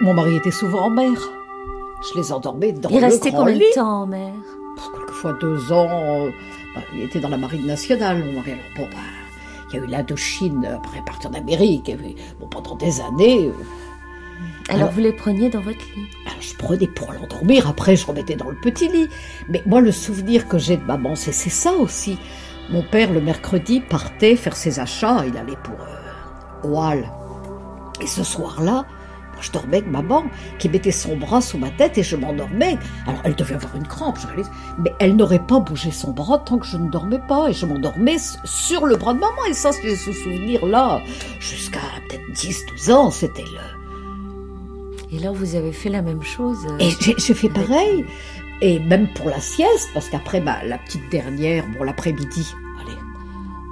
Mon 0.00 0.14
mari 0.14 0.36
était 0.36 0.50
souvent 0.50 0.82
en 0.86 0.90
mer. 0.90 1.12
Je 2.12 2.18
les 2.18 2.32
endormais 2.32 2.72
dans 2.72 2.88
Il 2.90 2.98
le 3.00 3.04
restait 3.06 3.30
grand 3.30 3.40
combien 3.40 3.54
lit. 3.54 3.60
de 3.60 3.74
temps 3.74 4.02
en 4.02 4.06
mer? 4.06 4.32
Quelquefois 4.96 5.32
deux 5.34 5.72
ans. 5.72 5.88
euh, 5.90 6.30
bah, 6.74 6.82
il 6.94 7.02
était 7.02 7.20
dans 7.20 7.28
la 7.28 7.36
marine 7.38 7.66
nationale, 7.66 8.24
mon 8.24 8.32
mari. 8.34 8.52
Alors 8.52 8.64
bon, 8.76 8.84
bah, 8.92 8.98
il 9.72 9.76
il 9.76 9.76
y 9.78 9.80
a 9.80 9.84
eu 9.84 9.86
l'Indochine 9.88 10.66
après 10.66 11.00
partir 11.04 11.30
d'Amérique. 11.30 11.90
Bon, 12.40 12.46
pendant 12.48 12.76
des 12.76 13.00
années. 13.00 13.46
euh, 13.48 13.52
Alors 14.74 14.90
vous 14.90 15.00
les 15.00 15.12
preniez 15.12 15.48
dans 15.48 15.60
votre 15.60 15.78
lit? 15.96 16.08
Alors, 16.26 16.40
je 16.40 16.54
prenais 16.56 16.86
pour 16.86 17.12
l'endormir, 17.12 17.68
après 17.68 17.96
je 17.96 18.06
remettais 18.06 18.36
dans 18.36 18.50
le 18.50 18.56
petit 18.56 18.88
lit. 18.88 19.08
Mais 19.48 19.62
moi, 19.66 19.80
le 19.80 19.90
souvenir 19.92 20.46
que 20.48 20.58
j'ai 20.58 20.76
de 20.76 20.84
maman, 20.84 21.14
c'est 21.16 21.32
c'est 21.32 21.50
ça 21.50 21.72
aussi. 21.72 22.18
Mon 22.70 22.82
père, 22.82 23.12
le 23.12 23.20
mercredi, 23.20 23.80
partait 23.80 24.36
faire 24.36 24.56
ses 24.56 24.78
achats, 24.80 25.24
il 25.26 25.36
allait 25.36 25.58
pour 25.62 25.74
euh. 25.74 27.02
Et 28.00 28.06
ce 28.06 28.22
soir-là, 28.24 28.84
je 29.42 29.52
dormais 29.52 29.78
avec 29.78 29.90
maman, 29.90 30.24
qui 30.58 30.68
mettait 30.68 30.92
son 30.92 31.16
bras 31.16 31.40
sous 31.40 31.58
ma 31.58 31.70
tête 31.70 31.98
et 31.98 32.02
je 32.02 32.16
m'endormais. 32.16 32.78
Alors, 33.06 33.20
elle 33.24 33.34
devait 33.34 33.54
avoir 33.54 33.76
une 33.76 33.86
crampe, 33.86 34.18
je 34.20 34.26
réalise, 34.26 34.50
mais 34.78 34.92
elle 35.00 35.16
n'aurait 35.16 35.44
pas 35.44 35.60
bougé 35.60 35.90
son 35.90 36.12
bras 36.12 36.38
tant 36.38 36.58
que 36.58 36.66
je 36.66 36.76
ne 36.76 36.88
dormais 36.88 37.20
pas. 37.28 37.48
Et 37.50 37.52
je 37.52 37.66
m'endormais 37.66 38.16
sur 38.44 38.86
le 38.86 38.96
bras 38.96 39.14
de 39.14 39.20
maman. 39.20 39.44
Et 39.48 39.54
ça, 39.54 39.72
c'est 39.72 39.96
ce 39.96 40.12
souvenir-là, 40.12 41.00
jusqu'à 41.40 41.80
peut-être 42.08 42.32
10, 42.32 42.66
12 42.66 42.90
ans, 42.90 43.10
c'était 43.10 43.44
le, 43.44 45.16
Et 45.16 45.18
là, 45.18 45.32
vous 45.32 45.54
avez 45.54 45.72
fait 45.72 45.90
la 45.90 46.02
même 46.02 46.22
chose 46.22 46.58
euh, 46.68 46.78
et 46.78 46.90
j'ai 47.18 47.34
fait 47.34 47.48
pareil. 47.48 48.04
Et 48.60 48.78
même 48.78 49.12
pour 49.14 49.28
la 49.28 49.40
sieste, 49.40 49.90
parce 49.92 50.08
qu'après, 50.08 50.40
bah, 50.40 50.58
la 50.64 50.78
petite 50.78 51.08
dernière, 51.10 51.64
bon, 51.76 51.84
l'après-midi, 51.84 52.54
allez, 52.80 52.96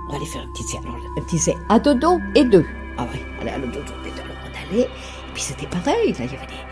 on 0.06 0.10
va 0.10 0.16
aller 0.16 0.26
faire 0.26 0.42
une 0.42 0.52
petite 0.52 0.68
sieste. 0.68 0.84
Alors, 0.84 0.98
elle 1.16 1.24
disait 1.26 1.56
à 1.68 1.78
dodo 1.78 2.18
et 2.34 2.44
deux. 2.44 2.64
Ah 2.98 3.04
ouais, 3.04 3.22
allez, 3.40 3.50
à 3.50 3.58
le 3.58 3.68
dodo 3.68 3.92
et 4.04 4.10
deux. 4.10 4.22
Alors, 4.22 4.36
on 4.44 4.74
allait. 4.74 4.88
Puis, 5.34 5.42
c'était 5.42 5.66
pareil. 5.66 6.12
Là, 6.12 6.24
il 6.24 6.32
y 6.32 6.36
avait 6.36 6.46
des. 6.46 6.62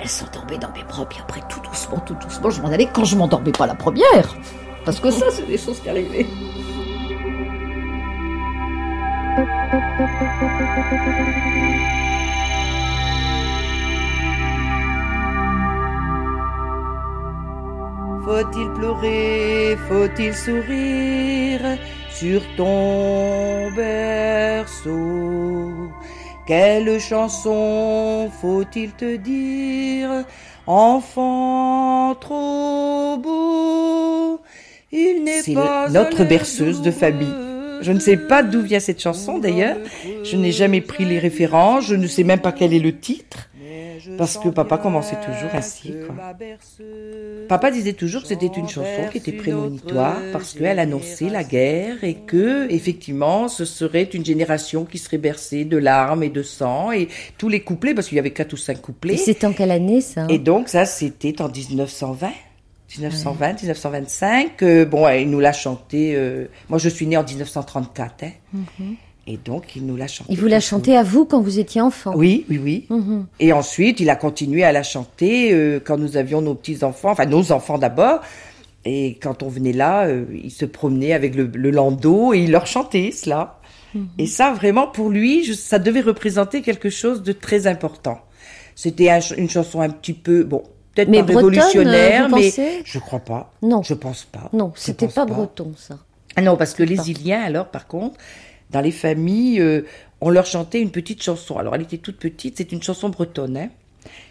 Elle 0.00 0.08
s'endormait 0.08 0.58
dans 0.58 0.72
mes 0.72 0.82
bras, 0.84 1.06
puis 1.06 1.18
après, 1.20 1.42
tout 1.48 1.60
doucement, 1.60 1.98
tout 2.00 2.14
doucement, 2.14 2.48
je 2.48 2.62
m'en 2.62 2.68
allais 2.68 2.88
quand 2.90 3.04
je 3.04 3.16
m'endormais 3.16 3.52
pas 3.52 3.66
la 3.66 3.74
première. 3.74 4.34
Parce 4.84 4.98
que 4.98 5.10
ça, 5.10 5.26
c'est 5.30 5.46
des 5.46 5.58
choses 5.58 5.78
qui 5.80 5.90
arrivaient. 5.90 6.26
Faut-il 18.24 18.72
pleurer, 18.72 19.76
faut-il 19.88 20.34
sourire 20.34 21.78
sur 22.10 22.40
ton 22.56 23.70
berceau? 23.72 24.90
Quelle 26.46 26.98
chanson 27.00 28.30
faut-il 28.40 28.92
te 28.92 29.16
dire, 29.16 30.24
enfant 30.66 32.14
trop 32.20 33.16
beau? 33.18 34.40
Il 34.92 35.22
n'est 35.22 35.42
C'est 35.42 35.54
pas 35.54 35.88
notre 35.88 36.24
berceuse 36.24 36.82
de 36.82 36.90
famille. 36.90 37.34
Je 37.82 37.92
ne 37.92 37.98
sais 37.98 38.16
pas 38.16 38.42
d'où 38.42 38.60
vient 38.60 38.80
cette 38.80 39.00
chanson 39.00 39.38
d'ailleurs. 39.38 39.76
Je 40.24 40.36
n'ai 40.36 40.52
jamais 40.52 40.80
pris 40.80 41.04
les 41.04 41.18
références. 41.18 41.86
Je 41.86 41.94
ne 41.94 42.06
sais 42.06 42.24
même 42.24 42.40
pas 42.40 42.52
quel 42.52 42.74
est 42.74 42.80
le 42.80 42.98
titre. 42.98 43.49
Parce 44.18 44.36
que 44.38 44.48
papa 44.48 44.78
commençait 44.78 45.16
toujours 45.24 45.50
ainsi. 45.54 45.94
Quoi. 46.06 46.14
Papa 47.48 47.70
disait 47.70 47.92
toujours 47.94 48.22
que 48.22 48.28
c'était 48.28 48.46
une 48.46 48.68
chanson 48.68 49.08
qui 49.10 49.18
était 49.18 49.32
prémonitoire 49.32 50.18
parce 50.32 50.54
qu'elle 50.54 50.78
annonçait 50.78 51.28
la 51.28 51.44
guerre 51.44 52.02
et 52.04 52.14
que, 52.14 52.70
effectivement, 52.70 53.48
ce 53.48 53.64
serait 53.64 54.04
une 54.04 54.24
génération 54.24 54.84
qui 54.84 54.98
serait 54.98 55.18
bercée 55.18 55.64
de 55.64 55.76
larmes 55.76 56.22
et 56.22 56.28
de 56.30 56.42
sang 56.42 56.92
et 56.92 57.08
tous 57.38 57.48
les 57.48 57.60
couplets, 57.60 57.94
parce 57.94 58.08
qu'il 58.08 58.16
y 58.16 58.18
avait 58.20 58.32
quatre 58.32 58.52
ou 58.52 58.56
cinq 58.56 58.80
couplets. 58.80 59.14
Et 59.14 59.18
c'est 59.18 59.44
en 59.44 59.52
quelle 59.52 59.70
année 59.70 60.00
ça? 60.00 60.26
Et 60.28 60.38
donc 60.38 60.68
ça, 60.68 60.84
c'était 60.86 61.40
en 61.42 61.48
1920. 61.48 62.28
1920, 62.96 63.52
1925. 63.62 64.62
euh, 64.62 64.84
bon, 64.84 65.08
il 65.08 65.30
nous 65.30 65.38
l'a 65.40 65.52
chanté. 65.52 66.14
euh, 66.16 66.46
moi, 66.68 66.78
je 66.78 66.88
suis 66.88 67.06
née 67.06 67.16
en 67.16 67.22
1934. 67.24 68.24
hein, 68.24 68.30
Mhm. 68.52 68.96
Et 69.32 69.38
donc, 69.44 69.76
il 69.76 69.86
nous 69.86 69.96
l'a 69.96 70.06
chanté. 70.08 70.32
Il 70.32 70.38
vous 70.40 70.46
l'a 70.46 70.60
chanté 70.60 70.96
à 70.96 71.02
vous 71.02 71.24
quand 71.24 71.40
vous 71.40 71.58
étiez 71.58 71.80
enfant 71.80 72.12
Oui, 72.16 72.44
oui, 72.50 72.58
oui. 72.62 72.86
Mhm. 72.90 73.26
Et 73.38 73.52
ensuite, 73.52 74.00
il 74.00 74.10
a 74.10 74.16
continué 74.16 74.64
à 74.64 74.72
la 74.72 74.82
chanter 74.82 75.52
euh, 75.52 75.78
quand 75.82 75.96
nous 75.98 76.16
avions 76.16 76.40
nos 76.42 76.54
petits-enfants, 76.54 77.10
enfin 77.10 77.26
nos 77.26 77.52
enfants 77.52 77.78
d'abord. 77.78 78.20
Et 78.84 79.18
quand 79.22 79.42
on 79.42 79.48
venait 79.48 79.72
là, 79.74 80.06
euh, 80.06 80.24
il 80.42 80.50
se 80.50 80.64
promenait 80.64 81.12
avec 81.12 81.34
le, 81.34 81.44
le 81.52 81.70
landau 81.70 82.32
et 82.34 82.40
il 82.40 82.50
leur 82.50 82.66
chantait 82.66 83.12
cela. 83.12 83.58
Mhm. 83.94 84.08
Et 84.18 84.26
ça, 84.26 84.52
vraiment, 84.52 84.86
pour 84.86 85.10
lui, 85.10 85.44
je- 85.44 85.52
ça 85.52 85.78
devait 85.78 86.00
représenter 86.00 86.62
quelque 86.62 86.90
chose 86.90 87.22
de 87.22 87.32
très 87.32 87.66
important. 87.66 88.18
C'était 88.74 89.10
un 89.10 89.20
une 89.36 89.50
chanson 89.50 89.80
un 89.82 89.90
petit 89.90 90.14
peu, 90.14 90.44
bon, 90.44 90.62
peut-être 90.94 91.10
pas 91.12 91.22
révolutionnaire, 91.22 92.28
vous 92.30 92.36
mais 92.36 92.52
je 92.84 92.98
crois 92.98 93.20
pas. 93.20 93.52
Non. 93.62 93.82
Je 93.82 93.94
pense 93.94 94.24
pas. 94.24 94.48
Non, 94.52 94.72
c'était 94.74 95.06
pense 95.06 95.14
pas 95.14 95.26
breton 95.26 95.72
ça. 95.76 95.98
ah 96.36 96.40
non, 96.42 96.56
parce 96.56 96.72
que 96.74 96.82
les 96.82 97.10
Iliens, 97.10 97.42
alors, 97.42 97.66
par 97.66 97.86
contre, 97.86 98.16
dans 98.70 98.80
les 98.80 98.90
familles, 98.92 99.60
euh, 99.60 99.86
on 100.20 100.30
leur 100.30 100.46
chantait 100.46 100.80
une 100.80 100.90
petite 100.90 101.22
chanson. 101.22 101.56
Alors, 101.58 101.74
elle 101.74 101.82
était 101.82 101.98
toute 101.98 102.18
petite, 102.18 102.58
c'est 102.58 102.72
une 102.72 102.82
chanson 102.82 103.08
bretonne. 103.08 103.56
Hein 103.56 103.70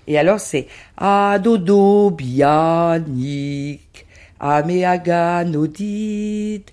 Et 0.07 0.17
alors, 0.17 0.39
c'est 0.39 0.67
Adodo 0.97 2.11
bianik, 2.11 4.05
ameaga 4.39 5.43
nodit, 5.43 6.63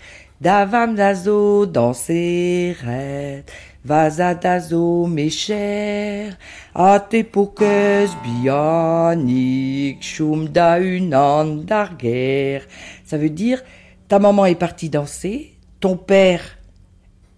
davam 0.41 0.95
dazo 0.95 1.67
danseret, 1.67 3.45
vazadazo 3.85 5.07
mes 5.07 5.31
chers, 5.31 6.37
a 6.75 7.01
te 7.01 7.23
pokes 7.23 8.11
bianik, 8.23 10.03
shum 10.03 10.49
da 10.49 10.79
unan 10.79 11.65
darguer. 11.65 12.63
Ça 13.05 13.19
veut 13.19 13.31
dire, 13.31 13.63
ta 14.09 14.19
maman 14.19 14.47
est 14.47 14.55
partie 14.55 14.89
danser, 14.89 15.55
ton 15.81 15.97
père 15.97 16.56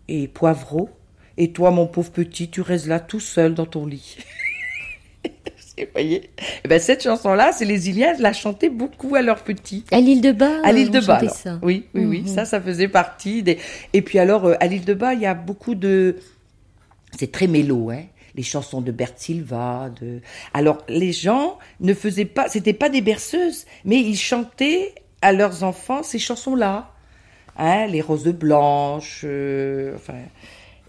est 0.09 0.29
poivreau, 0.29 0.91
et 1.37 1.53
toi, 1.53 1.71
mon 1.71 1.87
pauvre 1.87 2.11
petit, 2.11 2.49
tu 2.51 2.61
restes 2.63 2.87
là 2.87 2.99
tout 3.01 3.21
seul 3.21 3.55
dans 3.55 3.67
ton 3.67 3.87
lit. 3.87 4.17
Vous 5.79 5.85
voyez? 5.93 6.31
Eh 6.65 6.69
ben, 6.69 6.81
Cette 6.81 7.05
chanson-là, 7.05 7.53
c'est 7.53 7.65
les 7.65 7.89
Iliens 7.89 8.15
la 8.19 8.33
chantaient 8.33 8.69
beaucoup 8.69 9.15
à 9.15 9.23
leurs 9.23 9.45
petits. 9.45 9.85
À 9.93 10.01
l'île 10.01 10.21
de 10.21 10.33
Bas 10.33 10.61
À 10.65 10.73
l'île 10.73 10.91
de 10.91 10.99
Bas. 10.99 11.21
chantait 11.21 11.27
alors. 11.27 11.37
ça. 11.37 11.59
Oui, 11.63 11.87
oui, 11.95 12.05
oui. 12.05 12.21
Mhm. 12.23 12.27
Ça, 12.27 12.45
ça 12.45 12.61
faisait 12.61 12.89
partie 12.89 13.45
des. 13.45 13.59
Et 13.93 14.03
puis 14.03 14.19
alors, 14.19 14.47
euh, 14.47 14.55
à 14.59 14.67
l'île 14.67 14.85
de 14.85 14.95
Bas, 14.95 15.15
il 15.15 15.21
y 15.21 15.27
a 15.27 15.35
beaucoup 15.35 15.77
de. 15.77 16.17
C'est 17.17 17.31
très 17.31 17.47
mélo, 17.47 17.91
hein. 17.91 18.03
Les 18.35 18.43
chansons 18.43 18.81
de 18.81 18.91
Bert 18.91 19.13
Silva, 19.17 19.91
de. 20.01 20.21
Alors, 20.53 20.79
les 20.89 21.13
gens 21.13 21.59
ne 21.79 21.95
faisaient 21.95 22.25
pas. 22.25 22.49
C'était 22.49 22.73
pas 22.73 22.89
des 22.89 23.01
berceuses, 23.01 23.65
mais 23.85 24.01
ils 24.01 24.17
chantaient 24.19 24.95
à 25.23 25.33
leurs 25.33 25.63
enfants 25.63 26.03
ces 26.03 26.19
chansons-là. 26.19 26.93
Hein, 27.59 27.87
les 27.89 28.01
roses 28.01 28.29
blanches, 28.29 29.23
euh, 29.25 29.95
enfin. 29.97 30.15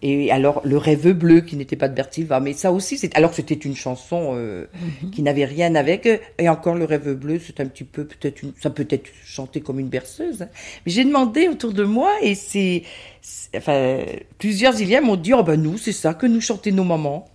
Et 0.02 0.32
alors, 0.32 0.62
le 0.64 0.78
rêve 0.78 1.12
bleu, 1.12 1.42
qui 1.42 1.58
n'était 1.58 1.76
pas 1.76 1.90
de 1.90 1.94
Bert 1.94 2.08
Silva, 2.14 2.40
mais 2.40 2.54
ça 2.54 2.72
aussi, 2.72 2.98
c'est, 2.98 3.14
alors 3.18 3.34
c'était 3.34 3.56
une 3.56 3.76
chanson 3.76 4.32
euh, 4.36 4.66
qui 5.12 5.22
n'avait 5.24 5.44
rien 5.44 5.76
avec, 5.76 6.06
euh, 6.06 6.18
et 6.38 6.48
encore 6.48 6.76
le 6.76 6.86
rêve 6.86 7.14
bleu, 7.16 7.38
c'est 7.46 7.60
un 7.60 7.66
petit 7.66 7.84
peu, 7.84 8.06
peut-être 8.06 8.42
une, 8.44 8.54
ça 8.62 8.70
peut 8.70 8.88
être 8.90 9.08
chanté 9.26 9.60
comme 9.60 9.78
une 9.78 9.90
berceuse. 9.90 10.44
hein. 10.44 10.48
Mais 10.86 10.92
j'ai 10.94 11.04
demandé 11.04 11.50
autour 11.50 11.74
de 11.74 11.84
moi, 11.84 12.14
et 12.22 12.34
c'est, 12.36 12.84
c'est- 13.22 13.58
enfin, 13.58 14.00
plusieurs 14.38 14.80
Iliens 14.80 15.02
m'ont 15.02 15.18
dit, 15.18 15.34
oh 15.34 15.44
ben 15.44 15.62
nous, 15.62 15.78
c'est 15.78 15.92
ça 15.92 16.14
que 16.14 16.28
nous 16.28 16.40
chantaient 16.42 16.72
nos 16.72 16.86
mamans. 16.86 17.26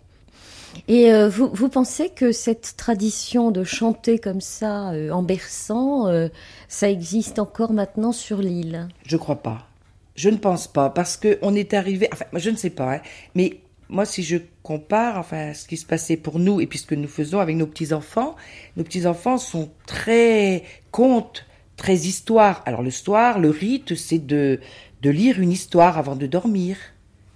Et 0.89 1.13
euh, 1.13 1.29
vous, 1.29 1.69
pensez 1.69 2.11
que 2.11 2.33
cette 2.33 2.75
tradition 2.77 3.51
de 3.51 3.65
chanter 3.65 4.19
comme 4.19 4.41
ça, 4.41 4.93
euh, 4.93 5.11
en 5.11 5.23
berçant, 5.23 6.09
euh, 6.09 6.29
ça 6.69 6.91
existe 6.91 7.39
encore 7.39 7.73
maintenant 7.73 8.13
sur 8.13 8.39
l'île? 8.39 8.89
Je 9.07 9.17
crois 9.17 9.43
pas. 9.43 9.69
Je 10.17 10.29
ne 10.29 10.37
pense 10.37 10.69
pas, 10.69 10.91
parce 10.91 11.17
que 11.17 11.39
on 11.43 11.55
est 11.55 11.75
arrivé, 11.75 12.09
enfin, 12.13 12.27
je 12.35 12.51
ne 12.51 12.57
sais 12.57 12.71
pas, 12.71 12.95
hein, 12.95 13.01
mais 13.35 13.59
moi, 13.89 14.05
si 14.05 14.23
je 14.23 14.39
compare, 14.63 15.19
enfin, 15.19 15.53
ce 15.55 15.67
qui 15.67 15.77
se 15.77 15.87
passait 15.87 16.17
pour 16.17 16.39
nous 16.39 16.61
et 16.61 16.67
puis 16.67 16.79
ce 16.79 16.87
que 16.87 16.95
nous 16.95 17.09
faisons 17.09 17.41
avec 17.41 17.57
nos 17.57 17.67
petits-enfants, 17.67 18.37
nos 18.77 18.85
petits-enfants 18.85 19.39
sont 19.39 19.71
très 19.87 20.63
contes, 20.91 21.47
très 21.77 21.95
histoires. 21.95 22.63
Alors, 22.67 22.83
le 22.83 22.91
soir, 22.91 23.39
le 23.39 23.51
rite, 23.51 23.95
c'est 23.95 24.25
de, 24.25 24.61
de 25.03 25.11
lire 25.11 25.41
une 25.41 25.53
histoire 25.53 25.99
avant 25.99 26.17
de 26.17 26.27
dormir. 26.27 26.77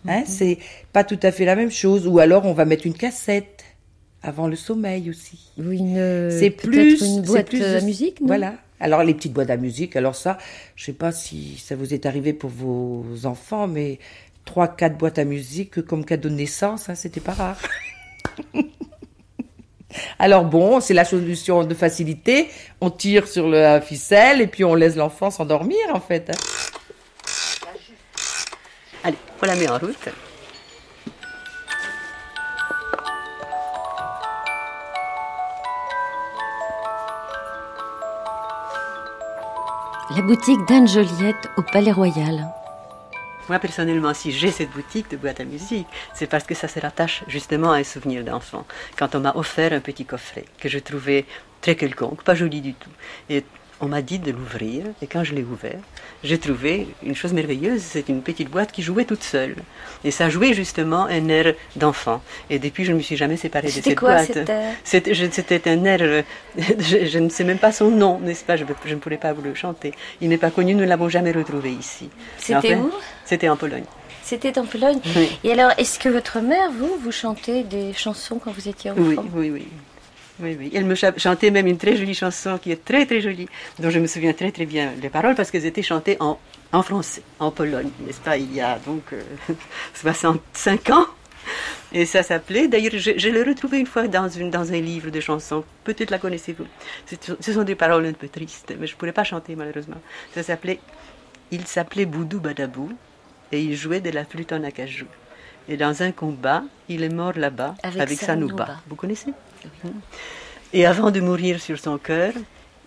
Hein, 0.06 0.22
c'est 0.26 0.58
pas 0.92 1.04
tout 1.04 1.18
à 1.22 1.32
fait 1.32 1.44
la 1.44 1.56
même 1.56 1.70
chose. 1.70 2.06
Ou 2.06 2.18
alors, 2.18 2.44
on 2.46 2.52
va 2.52 2.64
mettre 2.64 2.86
une 2.86 2.94
cassette 2.94 3.64
avant 4.22 4.46
le 4.46 4.56
sommeil 4.56 5.10
aussi. 5.10 5.50
Ou 5.58 5.70
une, 5.72 6.30
C'est 6.30 6.50
peut-être 6.50 6.70
plus 6.70 7.00
une 7.02 7.22
boîte 7.22 7.46
plus 7.48 7.62
à 7.62 7.80
de- 7.80 7.84
musique, 7.84 8.20
non? 8.20 8.26
Voilà. 8.28 8.54
Alors 8.80 9.02
les 9.02 9.12
petites 9.12 9.32
boîtes 9.32 9.50
à 9.50 9.56
musique, 9.56 9.96
alors 9.96 10.14
ça, 10.14 10.38
je 10.76 10.84
sais 10.84 10.92
pas 10.92 11.10
si 11.10 11.58
ça 11.58 11.74
vous 11.74 11.92
est 11.94 12.06
arrivé 12.06 12.32
pour 12.32 12.48
vos 12.48 13.04
enfants, 13.24 13.66
mais 13.66 13.98
trois, 14.44 14.68
quatre 14.68 14.96
boîtes 14.96 15.18
à 15.18 15.24
musique 15.24 15.82
comme 15.82 16.04
cadeau 16.04 16.28
de 16.28 16.34
naissance, 16.34 16.88
hein, 16.88 16.94
c'était 16.94 17.18
pas 17.20 17.32
rare. 17.34 17.58
alors 20.18 20.44
bon, 20.44 20.80
c'est 20.80 20.94
la 20.94 21.04
solution 21.04 21.64
de 21.64 21.74
facilité. 21.74 22.48
On 22.80 22.90
tire 22.90 23.26
sur 23.26 23.48
la 23.48 23.80
ficelle 23.80 24.40
et 24.40 24.46
puis 24.46 24.64
on 24.64 24.74
laisse 24.74 24.96
l'enfant 24.96 25.30
s'endormir 25.30 25.76
en 25.92 26.00
fait. 26.00 26.30
Allez, 29.04 29.16
on 29.42 29.46
la 29.46 29.54
met 29.54 29.68
en 29.68 29.78
route. 29.78 30.08
La 40.16 40.22
boutique 40.22 40.66
d'Anne 40.66 40.88
Joliette 40.88 41.48
au 41.56 41.62
Palais 41.62 41.92
Royal. 41.92 42.48
Moi, 43.48 43.58
personnellement, 43.60 44.12
si 44.14 44.32
j'ai 44.32 44.50
cette 44.50 44.70
boutique 44.70 45.10
de 45.10 45.16
boîte 45.16 45.40
à 45.40 45.44
musique, 45.44 45.86
c'est 46.12 46.26
parce 46.26 46.44
que 46.44 46.54
ça 46.54 46.66
se 46.66 46.80
rattache 46.80 47.22
justement 47.28 47.72
à 47.72 47.78
un 47.78 47.84
souvenir 47.84 48.24
d'enfant. 48.24 48.66
Quand 48.98 49.14
on 49.14 49.20
m'a 49.20 49.34
offert 49.36 49.72
un 49.72 49.80
petit 49.80 50.04
coffret 50.04 50.44
que 50.58 50.68
je 50.68 50.78
trouvais 50.78 51.24
très 51.60 51.76
quelconque, 51.76 52.24
pas 52.24 52.34
joli 52.34 52.60
du 52.60 52.74
tout. 52.74 52.90
Et 53.30 53.44
on 53.80 53.86
m'a 53.86 54.02
dit 54.02 54.18
de 54.18 54.32
l'ouvrir, 54.32 54.84
et 55.02 55.06
quand 55.06 55.24
je 55.24 55.34
l'ai 55.34 55.42
ouvert, 55.42 55.80
j'ai 56.24 56.38
trouvé 56.38 56.88
une 57.02 57.14
chose 57.14 57.32
merveilleuse, 57.32 57.80
c'est 57.80 58.08
une 58.08 58.22
petite 58.22 58.50
boîte 58.50 58.72
qui 58.72 58.82
jouait 58.82 59.04
toute 59.04 59.22
seule. 59.22 59.56
Et 60.04 60.10
ça 60.10 60.28
jouait 60.28 60.52
justement 60.52 61.04
un 61.04 61.28
air 61.28 61.54
d'enfant. 61.76 62.20
Et 62.50 62.58
depuis, 62.58 62.84
je 62.84 62.92
ne 62.92 62.96
me 62.96 63.02
suis 63.02 63.16
jamais 63.16 63.36
séparée 63.36 63.68
de 63.68 63.72
cette 63.72 63.98
quoi, 63.98 64.16
boîte. 64.16 64.48
air 64.48 64.74
C'était 64.84 65.70
un 65.70 65.84
air, 65.84 65.98
euh, 66.02 66.22
je, 66.58 67.06
je 67.06 67.18
ne 67.18 67.28
sais 67.28 67.44
même 67.44 67.58
pas 67.58 67.72
son 67.72 67.90
nom, 67.90 68.18
n'est-ce 68.18 68.44
pas? 68.44 68.56
Je, 68.56 68.64
ne 68.64 68.98
pourrais 68.98 69.16
pas 69.16 69.32
vous 69.32 69.42
le 69.42 69.54
chanter. 69.54 69.92
Il 70.20 70.28
n'est 70.28 70.38
pas 70.38 70.50
connu, 70.50 70.74
nous 70.74 70.80
ne 70.80 70.86
l'avons 70.86 71.08
jamais 71.08 71.32
retrouvé 71.32 71.70
ici. 71.72 72.10
C'était 72.38 72.74
où? 72.74 72.90
C'était 73.24 73.48
en 73.48 73.56
Pologne. 73.56 73.84
C'était 74.22 74.58
en 74.58 74.66
Pologne. 74.66 75.00
Oui. 75.16 75.38
Et 75.44 75.52
alors, 75.52 75.72
est-ce 75.78 75.98
que 75.98 76.08
votre 76.08 76.40
mère, 76.40 76.70
vous, 76.70 76.96
vous 77.00 77.12
chantez 77.12 77.62
des 77.62 77.92
chansons 77.94 78.38
quand 78.38 78.50
vous 78.50 78.68
étiez 78.68 78.90
enfant? 78.90 79.00
Oui, 79.02 79.18
oui, 79.34 79.50
oui. 79.50 79.68
Oui, 80.40 80.56
oui. 80.58 80.70
Elle 80.74 80.84
me 80.84 80.94
cha- 80.94 81.16
chantait 81.16 81.50
même 81.50 81.66
une 81.66 81.78
très 81.78 81.96
jolie 81.96 82.14
chanson 82.14 82.58
qui 82.58 82.70
est 82.70 82.84
très, 82.84 83.06
très 83.06 83.20
jolie, 83.20 83.48
dont 83.78 83.90
je 83.90 83.98
me 83.98 84.06
souviens 84.06 84.32
très, 84.32 84.52
très 84.52 84.66
bien 84.66 84.92
les 85.02 85.08
paroles 85.08 85.34
parce 85.34 85.50
qu'elles 85.50 85.66
étaient 85.66 85.82
chantées 85.82 86.16
en, 86.20 86.38
en 86.72 86.82
français, 86.82 87.22
en 87.40 87.50
Pologne, 87.50 87.90
n'est-ce 88.06 88.20
pas, 88.20 88.36
il 88.36 88.54
y 88.54 88.60
a 88.60 88.78
donc 88.86 89.02
euh, 89.12 89.22
65 89.94 90.90
ans. 90.90 91.06
Et 91.92 92.04
ça 92.04 92.22
s'appelait, 92.22 92.68
d'ailleurs, 92.68 92.92
je, 92.94 93.12
je 93.16 93.28
l'ai 93.30 93.42
retrouvé 93.42 93.78
une 93.78 93.86
fois 93.86 94.06
dans, 94.06 94.28
une, 94.28 94.50
dans 94.50 94.70
un 94.72 94.80
livre 94.80 95.10
de 95.10 95.20
chansons, 95.20 95.64
peut-être 95.84 96.10
la 96.10 96.18
connaissez-vous. 96.18 96.66
Ce 97.40 97.52
sont 97.52 97.62
des 97.64 97.74
paroles 97.74 98.04
un 98.06 98.12
peu 98.12 98.28
tristes, 98.28 98.74
mais 98.78 98.86
je 98.86 98.92
ne 98.92 98.98
pourrais 98.98 99.12
pas 99.12 99.24
chanter 99.24 99.56
malheureusement. 99.56 99.96
Ça 100.34 100.42
s'appelait, 100.42 100.78
il 101.50 101.66
s'appelait 101.66 102.04
Boudou 102.04 102.40
Badabou 102.40 102.92
et 103.52 103.60
il 103.62 103.74
jouait 103.74 104.00
de 104.00 104.10
la 104.10 104.24
flûte 104.26 104.52
en 104.52 104.62
acajou. 104.62 105.06
Et 105.70 105.76
dans 105.78 106.02
un 106.02 106.12
combat, 106.12 106.62
il 106.88 107.02
est 107.02 107.08
mort 107.08 107.32
là-bas 107.36 107.74
Avec 107.82 108.00
avec. 108.02 108.18
Vous 108.88 108.96
connaissez? 108.96 109.32
Et 110.72 110.84
avant 110.86 111.10
de 111.10 111.20
mourir 111.20 111.60
sur 111.60 111.78
son 111.78 111.98
cœur, 111.98 112.32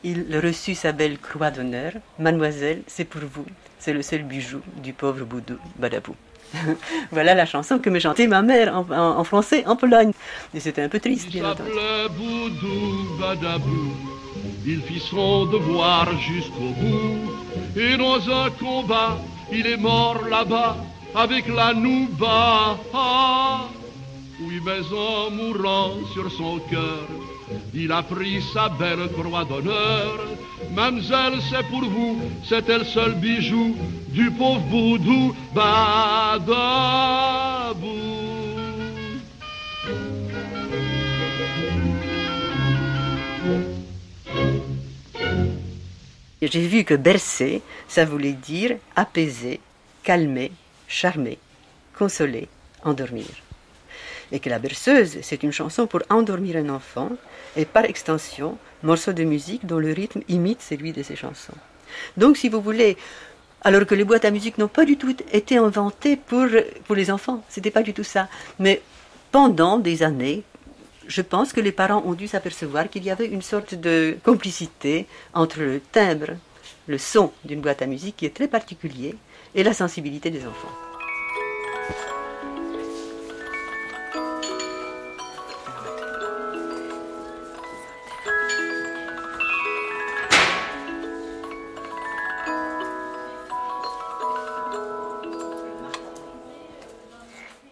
il 0.03 0.25
reçut 0.43 0.75
sa 0.75 0.91
belle 0.91 1.17
croix 1.19 1.51
d'honneur. 1.51 1.93
Mademoiselle, 2.19 2.81
c'est 2.87 3.05
pour 3.05 3.21
vous. 3.21 3.45
C'est 3.79 3.93
le 3.93 4.01
seul 4.01 4.23
bijou 4.23 4.59
du 4.83 4.93
pauvre 4.93 5.25
Boudou 5.25 5.57
Badabou. 5.77 6.15
voilà 7.11 7.33
la 7.33 7.45
chanson 7.45 7.79
que 7.79 7.89
me 7.89 7.99
chantait 7.99 8.27
ma 8.27 8.41
mère 8.41 8.75
en, 8.75 8.85
en- 8.91 9.17
en 9.19 9.23
français 9.23 9.63
en 9.65 9.75
Pologne. 9.75 10.11
Et 10.53 10.59
c'était 10.59 10.81
un 10.81 10.89
peu 10.89 10.99
triste, 10.99 11.29
bien 11.31 11.49
entendu. 11.49 11.69
s'appelait 11.69 12.09
Boudou 12.17 13.17
Badabou. 13.19 13.93
Il 14.65 14.81
fit 14.83 14.99
son 14.99 15.45
devoir 15.47 16.07
jusqu'au 16.19 16.69
bout. 16.79 17.79
Et 17.79 17.97
dans 17.97 18.19
un 18.29 18.49
combat, 18.51 19.17
il 19.51 19.65
est 19.65 19.77
mort 19.77 20.21
là-bas 20.29 20.77
avec 21.15 21.47
la 21.47 21.73
Nouba. 21.73 22.77
Oui, 24.43 24.59
mais 24.65 24.81
en 24.91 25.29
mourant 25.29 25.93
sur 26.13 26.31
son 26.31 26.59
cœur, 26.69 27.07
il 27.73 27.91
a 27.91 28.01
pris 28.01 28.41
sa 28.53 28.69
belle 28.69 29.07
croix 29.11 29.45
d'honneur. 29.45 30.17
Mademoiselle, 30.73 31.39
c'est 31.49 31.67
pour 31.67 31.83
vous, 31.83 32.19
c'était 32.43 32.79
le 32.79 32.85
seul 32.85 33.13
bijou 33.15 33.75
du 34.09 34.31
pauvre 34.31 34.61
Boudou 34.61 35.35
Badabou. 35.53 36.81
J'ai 46.41 46.67
vu 46.67 46.83
que 46.83 46.95
bercer, 46.95 47.61
ça 47.87 48.05
voulait 48.05 48.33
dire 48.33 48.77
apaiser, 48.95 49.59
calmer, 50.03 50.51
charmer, 50.87 51.37
consoler, 51.93 52.47
endormir. 52.83 53.27
Et 54.31 54.39
que 54.39 54.49
la 54.49 54.59
berceuse, 54.59 55.17
c'est 55.21 55.43
une 55.43 55.51
chanson 55.51 55.87
pour 55.87 56.01
endormir 56.09 56.55
un 56.55 56.69
enfant, 56.69 57.09
et 57.55 57.65
par 57.65 57.85
extension, 57.85 58.57
morceau 58.83 59.13
de 59.13 59.23
musique 59.23 59.65
dont 59.65 59.79
le 59.79 59.91
rythme 59.91 60.21
imite 60.29 60.61
celui 60.61 60.93
de 60.93 61.03
ces 61.03 61.15
chansons. 61.15 61.53
Donc, 62.15 62.37
si 62.37 62.47
vous 62.47 62.61
voulez, 62.61 62.97
alors 63.61 63.85
que 63.85 63.95
les 63.95 64.03
boîtes 64.03 64.25
à 64.25 64.31
musique 64.31 64.57
n'ont 64.57 64.67
pas 64.67 64.85
du 64.85 64.97
tout 64.97 65.15
été 65.31 65.57
inventées 65.57 66.15
pour, 66.15 66.47
pour 66.85 66.95
les 66.95 67.11
enfants, 67.11 67.43
c'était 67.49 67.71
pas 67.71 67.83
du 67.83 67.93
tout 67.93 68.03
ça. 68.03 68.29
Mais 68.57 68.81
pendant 69.31 69.77
des 69.77 70.01
années, 70.03 70.43
je 71.07 71.21
pense 71.21 71.51
que 71.51 71.59
les 71.59 71.71
parents 71.71 72.03
ont 72.05 72.13
dû 72.13 72.27
s'apercevoir 72.27 72.89
qu'il 72.89 73.03
y 73.03 73.11
avait 73.11 73.27
une 73.27 73.41
sorte 73.41 73.75
de 73.75 74.17
complicité 74.23 75.07
entre 75.33 75.59
le 75.59 75.79
timbre, 75.79 76.37
le 76.87 76.97
son 76.97 77.31
d'une 77.43 77.61
boîte 77.61 77.81
à 77.81 77.85
musique 77.85 78.17
qui 78.17 78.25
est 78.25 78.35
très 78.35 78.47
particulier, 78.47 79.15
et 79.53 79.63
la 79.63 79.73
sensibilité 79.73 80.29
des 80.29 80.45
enfants. 80.45 80.80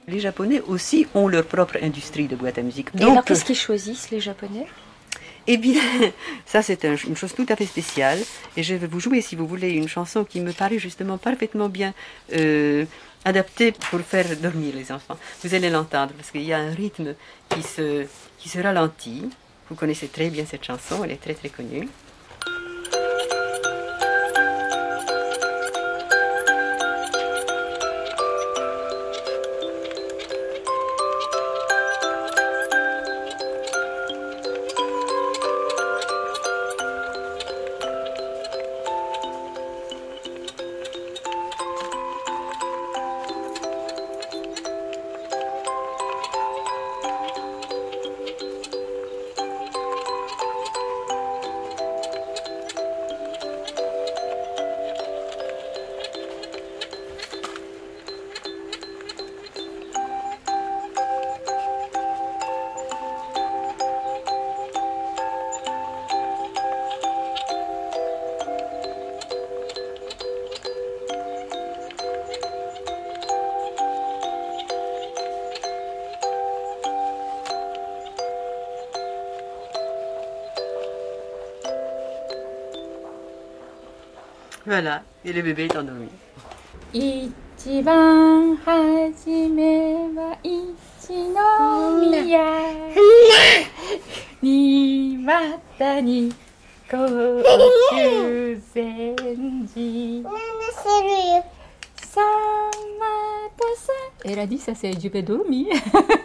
Les 0.09 0.19
Japonais 0.19 0.61
aussi 0.67 1.07
ont 1.13 1.27
leur 1.27 1.45
propre 1.45 1.77
industrie 1.81 2.27
de 2.27 2.35
boîte 2.35 2.57
à 2.57 2.61
musique. 2.63 2.87
Et 2.97 3.01
alors, 3.03 3.15
Donc, 3.15 3.25
qu'est-ce 3.25 3.45
qu'ils 3.45 3.55
choisissent, 3.67 4.09
les 4.11 4.19
Japonais? 4.19 4.65
eh 5.51 5.57
bien, 5.57 5.81
ça 6.45 6.61
c'est 6.61 6.83
un- 6.85 6.95
une 6.95 7.15
chose 7.15 7.33
tout 7.33 7.45
à 7.49 7.55
fait 7.55 7.65
spéciale. 7.65 8.19
Et 8.57 8.61
je 8.63 8.73
vais 8.75 8.87
vous 8.87 8.99
jouer, 8.99 9.21
si 9.21 9.35
vous 9.35 9.47
voulez, 9.47 9.71
une 9.71 9.87
chanson 9.87 10.23
qui 10.23 10.39
me 10.41 10.51
paraît 10.51 10.79
justement 10.79 11.17
parfaitement 11.17 11.69
bien 11.69 11.93
euh, 12.33 12.85
adaptée 13.25 13.71
pour 13.89 13.99
faire 14.01 14.27
dormir 14.37 14.73
les 14.75 14.91
enfants. 14.91 15.17
Vous 15.43 15.53
allez 15.55 15.69
l'entendre 15.69 16.13
parce 16.17 16.29
qu'il 16.31 16.43
y 16.43 16.53
a 16.53 16.59
un 16.59 16.71
rythme 16.83 17.15
qui 17.49 17.61
se, 17.63 18.05
qui 18.39 18.47
se 18.49 18.59
ralentit. 18.59 19.23
Vous 19.69 19.75
connaissez 19.75 20.07
très 20.07 20.29
bien 20.29 20.45
cette 20.49 20.65
chanson, 20.65 21.03
elle 21.03 21.11
est 21.11 21.21
très 21.25 21.33
très 21.35 21.49
connue. 21.49 21.87
Et 85.29 85.31
le 85.31 85.43
bébé 85.43 85.65
est 85.65 85.77
endormi. 85.77 86.07
Elle 104.25 104.39
a 104.39 104.47
dit 104.47 104.57
ça 104.57 104.73
c'est 104.73 104.95
du 104.95 105.11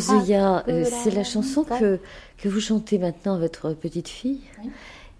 Ozuya, 0.00 0.64
euh, 0.68 0.84
c'est 0.84 1.10
la 1.10 1.24
chanson 1.24 1.64
que, 1.64 2.00
que 2.38 2.48
vous 2.48 2.60
chantez 2.60 2.98
maintenant 2.98 3.34
à 3.34 3.38
votre 3.38 3.72
petite 3.74 4.08
fille. 4.08 4.40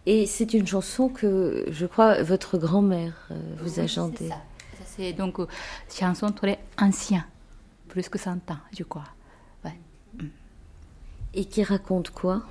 Et 0.07 0.27
c'est 0.27 0.55
une 0.55 0.67
chanson 0.67 1.09
que, 1.09 1.67
je 1.71 1.87
crois, 1.87 2.23
votre 2.23 2.59
grand-mère 2.59 3.29
euh, 3.31 3.35
vous 3.63 3.81
a 3.81 3.87
chantée. 3.87 4.29
Ça, 4.29 4.37
c'est 4.85 5.13
donc 5.13 5.39
une 5.39 5.47
chanson 5.91 6.31
très 6.33 6.59
ancienne, 6.79 7.25
plus 7.89 8.09
que 8.09 8.19
100 8.19 8.51
ans, 8.51 8.57
je 8.77 8.83
crois. 8.83 9.05
Ouais. 9.65 9.77
Et 11.35 11.45
qui 11.45 11.63
raconte 11.63 12.11
quoi? 12.11 12.43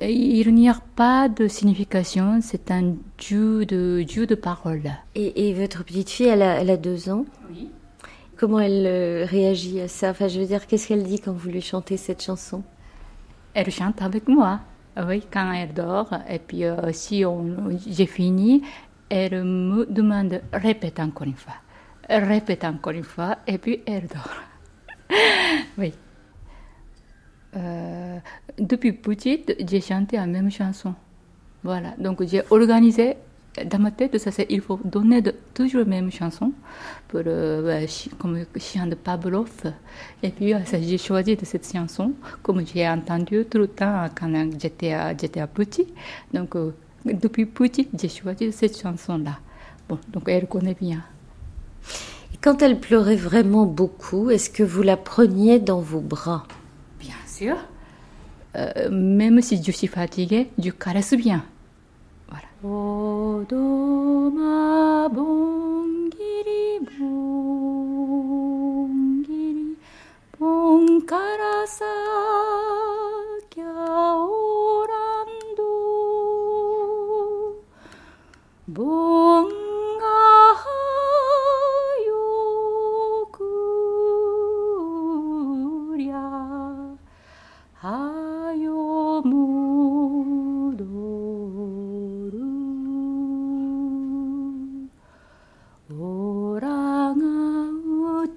Il 0.00 0.52
n'y 0.52 0.68
a 0.68 0.80
pas 0.96 1.28
de 1.28 1.46
signification, 1.46 2.40
c'est 2.42 2.72
un 2.72 2.96
jeu 3.18 3.64
de, 3.64 4.04
jeu 4.08 4.26
de 4.26 4.34
paroles. 4.34 4.90
Et, 5.14 5.48
et 5.48 5.54
votre 5.54 5.84
petite 5.84 6.10
fille, 6.10 6.26
elle 6.26 6.42
a, 6.42 6.60
elle 6.60 6.70
a 6.70 6.76
deux 6.76 7.08
ans? 7.08 7.24
Oui. 7.48 7.70
Comment 8.44 8.60
elle 8.60 8.86
euh, 8.86 9.24
réagit 9.24 9.80
à 9.80 9.88
ça? 9.88 10.10
Enfin, 10.10 10.28
je 10.28 10.38
veux 10.38 10.44
dire, 10.44 10.66
qu'est-ce 10.66 10.88
qu'elle 10.88 11.02
dit 11.02 11.18
quand 11.18 11.32
vous 11.32 11.48
lui 11.48 11.62
chantez 11.62 11.96
cette 11.96 12.22
chanson? 12.22 12.62
Elle 13.54 13.70
chante 13.70 14.02
avec 14.02 14.28
moi, 14.28 14.60
oui, 15.02 15.22
quand 15.32 15.50
elle 15.52 15.72
dort. 15.72 16.10
Et 16.28 16.38
puis, 16.40 16.64
euh, 16.64 16.92
si 16.92 17.24
j'ai 17.86 18.04
fini, 18.04 18.62
elle 19.08 19.44
me 19.44 19.86
demande 19.86 20.42
répète 20.52 21.00
encore 21.00 21.26
une 21.26 21.36
fois. 21.36 21.54
Répète 22.06 22.64
encore 22.64 22.92
une 22.92 23.02
fois, 23.02 23.38
et 23.46 23.56
puis 23.56 23.80
elle 23.86 24.08
dort. 24.08 24.36
oui. 25.78 25.94
Euh, 27.56 28.18
depuis 28.58 28.92
petite, 28.92 29.56
j'ai 29.66 29.80
chanté 29.80 30.18
la 30.18 30.26
même 30.26 30.50
chanson. 30.50 30.94
Voilà, 31.62 31.94
donc 31.96 32.22
j'ai 32.26 32.42
organisé 32.50 33.16
dans 33.70 33.78
ma 33.78 33.90
tête, 33.92 34.18
ça 34.18 34.30
c'est 34.32 34.46
il 34.50 34.60
faut 34.60 34.80
donner 34.84 35.22
de, 35.22 35.34
toujours 35.54 35.80
la 35.80 35.86
même 35.86 36.10
chanson 36.10 36.52
pour 37.08 37.20
euh, 37.24 37.86
chi- 37.86 38.10
comme 38.18 38.44
chant 38.58 38.86
de 38.86 38.94
Pavlov. 38.96 39.48
Et 40.22 40.30
puis 40.30 40.52
euh, 40.54 40.58
j'ai 40.80 40.98
choisi 40.98 41.36
de 41.36 41.44
cette 41.44 41.70
chanson 41.70 42.12
comme 42.42 42.66
j'ai 42.66 42.88
entendu 42.88 43.44
tout 43.48 43.58
le 43.58 43.68
temps 43.68 44.08
quand 44.18 44.32
j'étais 44.60 44.96
j'étais 45.20 45.46
petit. 45.46 45.86
Donc 46.32 46.56
euh, 46.56 46.72
depuis 47.04 47.46
petit, 47.46 47.88
j'ai 47.96 48.08
choisi 48.08 48.50
cette 48.52 48.80
chanson 48.80 49.18
là. 49.18 49.38
Bon, 49.88 49.98
donc 50.08 50.24
elle 50.28 50.46
connaît 50.48 50.76
bien. 50.80 51.02
Et 52.32 52.36
quand 52.40 52.60
elle 52.62 52.80
pleurait 52.80 53.16
vraiment 53.16 53.66
beaucoup, 53.66 54.30
est-ce 54.30 54.50
que 54.50 54.62
vous 54.62 54.82
la 54.82 54.96
preniez 54.96 55.60
dans 55.60 55.80
vos 55.80 56.00
bras? 56.00 56.44
Bien 56.98 57.14
sûr. 57.26 57.56
Euh, 58.56 58.88
même 58.90 59.40
si 59.42 59.62
je 59.62 59.70
suis 59.72 59.86
fatiguée, 59.86 60.48
je 60.58 60.70
caresse 60.70 61.14
bien. 61.14 61.44
오도마 62.66 64.40
봉길이 65.14 66.80
봉길이 69.26 69.76
봉가라사 70.32 71.84
갸오람도 73.54 74.02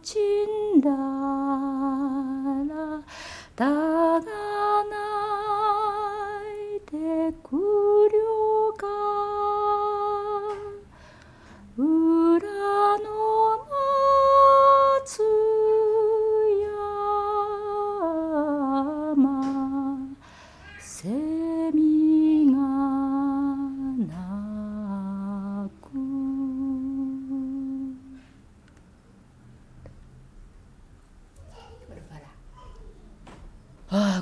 ti. 0.02 0.37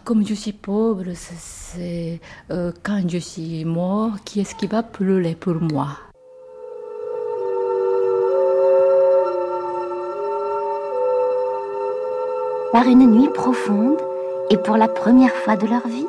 Comme 0.06 0.26
je 0.26 0.36
suis 0.36 0.54
pauvre, 0.54 1.04
c'est- 1.16 2.20
euh, 2.52 2.72
quand 2.84 3.02
je 3.10 3.18
suis 3.18 3.66
mort, 3.66 4.12
qui 4.24 4.40
est-ce 4.40 4.56
qui 4.56 4.68
va 4.68 4.84
pleurer 4.84 5.36
pour 5.36 5.56
moi? 5.56 5.90
Par 12.72 12.88
une 12.88 13.08
nuit 13.12 13.30
profonde, 13.30 13.98
et 14.50 14.58
pour 14.58 14.78
la 14.78 14.88
première 14.88 15.34
fois 15.34 15.56
de 15.56 15.66
leur 15.66 15.88
vie, 15.88 16.08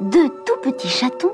deux 0.00 0.28
tout 0.44 0.56
petits 0.62 0.88
chatons 0.88 1.32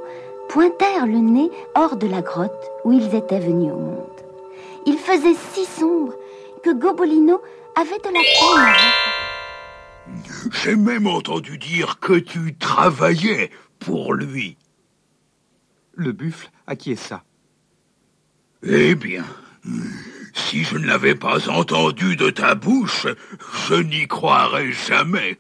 pointèrent 0.49 1.07
le 1.07 1.19
nez 1.19 1.51
hors 1.75 1.97
de 1.97 2.07
la 2.07 2.21
grotte 2.23 2.71
où 2.85 2.93
ils 2.93 3.15
étaient 3.15 3.41
venus 3.41 3.73
au 3.73 3.77
monde. 3.79 4.19
Il 4.87 4.99
faisait 4.99 5.37
si 5.53 5.65
sombre 5.65 6.13
que 6.63 6.71
Gobolino 6.73 7.41
avait 7.77 7.99
de 7.99 8.13
la 8.13 8.21
peine. 8.21 9.28
J'ai 10.63 10.77
même 10.77 11.07
entendu 11.07 11.59
dire 11.59 11.99
que 12.01 12.15
tu 12.15 12.57
travaillais 12.57 13.51
pour 13.79 14.15
lui. 14.15 14.57
Le 15.95 16.13
buffle, 16.13 16.51
à 16.67 16.77
qui 16.77 16.93
est 16.93 16.97
ça 16.97 17.23
Eh 18.63 18.95
bien, 18.95 19.25
si 20.33 20.65
je 20.65 20.79
ne 20.79 20.87
l'avais 20.87 21.15
pas 21.15 21.49
entendu 21.49 22.17
de 22.17 22.31
ta 22.31 22.55
bouche, 22.55 23.07
je 23.69 23.75
n'y 23.75 24.07
croirais 24.07 24.73
jamais. 24.73 25.39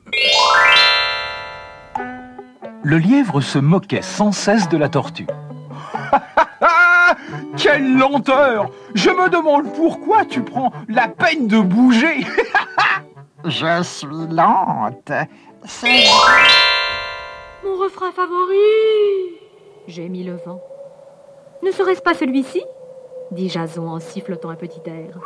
Le 2.82 2.98
lièvre 2.98 3.40
se 3.40 3.58
moquait 3.58 4.02
sans 4.02 4.32
cesse 4.32 4.68
de 4.68 4.76
la 4.76 4.88
tortue. 4.88 5.26
Quelle 7.56 7.96
lenteur 7.96 8.70
Je 8.94 9.10
me 9.10 9.28
demande 9.28 9.72
pourquoi 9.74 10.24
tu 10.24 10.42
prends 10.42 10.72
la 10.88 11.08
peine 11.08 11.48
de 11.48 11.58
bouger. 11.58 12.24
Je 13.44 13.82
suis 13.82 14.34
lente. 14.34 15.12
C'est 15.64 16.04
Mon 17.64 17.76
refrain 17.76 18.10
favori 18.10 18.56
J'ai 19.86 20.08
mis 20.08 20.24
le 20.24 20.36
vent. 20.44 20.60
Ne 21.62 21.70
serait-ce 21.70 22.02
pas 22.02 22.14
celui-ci? 22.14 22.62
dit 23.30 23.48
Jason 23.48 23.88
en 23.88 24.00
sifflotant 24.00 24.50
un 24.50 24.56
petit 24.56 24.80
air. 24.86 25.18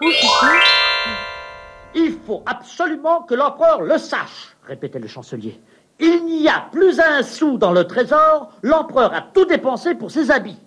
Aussitôt, 0.00 0.46
il 1.94 2.18
faut 2.26 2.42
absolument 2.46 3.22
que 3.22 3.34
l'empereur 3.34 3.82
le 3.82 3.98
sache, 3.98 4.56
répétait 4.66 4.98
le 4.98 5.08
chancelier. 5.08 5.60
Il 6.00 6.24
n'y 6.24 6.48
a 6.48 6.66
plus 6.72 6.98
un 6.98 7.22
sou 7.22 7.58
dans 7.58 7.72
le 7.72 7.86
trésor, 7.86 8.50
l'empereur 8.62 9.14
a 9.14 9.20
tout 9.20 9.44
dépensé 9.44 9.94
pour 9.94 10.10
ses 10.10 10.30
habits. 10.30 10.58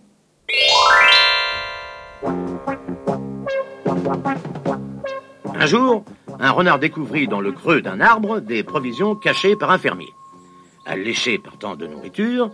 Un 5.53 5.65
jour, 5.65 6.03
un 6.39 6.51
renard 6.51 6.79
découvrit 6.79 7.27
dans 7.27 7.41
le 7.41 7.51
creux 7.51 7.81
d'un 7.81 8.01
arbre 8.01 8.39
des 8.39 8.63
provisions 8.63 9.15
cachées 9.15 9.55
par 9.55 9.71
un 9.71 9.77
fermier. 9.77 10.09
Alléché 10.85 11.39
par 11.39 11.57
tant 11.57 11.75
de 11.75 11.87
nourriture, 11.87 12.51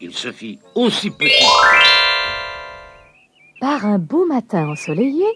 il 0.00 0.14
se 0.14 0.32
fit 0.32 0.58
aussi 0.74 1.10
petit. 1.10 1.44
Par 3.60 3.84
un 3.84 3.98
beau 3.98 4.24
matin 4.26 4.68
ensoleillé, 4.68 5.26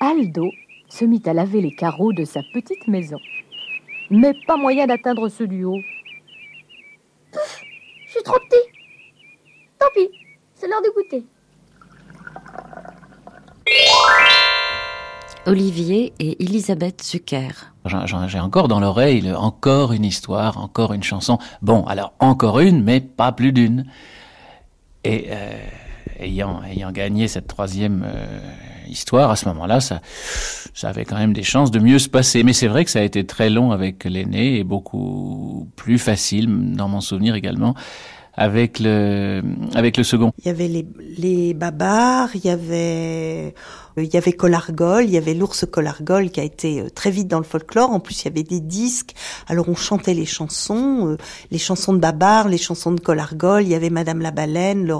Aldo 0.00 0.50
se 0.88 1.04
mit 1.04 1.22
à 1.26 1.34
laver 1.34 1.60
les 1.60 1.74
carreaux 1.74 2.12
de 2.12 2.24
sa 2.24 2.40
petite 2.52 2.88
maison. 2.88 3.18
Mais 4.10 4.32
pas 4.46 4.56
moyen 4.56 4.86
d'atteindre 4.86 5.28
ceux 5.28 5.46
du 5.46 5.64
haut. 5.64 5.80
Je 8.06 8.10
suis 8.10 8.22
trop 8.22 8.38
petit. 8.38 8.70
Tant 9.78 9.86
pis, 9.94 10.08
c'est 10.54 10.68
l'heure 10.68 10.82
de 10.82 10.90
goûter. 10.94 11.24
Olivier 15.46 16.12
et 16.18 16.42
Elisabeth 16.42 17.02
Zucker. 17.02 17.50
J'ai 18.28 18.40
encore 18.40 18.68
dans 18.68 18.80
l'oreille 18.80 19.30
encore 19.32 19.92
une 19.92 20.04
histoire, 20.04 20.58
encore 20.58 20.92
une 20.94 21.02
chanson. 21.02 21.38
Bon, 21.60 21.84
alors 21.84 22.14
encore 22.18 22.60
une, 22.60 22.82
mais 22.82 23.00
pas 23.00 23.32
plus 23.32 23.52
d'une. 23.52 23.84
Et 25.04 25.26
euh, 25.28 25.52
ayant, 26.18 26.62
ayant 26.64 26.92
gagné 26.92 27.28
cette 27.28 27.46
troisième 27.46 28.04
euh, 28.06 28.26
histoire, 28.88 29.30
à 29.30 29.36
ce 29.36 29.46
moment-là, 29.48 29.80
ça, 29.80 30.00
ça 30.72 30.88
avait 30.88 31.04
quand 31.04 31.18
même 31.18 31.34
des 31.34 31.42
chances 31.42 31.70
de 31.70 31.78
mieux 31.78 31.98
se 31.98 32.08
passer. 32.08 32.42
Mais 32.42 32.54
c'est 32.54 32.68
vrai 32.68 32.86
que 32.86 32.90
ça 32.90 33.00
a 33.00 33.02
été 33.02 33.26
très 33.26 33.50
long 33.50 33.70
avec 33.70 34.04
l'aîné 34.04 34.58
et 34.58 34.64
beaucoup 34.64 35.68
plus 35.76 35.98
facile, 35.98 36.48
dans 36.74 36.88
mon 36.88 37.02
souvenir 37.02 37.34
également, 37.34 37.74
avec 38.32 38.80
le, 38.80 39.42
avec 39.74 39.98
le 39.98 40.04
second. 40.04 40.32
Il 40.38 40.46
y 40.46 40.50
avait 40.50 40.68
les, 40.68 40.86
les 41.18 41.54
babars, 41.54 42.30
il 42.34 42.44
y 42.46 42.50
avait 42.50 43.54
il 43.96 44.12
y 44.12 44.16
avait 44.16 44.32
Colargol, 44.32 45.04
il 45.04 45.10
y 45.10 45.16
avait 45.16 45.34
l'ours 45.34 45.64
Colargol 45.70 46.30
qui 46.30 46.40
a 46.40 46.44
été 46.44 46.80
euh, 46.80 46.90
très 46.90 47.10
vite 47.10 47.28
dans 47.28 47.38
le 47.38 47.44
folklore. 47.44 47.90
En 47.90 48.00
plus, 48.00 48.22
il 48.22 48.24
y 48.26 48.28
avait 48.28 48.42
des 48.42 48.60
disques. 48.60 49.14
Alors, 49.46 49.68
on 49.68 49.76
chantait 49.76 50.14
les 50.14 50.26
chansons, 50.26 51.08
euh, 51.08 51.16
les 51.50 51.58
chansons 51.58 51.92
de 51.92 51.98
Babar, 51.98 52.48
les 52.48 52.58
chansons 52.58 52.92
de 52.92 53.00
Colargol. 53.00 53.62
Il 53.62 53.68
y 53.68 53.74
avait 53.74 53.90
Madame 53.90 54.20
la 54.20 54.30
baleine. 54.30 54.92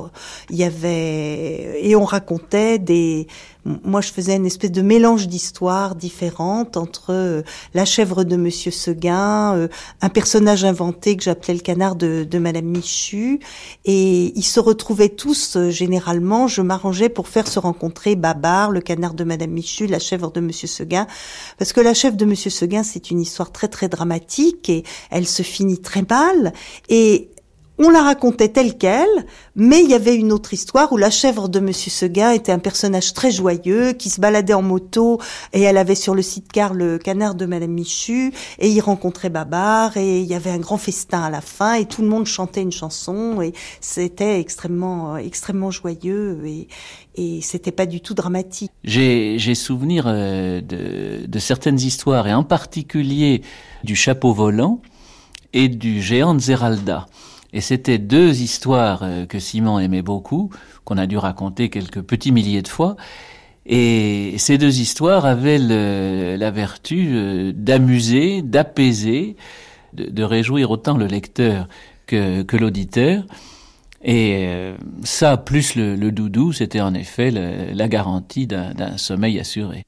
il 0.50 0.56
y 0.56 0.64
avait 0.64 1.80
et 1.84 1.96
on 1.96 2.04
racontait 2.04 2.78
des. 2.78 3.26
Moi, 3.64 4.00
je 4.00 4.12
faisais 4.12 4.36
une 4.36 4.46
espèce 4.46 4.72
de 4.72 4.82
mélange 4.82 5.28
d'histoires 5.28 5.94
différentes 5.94 6.76
entre 6.76 7.10
euh, 7.10 7.42
la 7.72 7.84
chèvre 7.84 8.24
de 8.24 8.36
Monsieur 8.36 8.70
Seguin, 8.70 9.68
un 10.00 10.08
personnage 10.08 10.64
inventé 10.64 11.16
que 11.16 11.22
j'appelais 11.22 11.54
le 11.54 11.60
canard 11.60 11.96
de, 11.96 12.26
de 12.28 12.38
Madame 12.38 12.66
Michu, 12.66 13.40
et 13.84 14.32
ils 14.36 14.44
se 14.44 14.60
retrouvaient 14.60 15.08
tous 15.08 15.58
généralement. 15.70 16.46
Je 16.46 16.62
m'arrangeais 16.62 17.08
pour 17.08 17.28
faire 17.28 17.48
se 17.48 17.58
rencontrer 17.58 18.16
Babar, 18.16 18.70
le 18.70 18.80
canard 18.80 19.14
de 19.14 19.24
Madame 19.24 19.50
Michu, 19.50 19.86
la 19.86 19.98
chèvre 19.98 20.30
de 20.30 20.40
Monsieur 20.40 20.68
Seguin, 20.68 21.06
parce 21.58 21.72
que 21.72 21.80
la 21.80 21.94
chèvre 21.94 22.16
de 22.16 22.24
Monsieur 22.24 22.50
Seguin, 22.50 22.82
c'est 22.82 23.10
une 23.10 23.20
histoire 23.20 23.52
très 23.52 23.68
très 23.68 23.88
dramatique 23.88 24.68
et 24.68 24.84
elle 25.10 25.26
se 25.26 25.42
finit 25.42 25.78
très 25.78 26.04
mal 26.08 26.52
et 26.88 27.30
on 27.78 27.90
la 27.90 28.02
racontait 28.02 28.48
telle 28.48 28.78
qu'elle, 28.78 29.26
mais 29.56 29.82
il 29.82 29.90
y 29.90 29.94
avait 29.94 30.14
une 30.14 30.32
autre 30.32 30.54
histoire 30.54 30.92
où 30.92 30.96
la 30.96 31.10
chèvre 31.10 31.48
de 31.48 31.58
Monsieur 31.58 31.90
Seguin 31.90 32.30
était 32.30 32.52
un 32.52 32.60
personnage 32.60 33.14
très 33.14 33.32
joyeux 33.32 33.92
qui 33.92 34.10
se 34.10 34.20
baladait 34.20 34.54
en 34.54 34.62
moto 34.62 35.20
et 35.52 35.62
elle 35.62 35.76
avait 35.76 35.96
sur 35.96 36.14
le 36.14 36.22
site 36.22 36.52
car 36.52 36.72
le 36.72 36.98
canard 36.98 37.34
de 37.34 37.46
Madame 37.46 37.72
Michu 37.72 38.32
et 38.58 38.68
il 38.68 38.80
rencontrait 38.80 39.30
Babar 39.30 39.96
et 39.96 40.20
il 40.20 40.26
y 40.26 40.34
avait 40.34 40.50
un 40.50 40.58
grand 40.58 40.78
festin 40.78 41.22
à 41.22 41.30
la 41.30 41.40
fin 41.40 41.74
et 41.74 41.86
tout 41.86 42.02
le 42.02 42.08
monde 42.08 42.26
chantait 42.26 42.62
une 42.62 42.72
chanson 42.72 43.42
et 43.42 43.52
c'était 43.80 44.38
extrêmement 44.38 45.16
extrêmement 45.16 45.72
joyeux 45.72 46.40
et, 46.46 46.68
et 47.16 47.40
c'était 47.40 47.72
pas 47.72 47.86
du 47.86 48.00
tout 48.00 48.14
dramatique. 48.14 48.70
J'ai 48.84 49.54
souvenir 49.54 50.04
euh, 50.06 50.60
de, 50.60 51.26
de 51.26 51.38
certaines 51.40 51.80
histoires 51.80 52.28
et 52.28 52.34
en 52.34 52.44
particulier 52.44 53.42
du 53.82 53.96
chapeau 53.96 54.32
volant 54.32 54.80
et 55.52 55.68
du 55.68 56.02
géant 56.02 56.34
de 56.34 56.40
Zeralda. 56.40 57.06
Et 57.54 57.60
c'était 57.60 57.98
deux 57.98 58.42
histoires 58.42 59.04
euh, 59.04 59.26
que 59.26 59.38
Simon 59.38 59.78
aimait 59.78 60.02
beaucoup, 60.02 60.50
qu'on 60.84 60.98
a 60.98 61.06
dû 61.06 61.16
raconter 61.16 61.70
quelques 61.70 62.02
petits 62.02 62.32
milliers 62.32 62.62
de 62.62 62.68
fois. 62.68 62.96
Et 63.64 64.34
ces 64.38 64.58
deux 64.58 64.80
histoires 64.80 65.24
avaient 65.24 65.58
la 65.58 66.50
vertu 66.50 67.12
euh, 67.12 67.52
d'amuser, 67.54 68.42
d'apaiser, 68.42 69.36
de, 69.94 70.22
réjouir 70.24 70.72
autant 70.72 70.96
le 70.96 71.06
lecteur 71.06 71.68
que, 72.08 72.56
l'auditeur. 72.56 73.22
Et 74.02 74.46
euh, 74.48 74.76
ça, 75.04 75.36
plus 75.36 75.76
le, 75.76 76.10
doudou, 76.10 76.52
c'était 76.52 76.80
en 76.80 76.92
effet 76.92 77.30
la 77.30 77.88
garantie 77.88 78.48
d'un 78.48 78.98
sommeil 78.98 79.38
assuré. 79.38 79.86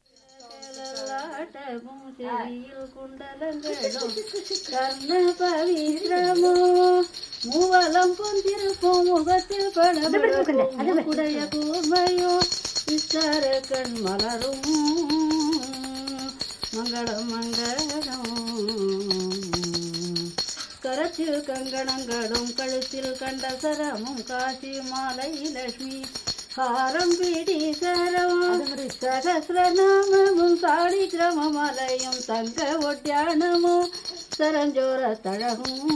மூவலம் 7.42 8.14
பொந்திருப்போம் 8.18 9.04
முகத்தில் 9.04 9.72
படபடைய 9.74 11.38
கூர்மையோ 11.54 12.32
விசார 12.86 13.60
கண் 13.68 13.96
மலரும். 14.00 14.62
மங்களம் 16.76 17.28
மங்களம். 17.32 18.32
கரத்தில் 20.80 21.40
கங்கணங்களும் 21.40 22.54
கழுத்தில் 22.54 23.18
கண்ட 23.18 23.54
சரமும் 23.62 24.24
காசி 24.24 24.80
மாலை 24.90 25.30
லட்சுமி 25.52 26.00
ஹாரம் 26.56 27.14
பிடி 27.18 27.72
சரமும் 27.72 28.62
சகசிரநாமமும் 29.02 30.58
சாடி 30.58 31.06
கிரமமலையும் 31.06 32.24
தங்க 32.26 32.78
ஒட்டியானமும் 32.82 33.88
சரஞ்சோர 34.38 35.20
தழகும் 35.20 35.92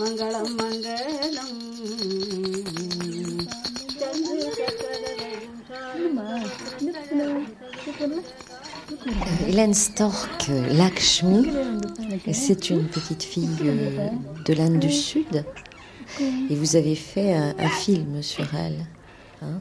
மங்களம் 0.00 0.52
மங்களம் 0.60 1.54
Hélène 9.48 9.74
Stork 9.74 10.50
Lakshmi, 10.72 11.48
c'est 12.32 12.70
une 12.70 12.86
petite 12.86 13.22
fille 13.22 13.48
euh, 13.64 14.08
de 14.44 14.52
l'Inde 14.54 14.78
du 14.78 14.92
Sud 14.92 15.44
et 16.20 16.54
vous 16.54 16.76
avez 16.76 16.94
fait 16.94 17.34
un, 17.34 17.68
film 17.68 18.22
sur 18.22 18.46
elle 18.54 18.86
hein, 19.42 19.60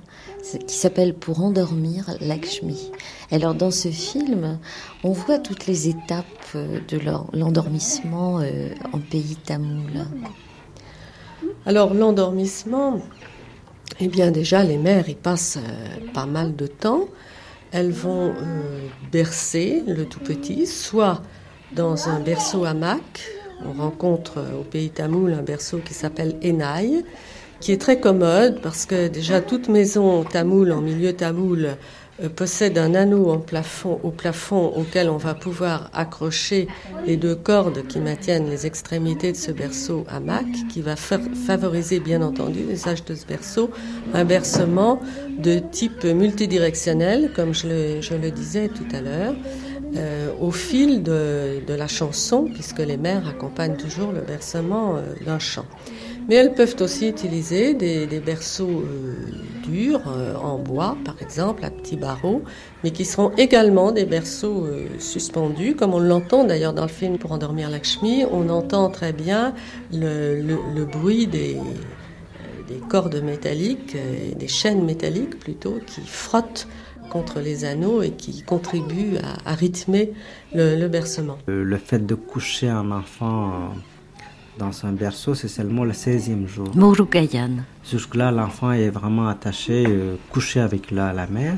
qui 0.67 0.75
s'appelle 0.75 1.15
Pour 1.15 1.43
endormir 1.43 2.17
Lakshmi. 2.21 2.91
Alors 3.31 3.55
dans 3.55 3.71
ce 3.71 3.89
film, 3.89 4.59
on 5.05 5.13
voit 5.13 5.39
toutes 5.39 5.67
les 5.67 5.89
étapes 5.89 6.25
euh, 6.55 6.81
de 6.89 6.99
l'endormissement 7.33 8.41
euh, 8.41 8.71
en 8.93 8.99
pays 8.99 9.37
tamoul. 9.37 10.07
Alors 11.67 11.95
l'endormissement, 11.95 13.01
eh 14.01 14.09
bien 14.09 14.31
déjà 14.31 14.65
les 14.65 14.79
mères 14.79 15.09
y 15.09 15.15
passent 15.15 15.59
pas 16.15 16.27
mal 16.27 16.57
de 16.57 16.67
temps. 16.67 17.09
Elles 17.73 17.93
vont 17.93 18.35
euh, 18.37 18.89
bercer 19.13 19.83
le 19.87 20.05
tout 20.05 20.19
petit, 20.19 20.67
soit 20.67 21.23
dans 21.73 22.09
un 22.09 22.19
berceau 22.19 22.65
hamac. 22.65 23.31
On 23.65 23.81
rencontre 23.81 24.39
euh, 24.39 24.61
au 24.61 24.65
pays 24.65 24.91
tamoul 24.91 25.35
un 25.35 25.43
berceau 25.43 25.79
qui 25.79 25.95
s'appelle 25.95 26.37
Enai, 26.43 27.05
qui 27.61 27.73
est 27.73 27.81
très 27.81 28.01
commode 28.01 28.61
parce 28.63 28.87
que 28.87 29.09
déjà 29.09 29.41
toute 29.41 29.69
maison 29.69 30.25
tamoul 30.25 30.73
en 30.73 30.81
milieu 30.81 31.13
tamoul 31.13 31.77
euh, 32.23 32.29
possède 32.29 32.79
un 32.79 32.95
anneau 32.95 33.31
en 33.31 33.39
plafond, 33.39 34.01
au 34.03 34.11
plafond 34.11 34.73
auquel 34.77 35.09
on 35.09 35.17
va 35.17 35.35
pouvoir 35.35 35.91
accrocher 35.93 36.69
les 37.07 37.17
deux 37.17 37.35
cordes 37.35 37.87
qui 37.87 37.99
maintiennent 37.99 38.49
les 38.49 38.67
extrémités 38.67 39.33
de 39.33 39.37
ce 39.37 39.53
berceau 39.53 40.05
hamac, 40.09 40.47
qui 40.69 40.81
va 40.81 40.97
favoriser 40.97 42.01
bien 42.01 42.23
entendu 42.23 42.61
l'usage 42.69 43.05
de 43.05 43.15
ce 43.15 43.27
berceau, 43.27 43.71
un 44.15 44.25
bercement 44.25 45.01
de 45.39 45.59
type 45.59 46.05
multidirectionnel, 46.05 47.31
comme 47.35 47.55
je 47.55 47.69
le, 47.69 48.01
je 48.01 48.15
le 48.15 48.31
disais 48.31 48.69
tout 48.69 48.89
à 48.95 49.01
l'heure. 49.01 49.35
Euh, 49.97 50.31
au 50.41 50.53
fil 50.53 51.03
de, 51.03 51.67
de, 51.67 51.75
la 51.75 51.89
chanson, 51.89 52.45
puisque 52.45 52.79
les 52.79 52.97
mères 52.97 53.27
accompagnent 53.27 53.77
toujours 53.77 54.13
le 54.13 54.21
bercement 54.21 54.97
euh, 54.97 55.01
d'un 55.27 55.41
chant. 55.41 55.67
Mais 56.31 56.37
elles 56.37 56.55
peuvent 56.55 56.77
aussi 56.79 57.09
utiliser 57.09 57.75
des, 57.75 58.07
berceaux 58.25 58.85
euh, 58.85 59.17
durs 59.65 60.03
euh, 60.07 60.37
en 60.37 60.59
bois, 60.59 60.97
par 61.05 61.21
exemple, 61.21 61.65
à 61.65 61.71
petits 61.71 61.97
barreaux, 61.97 62.45
mais 62.85 62.93
qui 62.93 63.05
seront 63.05 63.33
également 63.37 63.91
des 63.91 64.05
berceaux 64.05 64.65
euh, 64.65 64.87
suspendus, 65.01 65.75
comme 65.75 65.93
on 65.93 65.99
l'entend 65.99 66.45
d'ailleurs 66.45 66.73
dans 66.73 66.85
le 66.85 66.89
film 66.89 67.19
Pour 67.19 67.33
endormir 67.33 67.69
Lakshmi. 67.69 68.25
On 68.31 68.49
entend 68.49 68.91
très 68.91 69.13
bien 69.13 69.55
le, 69.93 70.85
bruit 70.85 71.27
des, 71.27 71.57
cordes 72.89 73.21
métalliques, 73.21 73.97
des 74.37 74.47
chaînes 74.47 74.85
métalliques 74.85 75.37
plutôt, 75.37 75.81
qui 75.85 76.03
frottent 76.03 76.69
contre 77.11 77.41
les 77.41 77.65
anneaux 77.65 78.03
et 78.03 78.13
qui 78.13 78.45
contribuent 78.45 79.17
à, 79.45 79.53
rythmer 79.57 80.13
le, 80.55 80.77
le 80.77 80.87
bercement. 80.87 81.39
Le 81.49 81.77
fait 81.77 82.07
de 82.07 82.15
coucher 82.15 82.69
un 82.69 82.93
enfant 82.93 83.73
dans 84.59 84.85
un 84.85 84.93
berceau, 84.93 85.35
c'est 85.35 85.49
seulement 85.49 85.85
le 85.85 85.93
16e 85.93 86.47
jour. 86.47 86.69
Jusque-là, 87.89 88.31
l'enfant 88.31 88.73
est 88.73 88.91
vraiment 88.91 89.29
attaché, 89.29 89.85
euh, 89.89 90.17
couché 90.31 90.61
avec 90.61 90.91
la, 90.91 91.13
la 91.13 91.27
mère. 91.27 91.57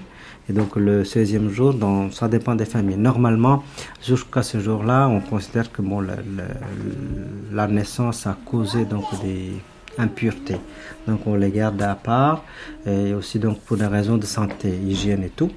Et 0.49 0.53
donc 0.53 0.77
le 0.77 1.05
16e 1.05 1.49
jour, 1.51 1.73
donc, 1.73 2.13
ça 2.15 2.29
dépend 2.29 2.55
des 2.55 2.65
familles. 2.65 2.97
Normalement, 2.97 3.63
jusqu'à 4.05 4.43
ce 4.43 4.59
jour-là, 4.61 5.09
on 5.09 5.21
considère 5.21 5.71
que 5.71 5.83
bon, 5.83 6.05
la 7.53 7.67
naissance 7.69 8.27
a 8.27 8.37
causé 8.45 8.85
donc 8.85 9.05
des 9.23 9.53
impuretés. 9.99 10.59
Donc 11.07 11.27
on 11.27 11.35
les 11.35 11.51
garde 11.51 11.83
à 11.83 11.95
part 11.95 12.45
et 12.87 13.13
aussi 13.13 13.39
donc 13.39 13.61
pour 13.61 13.77
des 13.77 13.87
raisons 13.87 14.17
de 14.17 14.25
santé, 14.25 14.69
hygiène 14.69 15.25
et 15.25 15.31
tout. 15.31 15.51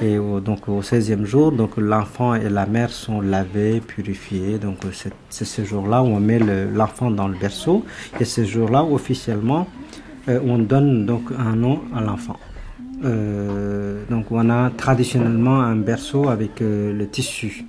Et 0.00 0.16
donc 0.16 0.68
au 0.68 0.80
16e 0.80 1.24
jour, 1.24 1.52
donc 1.52 1.76
l'enfant 1.76 2.34
et 2.34 2.48
la 2.48 2.66
mère 2.66 2.90
sont 2.90 3.20
lavés, 3.20 3.80
purifiés. 3.80 4.58
Donc 4.58 4.78
c'est 5.30 5.44
ce 5.44 5.64
jour-là 5.64 6.02
où 6.02 6.06
on 6.06 6.20
met 6.20 6.38
l'enfant 6.38 7.10
dans 7.10 7.28
le 7.28 7.36
berceau 7.36 7.84
et 8.20 8.24
ce 8.24 8.44
jour-là 8.44 8.84
officiellement 8.84 9.66
euh, 10.28 10.38
on 10.46 10.58
donne 10.58 11.04
donc 11.04 11.22
un 11.36 11.56
nom 11.56 11.80
à 11.94 12.00
l'enfant. 12.00 12.38
euh, 13.04 14.04
donc 14.08 14.26
on 14.30 14.48
a 14.48 14.70
traditionnellement 14.70 15.60
un 15.60 15.74
berceau 15.74 16.28
avec 16.28 16.62
euh, 16.62 16.92
le 16.92 17.08
tissu. 17.08 17.64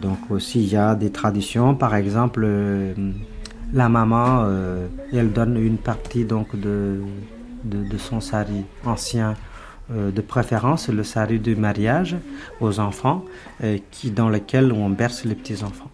Donc 0.00 0.30
aussi 0.30 0.62
il 0.62 0.72
y 0.72 0.76
a 0.76 0.94
des 0.94 1.10
traditions, 1.10 1.74
par 1.74 1.94
exemple 1.94 2.46
la 3.76 3.90
maman, 3.90 4.44
euh, 4.46 4.88
elle 5.12 5.32
donne 5.32 5.56
une 5.62 5.76
partie 5.76 6.24
donc 6.24 6.58
de, 6.58 7.02
de, 7.64 7.98
son 7.98 8.20
sari 8.20 8.64
ancien, 8.86 9.34
euh, 9.92 10.10
de 10.10 10.22
préférence 10.22 10.88
le 10.88 11.04
sari 11.04 11.38
du 11.38 11.54
mariage 11.54 12.16
aux 12.60 12.80
enfants, 12.80 13.22
euh, 13.62 13.76
qui 13.90 14.10
dans 14.10 14.30
lequel 14.30 14.72
on 14.72 14.88
berce 14.88 15.24
les 15.26 15.34
petits 15.34 15.62
enfants. 15.62 15.90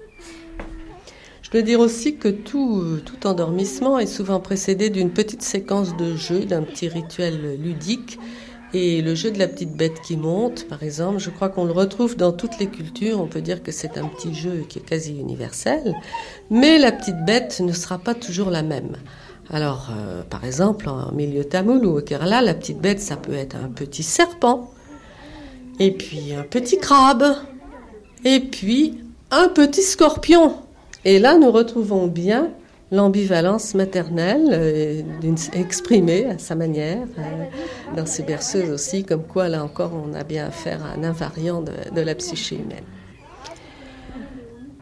Je 1.43 1.51
peux 1.51 1.63
dire 1.63 1.81
aussi 1.81 2.17
que 2.17 2.29
tout, 2.29 2.83
tout 3.05 3.27
endormissement 3.27 3.99
est 3.99 4.07
souvent 4.07 4.39
précédé 4.39 4.89
d'une 4.89 5.11
petite 5.11 5.43
séquence 5.43 5.97
de 5.97 6.15
jeu, 6.15 6.45
d'un 6.45 6.63
petit 6.63 6.89
rituel 6.89 7.59
ludique. 7.61 8.19
Et 8.75 9.03
le 9.03 9.15
jeu 9.15 9.31
de 9.31 9.39
la 9.39 9.49
petite 9.49 9.77
bête 9.77 10.01
qui 10.01 10.17
monte, 10.17 10.67
par 10.67 10.83
exemple, 10.83 11.19
je 11.19 11.29
crois 11.29 11.51
qu'on 11.51 11.65
le 11.65 11.73
retrouve 11.73 12.17
dans 12.17 12.33
toutes 12.33 12.59
les 12.59 12.69
cultures. 12.69 13.21
On 13.21 13.27
peut 13.27 13.43
dire 13.43 13.63
que 13.63 13.71
c'est 13.71 13.99
un 13.99 14.07
petit 14.07 14.35
jeu 14.35 14.65
qui 14.69 14.79
est 14.79 14.83
quasi 14.83 15.19
universel. 15.19 15.95
Mais 16.51 16.79
la 16.79 16.91
petite 16.91 17.23
bête 17.27 17.61
ne 17.61 17.73
sera 17.73 17.99
pas 17.99 18.15
toujours 18.15 18.49
la 18.49 18.63
même. 18.63 18.97
Alors, 19.51 19.91
euh, 19.95 20.23
par 20.23 20.45
exemple, 20.45 20.89
en 20.89 21.13
milieu 21.13 21.45
tamoul 21.45 21.85
ou 21.85 21.99
au 21.99 22.01
Kerala, 22.01 22.41
la 22.41 22.55
petite 22.55 22.79
bête, 22.79 23.01
ça 23.01 23.17
peut 23.17 23.35
être 23.35 23.57
un 23.57 23.69
petit 23.69 24.03
serpent, 24.03 24.71
et 25.79 25.91
puis 25.91 26.33
un 26.33 26.45
petit 26.45 26.79
crabe, 26.79 27.37
et 28.25 28.41
puis 28.41 28.99
un 29.31 29.49
petit 29.49 29.83
scorpion. 29.83 30.55
Et 31.05 31.19
là, 31.19 31.37
nous 31.37 31.51
retrouvons 31.51 32.07
bien 32.07 32.51
l'ambivalence 32.93 33.75
maternelle 33.75 34.51
euh, 34.53 35.03
exprimée 35.55 36.27
à 36.27 36.39
sa 36.39 36.55
manière, 36.55 37.09
euh, 37.19 37.45
dans 37.97 38.07
ces 38.07 38.23
berceuses 38.23 38.71
aussi, 38.71 39.03
comme 39.03 39.25
quoi, 39.25 39.49
là 39.49 39.65
encore, 39.65 39.93
on 39.95 40.13
a 40.15 40.23
bien 40.23 40.47
affaire 40.47 40.85
à 40.85 40.99
un 40.99 41.03
invariant 41.03 41.63
de, 41.63 42.01
la 42.01 42.15
psyché 42.15 42.57
humaine. 42.57 42.85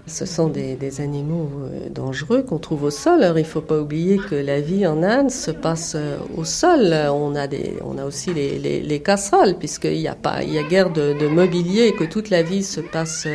Ce 0.07 0.27
sont 0.27 0.49
des, 0.49 1.01
animaux 1.01 1.49
euh, 1.63 1.89
dangereux 1.89 2.43
qu'on 2.43 2.59
trouve 2.59 2.83
au 2.83 2.91
sol. 2.91 3.23
Alors, 3.23 3.39
il 3.39 3.43
ne 3.43 3.47
faut 3.47 3.61
pas 3.61 3.79
oublier 3.79 4.19
que 4.19 4.35
la 4.35 4.61
vie 4.61 4.85
en 4.85 5.05
Inde 5.05 5.31
se 5.31 5.53
passe 5.53 5.93
euh, 5.95 6.17
au 6.37 6.43
sol. 6.43 6.93
On 7.13 7.37
a, 7.37 7.47
des, 7.47 7.77
on 7.85 7.97
a 7.97 8.05
aussi 8.05 8.35
les, 8.35 8.59
les, 8.59 8.81
les 8.81 9.01
casseroles, 9.01 9.55
puisqu'il 9.57 9.99
n'y 9.99 10.09
a, 10.09 10.17
pas- 10.17 10.43
il 10.43 10.53
y 10.53 10.59
a 10.59 10.65
guère 10.65 10.91
de, 10.91 11.13
de 11.13 11.29
mobilier 11.29 11.85
et 11.87 11.93
que 11.93 12.03
toute 12.03 12.29
la 12.29 12.43
vie 12.43 12.65
se 12.65 12.81
passe 12.81 13.29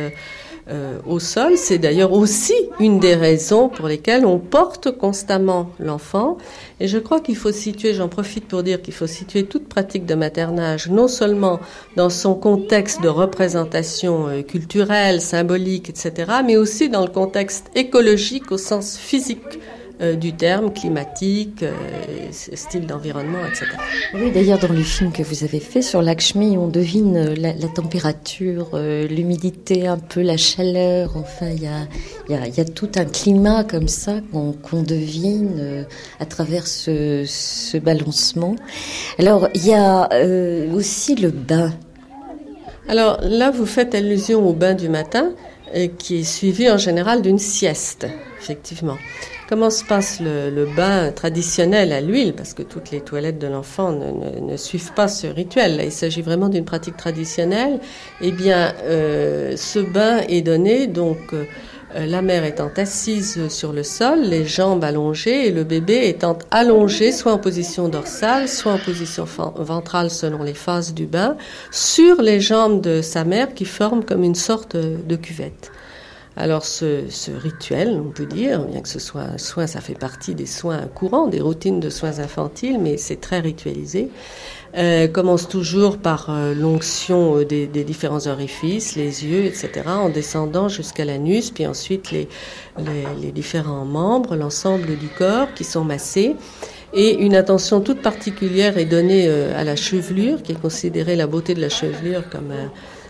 euh, 0.68 0.98
au 1.06 1.20
sol. 1.20 1.56
C'est 1.56 1.78
d'ailleurs 1.78 2.12
aussi 2.12 2.54
une 2.80 2.98
des 2.98 3.14
raisons 3.14 3.68
pour 3.68 3.86
lesquelles 3.86 4.26
on 4.26 4.38
porte 4.38 4.90
constamment 4.90 5.70
l'enfant. 5.78 6.38
Et 6.80 6.88
je 6.88 6.98
crois 6.98 7.20
qu'il 7.20 7.36
faut 7.36 7.52
situer, 7.52 7.94
j'en 7.94 8.08
profite 8.08 8.48
pour 8.48 8.62
dire 8.62 8.82
qu'il 8.82 8.92
faut 8.92 9.06
situer 9.06 9.44
toute 9.44 9.68
pratique 9.68 10.06
de 10.06 10.14
maternage, 10.14 10.88
non 10.90 11.06
seulement 11.06 11.60
dans 11.96 12.10
son 12.10 12.34
contexte 12.34 13.00
de 13.00 13.08
représentation 13.08 14.28
euh, 14.28 14.42
culturelle, 14.42 15.20
symbolique, 15.20 15.88
etc., 15.88 16.32
mais 16.44 16.56
aussi 16.56 16.88
dans 16.88 17.02
le 17.02 17.12
contexte 17.12 17.70
écologique 17.74 18.50
au 18.50 18.58
sens 18.58 18.96
physique 18.96 19.60
euh, 20.02 20.14
du 20.14 20.34
terme, 20.34 20.72
climatique, 20.72 21.62
euh, 21.62 21.72
style 22.30 22.86
d'environnement, 22.86 23.38
etc. 23.48 23.66
Oui, 24.12 24.30
d'ailleurs, 24.30 24.58
dans 24.58 24.72
le 24.72 24.82
film 24.82 25.10
que 25.10 25.22
vous 25.22 25.42
avez 25.42 25.58
fait 25.58 25.80
sur 25.80 26.02
Lakshmi, 26.02 26.58
on 26.58 26.68
devine 26.68 27.16
euh, 27.16 27.34
la, 27.34 27.54
la 27.54 27.68
température, 27.68 28.68
euh, 28.74 29.06
l'humidité, 29.06 29.86
un 29.86 29.96
peu 29.96 30.20
la 30.20 30.36
chaleur. 30.36 31.16
Enfin, 31.16 31.48
il 31.48 31.62
y 31.62 31.66
a, 31.66 31.86
il 32.28 32.34
y, 32.34 32.38
a, 32.38 32.46
il 32.46 32.54
y 32.54 32.60
a 32.60 32.66
tout 32.66 32.90
un 32.96 33.06
climat 33.06 33.64
comme 33.64 33.88
ça 33.88 34.20
qu'on 34.32 34.82
devine 34.82 35.86
à 36.20 36.26
travers 36.26 36.66
ce, 36.66 37.24
ce 37.26 37.78
balancement. 37.78 38.54
Alors, 39.18 39.48
il 39.54 39.66
y 39.66 39.72
a 39.72 40.08
aussi 40.74 41.14
le 41.14 41.30
bain. 41.30 41.72
Alors 42.88 43.18
là, 43.22 43.50
vous 43.50 43.66
faites 43.66 43.94
allusion 43.94 44.46
au 44.46 44.52
bain 44.52 44.74
du 44.74 44.88
matin, 44.88 45.32
qui 45.98 46.20
est 46.20 46.24
suivi 46.24 46.70
en 46.70 46.78
général 46.78 47.22
d'une 47.22 47.38
sieste, 47.38 48.06
effectivement. 48.40 48.96
Comment 49.48 49.70
se 49.70 49.84
passe 49.84 50.20
le, 50.20 50.66
bain 50.74 51.12
traditionnel 51.12 51.92
à 51.92 52.00
l'huile? 52.00 52.34
Parce 52.34 52.52
que 52.52 52.62
toutes 52.62 52.90
les 52.90 53.00
toilettes 53.00 53.38
de 53.38 53.46
l'enfant 53.46 53.92
ne, 53.92 54.56
suivent 54.56 54.92
pas 54.92 55.06
ce 55.06 55.28
rituel. 55.28 55.80
Il 55.84 55.92
s'agit 55.92 56.22
vraiment 56.22 56.48
d'une 56.48 56.64
pratique 56.64 56.96
traditionnelle. 56.96 57.78
Eh 58.20 58.32
bien, 58.32 58.74
euh, 58.82 59.56
ce 59.56 59.78
bain 59.78 60.18
est 60.28 60.42
donné 60.42 60.88
donc. 60.88 61.18
euh, 61.32 61.44
la 61.94 62.20
mère 62.20 62.44
étant 62.44 62.70
assise 62.76 63.48
sur 63.48 63.72
le 63.72 63.82
sol, 63.82 64.20
les 64.22 64.44
jambes 64.44 64.84
allongées 64.84 65.46
et 65.46 65.52
le 65.52 65.64
bébé 65.64 66.08
étant 66.08 66.36
allongé 66.50 67.12
soit 67.12 67.32
en 67.32 67.38
position 67.38 67.88
dorsale, 67.88 68.48
soit 68.48 68.72
en 68.72 68.78
position 68.78 69.24
ventrale 69.56 70.10
selon 70.10 70.42
les 70.42 70.52
phases 70.52 70.92
du 70.92 71.06
bain, 71.06 71.36
sur 71.70 72.20
les 72.20 72.40
jambes 72.40 72.80
de 72.80 73.00
sa 73.00 73.24
mère 73.24 73.54
qui 73.54 73.64
forment 73.64 74.04
comme 74.04 74.24
une 74.24 74.34
sorte 74.34 74.76
de 74.76 75.16
cuvette. 75.16 75.70
Alors 76.38 76.66
ce, 76.66 77.04
ce 77.08 77.30
rituel, 77.30 77.98
on 77.98 78.10
peut 78.10 78.26
dire, 78.26 78.60
bien 78.64 78.82
que 78.82 78.90
ce 78.90 78.98
soit 78.98 79.22
un 79.22 79.38
soin, 79.38 79.66
ça 79.66 79.80
fait 79.80 79.98
partie 79.98 80.34
des 80.34 80.44
soins 80.44 80.82
courants, 80.94 81.28
des 81.28 81.40
routines 81.40 81.80
de 81.80 81.88
soins 81.88 82.18
infantiles, 82.18 82.78
mais 82.78 82.98
c'est 82.98 83.22
très 83.22 83.40
ritualisé, 83.40 84.10
euh, 84.76 85.08
commence 85.08 85.48
toujours 85.48 85.96
par 85.96 86.26
euh, 86.28 86.52
l'onction 86.54 87.38
euh, 87.38 87.44
des, 87.46 87.66
des 87.66 87.84
différents 87.84 88.26
orifices, 88.26 88.96
les 88.96 89.24
yeux, 89.24 89.46
etc., 89.46 89.70
en 89.86 90.10
descendant 90.10 90.68
jusqu'à 90.68 91.06
l'anus, 91.06 91.50
puis 91.50 91.66
ensuite 91.66 92.10
les, 92.10 92.28
les, 92.78 93.06
les 93.22 93.32
différents 93.32 93.86
membres, 93.86 94.36
l'ensemble 94.36 94.98
du 94.98 95.08
corps 95.08 95.54
qui 95.54 95.64
sont 95.64 95.84
massés. 95.84 96.36
Et 96.92 97.14
une 97.14 97.34
attention 97.34 97.80
toute 97.80 98.02
particulière 98.02 98.76
est 98.76 98.84
donnée 98.84 99.26
euh, 99.26 99.58
à 99.58 99.64
la 99.64 99.74
chevelure, 99.74 100.42
qui 100.42 100.52
est 100.52 100.60
considérée 100.60 101.16
la 101.16 101.26
beauté 101.26 101.54
de 101.54 101.62
la 101.62 101.70
chevelure 101.70 102.28
comme 102.28 102.52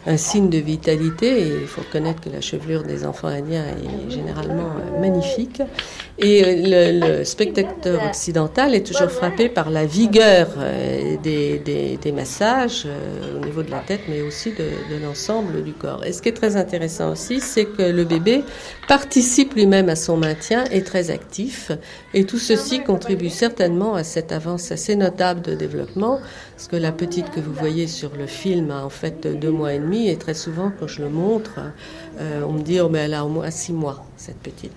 un 0.07 0.17
signe 0.17 0.49
de 0.49 0.59
vitalité. 0.59 1.43
Et 1.43 1.61
il 1.63 1.67
faut 1.67 1.83
reconnaître 1.83 2.21
que 2.21 2.31
la 2.31 2.41
chevelure 2.41 2.83
des 2.83 3.05
enfants 3.05 3.29
indiens 3.29 3.67
est 3.67 4.11
généralement 4.11 4.71
euh, 4.79 5.01
magnifique. 5.01 5.63
Et 6.19 6.57
le, 6.57 7.19
le 7.19 7.25
spectateur 7.25 8.03
occidental 8.09 8.75
est 8.75 8.87
toujours 8.87 9.11
frappé 9.11 9.51
par 9.51 9.69
la 9.69 9.85
vigueur 9.85 10.49
euh, 10.57 11.17
des, 11.23 11.59
des, 11.59 11.99
des 11.99 12.13
massages 12.13 12.85
euh, 12.87 13.37
au 13.37 13.45
niveau 13.45 13.63
de 13.63 13.71
la 13.71 13.81
tête, 13.81 14.01
mais 14.09 14.23
aussi 14.23 14.53
de, 14.53 14.65
de 14.95 15.05
l'ensemble 15.05 15.63
du 15.63 15.75
corps. 15.75 16.07
Et 16.07 16.15
ce 16.15 16.23
qui 16.23 16.31
est 16.31 16.33
très 16.33 16.57
intéressant 16.57 17.13
aussi, 17.13 17.41
c'est 17.41 17.67
que 17.67 17.83
le 17.83 18.05
bébé 18.05 18.45
participe 18.89 19.53
lui-même 19.55 19.91
à 19.91 19.97
son 19.97 20.17
maintien, 20.17 20.65
est 20.65 20.87
très 20.87 21.11
actif, 21.11 21.71
et 22.15 22.25
tout 22.25 22.39
ceci 22.39 22.83
contribue 22.83 23.29
certainement 23.29 23.95
à 23.95 24.03
cette 24.03 24.33
avance 24.33 24.73
assez 24.73 24.97
notable 24.97 25.43
de 25.43 25.55
développement, 25.55 26.19
parce 26.57 26.69
que 26.69 26.77
la 26.77 26.93
petite 26.93 27.31
que 27.31 27.41
vous 27.41 27.53
voyez 27.53 27.87
sur 27.87 28.13
le 28.17 28.27
film 28.27 28.71
a 28.71 28.83
en 28.83 28.91
fait 28.91 29.27
deux 29.27 29.51
mois 29.51 29.75
et 29.75 29.79
demi, 29.79 30.09
et 30.09 30.17
très 30.17 30.35
souvent 30.35 30.73
quand 30.81 30.87
je 30.87 31.03
le 31.03 31.11
montre, 31.11 31.61
euh, 32.21 32.41
on 32.49 32.53
me 32.53 32.63
dit 32.63 32.81
oh 32.81 32.89
mais 32.89 33.01
elle 33.01 33.15
a 33.15 33.23
au 33.23 33.29
moins 33.29 33.51
six 33.51 33.75
mois 33.75 34.07
cette 34.17 34.39
petite. 34.39 34.73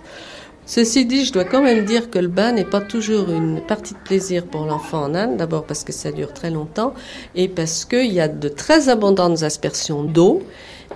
Ceci 0.70 1.08
dit, 1.08 1.26
je 1.26 1.34
dois 1.34 1.46
quand 1.46 1.64
même 1.64 1.84
dire 1.84 2.12
que 2.12 2.20
le 2.20 2.28
bain 2.28 2.52
n'est 2.52 2.64
pas 2.64 2.80
toujours 2.80 3.32
une 3.32 3.60
partie 3.60 3.96
de 3.96 4.00
plaisir 4.06 4.46
pour 4.46 4.66
l'enfant 4.66 5.02
en 5.02 5.16
Inde, 5.16 5.36
d'abord 5.36 5.64
parce 5.64 5.84
que 5.84 5.92
ça 5.92 6.12
dure 6.12 6.32
très 6.32 6.52
longtemps 6.52 6.94
et 7.34 7.48
parce 7.48 7.86
qu'il 7.86 8.14
y 8.14 8.20
a 8.20 8.28
de 8.28 8.50
très 8.50 8.88
abondantes 8.88 9.42
aspersions 9.42 10.04
d'eau 10.04 10.44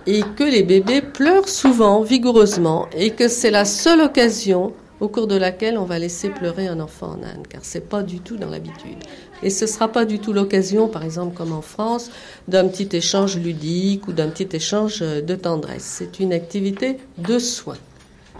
et 0.05 0.21
que 0.35 0.43
les 0.43 0.61
bébés 0.61 1.01
pleurent 1.01 1.49
souvent, 1.49 2.03
vigoureusement, 2.03 2.87
et 2.95 3.09
que 3.09 3.27
c'est 3.27 3.49
la 3.49 3.65
seule 3.65 4.01
occasion 4.01 4.73
au 4.99 5.07
cours 5.07 5.25
de 5.25 5.37
laquelle 5.37 5.79
on 5.79 5.85
va 5.85 5.97
laisser 5.97 6.29
pleurer 6.29 6.67
un 6.67 6.79
enfant 6.79 7.07
en 7.07 7.23
Inde, 7.23 7.47
car 7.49 7.61
c'est 7.63 7.89
pas 7.89 8.03
du 8.03 8.19
tout 8.19 8.37
dans 8.37 8.51
l'habitude. 8.51 8.99
Et 9.41 9.49
ce 9.49 9.65
sera 9.65 9.87
pas 9.87 10.05
du 10.05 10.19
tout 10.19 10.33
l'occasion, 10.33 10.87
par 10.87 11.03
exemple 11.03 11.35
comme 11.35 11.51
en 11.51 11.63
France, 11.63 12.11
d'un 12.47 12.67
petit 12.67 12.95
échange 12.95 13.37
ludique 13.37 14.07
ou 14.07 14.13
d'un 14.13 14.29
petit 14.29 14.55
échange 14.55 14.99
de 14.99 15.35
tendresse. 15.35 15.95
C'est 15.97 16.19
une 16.19 16.31
activité 16.31 16.97
de 17.17 17.39
soins. 17.39 17.79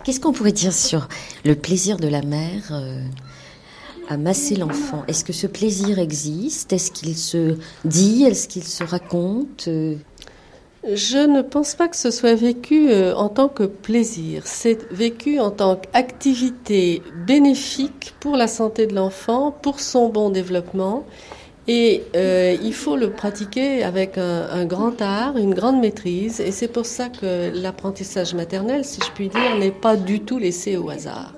Qu'est-ce 0.03 0.19
qu'on 0.19 0.33
pourrait 0.33 0.51
dire 0.51 0.73
sur 0.73 1.07
le 1.45 1.55
plaisir 1.55 1.97
de 1.97 2.07
la 2.07 2.21
mère 2.21 2.63
euh, 2.71 3.01
à 4.09 4.17
masser 4.17 4.55
l'enfant? 4.55 5.03
Est-ce 5.07 5.23
que 5.23 5.31
ce 5.33 5.47
plaisir 5.47 5.97
existe? 5.99 6.73
Est-ce 6.73 6.91
qu'il 6.91 7.15
se 7.17 7.57
dit? 7.85 8.23
Est-ce 8.23 8.47
qu'il 8.49 8.63
se 8.65 8.83
raconte 8.83 9.65
Euh, 9.69 9.95
Je 10.85 11.17
ne 11.25 11.41
pense 11.41 11.75
pas 11.75 11.87
que 11.87 11.95
ce 11.95 12.11
soit 12.11 12.35
vécu 12.35 12.89
euh, 12.91 13.15
en 13.15 13.29
tant 13.29 13.47
que 13.47 13.63
plaisir. 13.63 14.41
C'est 14.45 14.91
vécu 14.91 15.39
en 15.39 15.51
tant 15.51 15.77
qu'activité 15.77 17.01
bénéfique 17.25 18.13
pour 18.19 18.35
la 18.35 18.47
santé 18.49 18.87
de 18.87 18.93
l'enfant, 18.95 19.51
pour 19.51 19.79
son 19.79 20.09
bon 20.09 20.29
développement. 20.29 21.05
Et 21.67 22.03
euh, 22.15 22.57
il 22.61 22.73
faut 22.73 22.97
le 22.97 23.11
pratiquer 23.11 23.83
avec 23.83 24.17
un, 24.17 24.49
un 24.51 24.65
grand 24.65 25.01
art, 25.01 25.37
une 25.37 25.53
grande 25.53 25.79
maîtrise. 25.79 26.41
Et 26.41 26.51
c'est 26.51 26.67
pour 26.67 26.85
ça 26.85 27.07
que 27.07 27.51
l'apprentissage 27.53 28.33
maternel, 28.33 28.83
si 28.83 28.99
je 29.01 29.11
puis 29.11 29.29
dire, 29.29 29.55
n'est 29.57 29.71
pas 29.71 29.95
du 29.95 30.19
tout 30.19 30.39
laissé 30.39 30.75
au 30.75 30.89
hasard. 30.89 31.33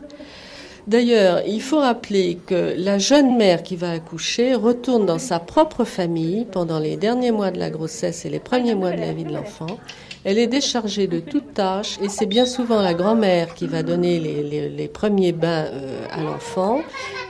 D'ailleurs, 0.87 1.41
il 1.47 1.61
faut 1.61 1.79
rappeler 1.79 2.37
que 2.45 2.75
la 2.77 2.99
jeune 2.99 3.37
mère 3.37 3.63
qui 3.63 3.75
va 3.75 3.91
accoucher 3.91 4.53
retourne 4.53 5.07
dans 5.07 5.17
sa 5.17 5.39
propre 5.39 5.83
famille 5.83 6.45
pendant 6.45 6.77
les 6.77 6.95
derniers 6.95 7.31
mois 7.31 7.49
de 7.49 7.57
la 7.57 7.71
grossesse 7.71 8.23
et 8.25 8.29
les 8.29 8.39
premiers 8.39 8.75
mois 8.75 8.91
de 8.91 8.99
la 9.01 9.11
vie 9.11 9.23
de 9.23 9.33
l'enfant 9.33 9.79
Elle 10.25 10.39
est 10.39 10.47
déchargée 10.47 11.05
de 11.05 11.19
toute 11.19 11.53
tâche 11.53 11.99
et 12.01 12.09
c'est 12.09 12.25
bien 12.25 12.47
souvent 12.47 12.81
la 12.81 12.95
grand-mère 12.95 13.53
qui 13.53 13.67
va 13.67 13.83
donner 13.83 14.19
les, 14.19 14.87
premiers 14.87 15.33
bains 15.33 15.67
euh, 15.71 16.03
à 16.09 16.23
l'enfant, 16.23 16.81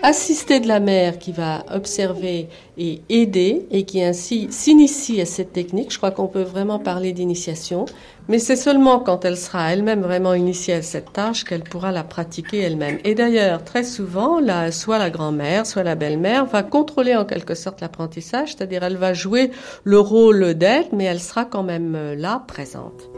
assistée 0.02 0.62
de 0.62 0.68
la 0.70 0.80
mère 0.80 1.20
qui 1.20 1.34
va 1.34 1.66
observer 1.74 2.48
et 2.78 3.02
aider 3.10 3.68
et 3.70 3.84
qui 3.84 4.02
ainsi 4.02 4.48
s'initie 4.50 5.20
à 5.20 5.26
cette 5.26 5.52
technique. 5.52 5.92
Je 5.92 5.98
crois 5.98 6.12
qu'on 6.12 6.28
peut 6.28 6.44
vraiment 6.44 6.80
parler 6.80 7.12
d'initiation, 7.12 7.84
mais 8.28 8.40
c'est 8.40 8.56
seulement 8.56 9.00
quand 9.00 9.26
elle 9.26 9.38
sera 9.38 9.72
elle-même 9.72 10.02
vraiment 10.02 10.34
initiée 10.34 10.76
à 10.76 10.82
cette 10.82 11.14
tâche 11.14 11.44
qu'elle 11.44 11.64
pourra 11.64 11.92
la 11.92 12.04
pratiquer 12.04 12.62
elle-même. 12.62 13.00
Et 13.04 13.16
d'ailleurs, 13.16 13.64
très 13.64 13.84
souvent, 13.84 14.40
la, 14.40 14.72
soit 14.72 14.98
la 14.98 15.10
grand-mère, 15.10 15.66
soit 15.66 15.84
la 15.84 15.96
belle-mère 15.96 16.46
va 16.46 16.64
contrôler 16.64 17.16
en 17.16 17.26
quelque 17.26 17.56
sorte 17.56 17.82
l'apprentissage, 17.82 18.56
c'est-à-dire 18.56 18.84
elle 18.84 18.98
va 18.98 19.14
jouer 19.14 19.52
le 19.84 20.00
rôle 20.00 20.54
d'être, 20.56 20.94
mais 20.94 21.06
elle 21.06 21.20
sera 21.20 21.46
quand 21.46 21.64
même 21.64 21.96
euh, 21.96 22.16
là, 22.16 22.44
présente. 22.48 23.15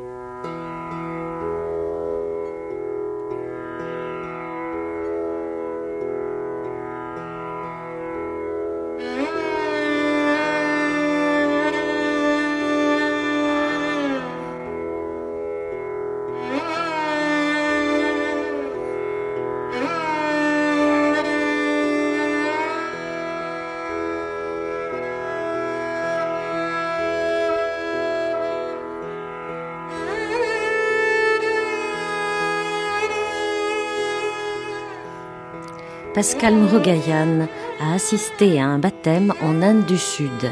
Pascal 36.17 36.55
Murugayan 36.55 37.47
a 37.79 37.93
assisté 37.93 38.59
à 38.59 38.65
un 38.65 38.79
baptême 38.79 39.35
en 39.39 39.61
Inde 39.61 39.85
du 39.85 39.99
Sud. 39.99 40.49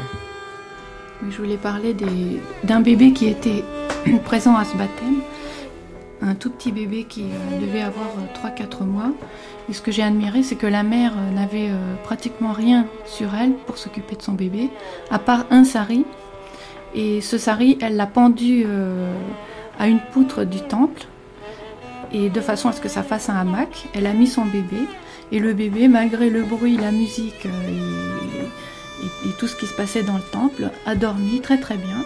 Je 1.28 1.36
voulais 1.38 1.56
parler 1.56 1.92
d'un 2.62 2.80
bébé 2.82 3.12
qui 3.12 3.26
était 3.26 3.64
présent 4.24 4.54
à 4.54 4.64
ce 4.64 4.76
baptême, 4.76 5.22
un 6.22 6.36
tout 6.36 6.50
petit 6.50 6.70
bébé 6.70 7.02
qui 7.02 7.24
euh, 7.24 7.60
devait 7.60 7.82
avoir 7.82 8.06
3-4 8.44 8.82
euh, 8.82 8.84
mois. 8.84 9.10
Et 9.68 9.72
ce 9.72 9.82
que 9.82 9.90
j'ai 9.90 10.04
admiré, 10.04 10.44
c'est 10.44 10.54
que 10.54 10.68
la 10.68 10.84
mère 10.84 11.14
euh, 11.18 11.34
n'avait 11.34 11.72
pratiquement 12.04 12.52
rien 12.52 12.86
sur 13.04 13.34
elle 13.34 13.54
pour 13.66 13.76
s'occuper 13.76 14.14
de 14.14 14.22
son 14.22 14.34
bébé, 14.34 14.70
à 15.10 15.18
part 15.18 15.46
un 15.50 15.64
sari. 15.64 16.04
Et 16.94 17.20
ce 17.20 17.38
sari, 17.38 17.76
elle 17.82 17.96
l'a 17.96 18.06
pendu 18.06 18.64
à 19.80 19.88
une 19.88 19.98
poutre 20.12 20.44
du 20.44 20.60
temple, 20.60 21.06
et 22.12 22.30
de 22.30 22.40
façon 22.40 22.68
à 22.68 22.72
ce 22.72 22.80
que 22.80 22.88
ça 22.88 23.02
fasse 23.02 23.28
un 23.28 23.34
hamac. 23.34 23.88
Elle 23.94 24.06
a 24.06 24.12
mis 24.12 24.28
son 24.28 24.44
bébé. 24.44 24.86
Et 25.32 25.38
le 25.38 25.54
bébé, 25.54 25.88
malgré 25.88 26.30
le 26.30 26.42
bruit, 26.42 26.76
la 26.76 26.92
musique 26.92 27.46
euh, 27.46 28.46
et, 29.02 29.30
tout 29.38 29.46
ce 29.46 29.56
qui 29.56 29.66
se 29.66 29.74
passait 29.74 30.02
dans 30.02 30.16
le 30.16 30.22
temple, 30.22 30.70
a 30.86 30.94
dormi 30.94 31.40
très 31.40 31.58
très 31.58 31.76
bien. 31.76 32.04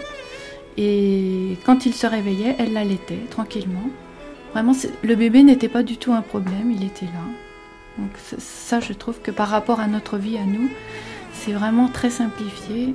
Et 0.77 1.59
quand 1.67 1.87
il 1.87 1.95
se 1.95 2.07
réveillait, 2.07 2.57
elle 2.59 2.73
l'allaitait 2.73 3.25
tranquillement. 3.31 3.91
Vraiment, 4.53 4.73
le 5.03 5.15
bébé 5.15 5.43
n'était 5.43 5.69
pas 5.69 5.83
du 5.83 5.97
tout 5.97 6.13
un 6.13 6.23
problème, 6.23 6.73
il 6.73 6.85
était 6.85 7.07
là. 7.07 7.23
Donc 7.99 8.11
ça, 8.39 8.81
je 8.81 8.93
trouve 8.93 9.21
que 9.21 9.31
par 9.31 9.49
rapport 9.49 9.81
à 9.81 9.87
notre 9.87 10.17
vie 10.17 10.39
à 10.39 10.45
nous, 10.45 10.71
c'est 11.33 11.53
vraiment 11.53 11.89
très 11.89 12.11
simplifié. 12.11 12.95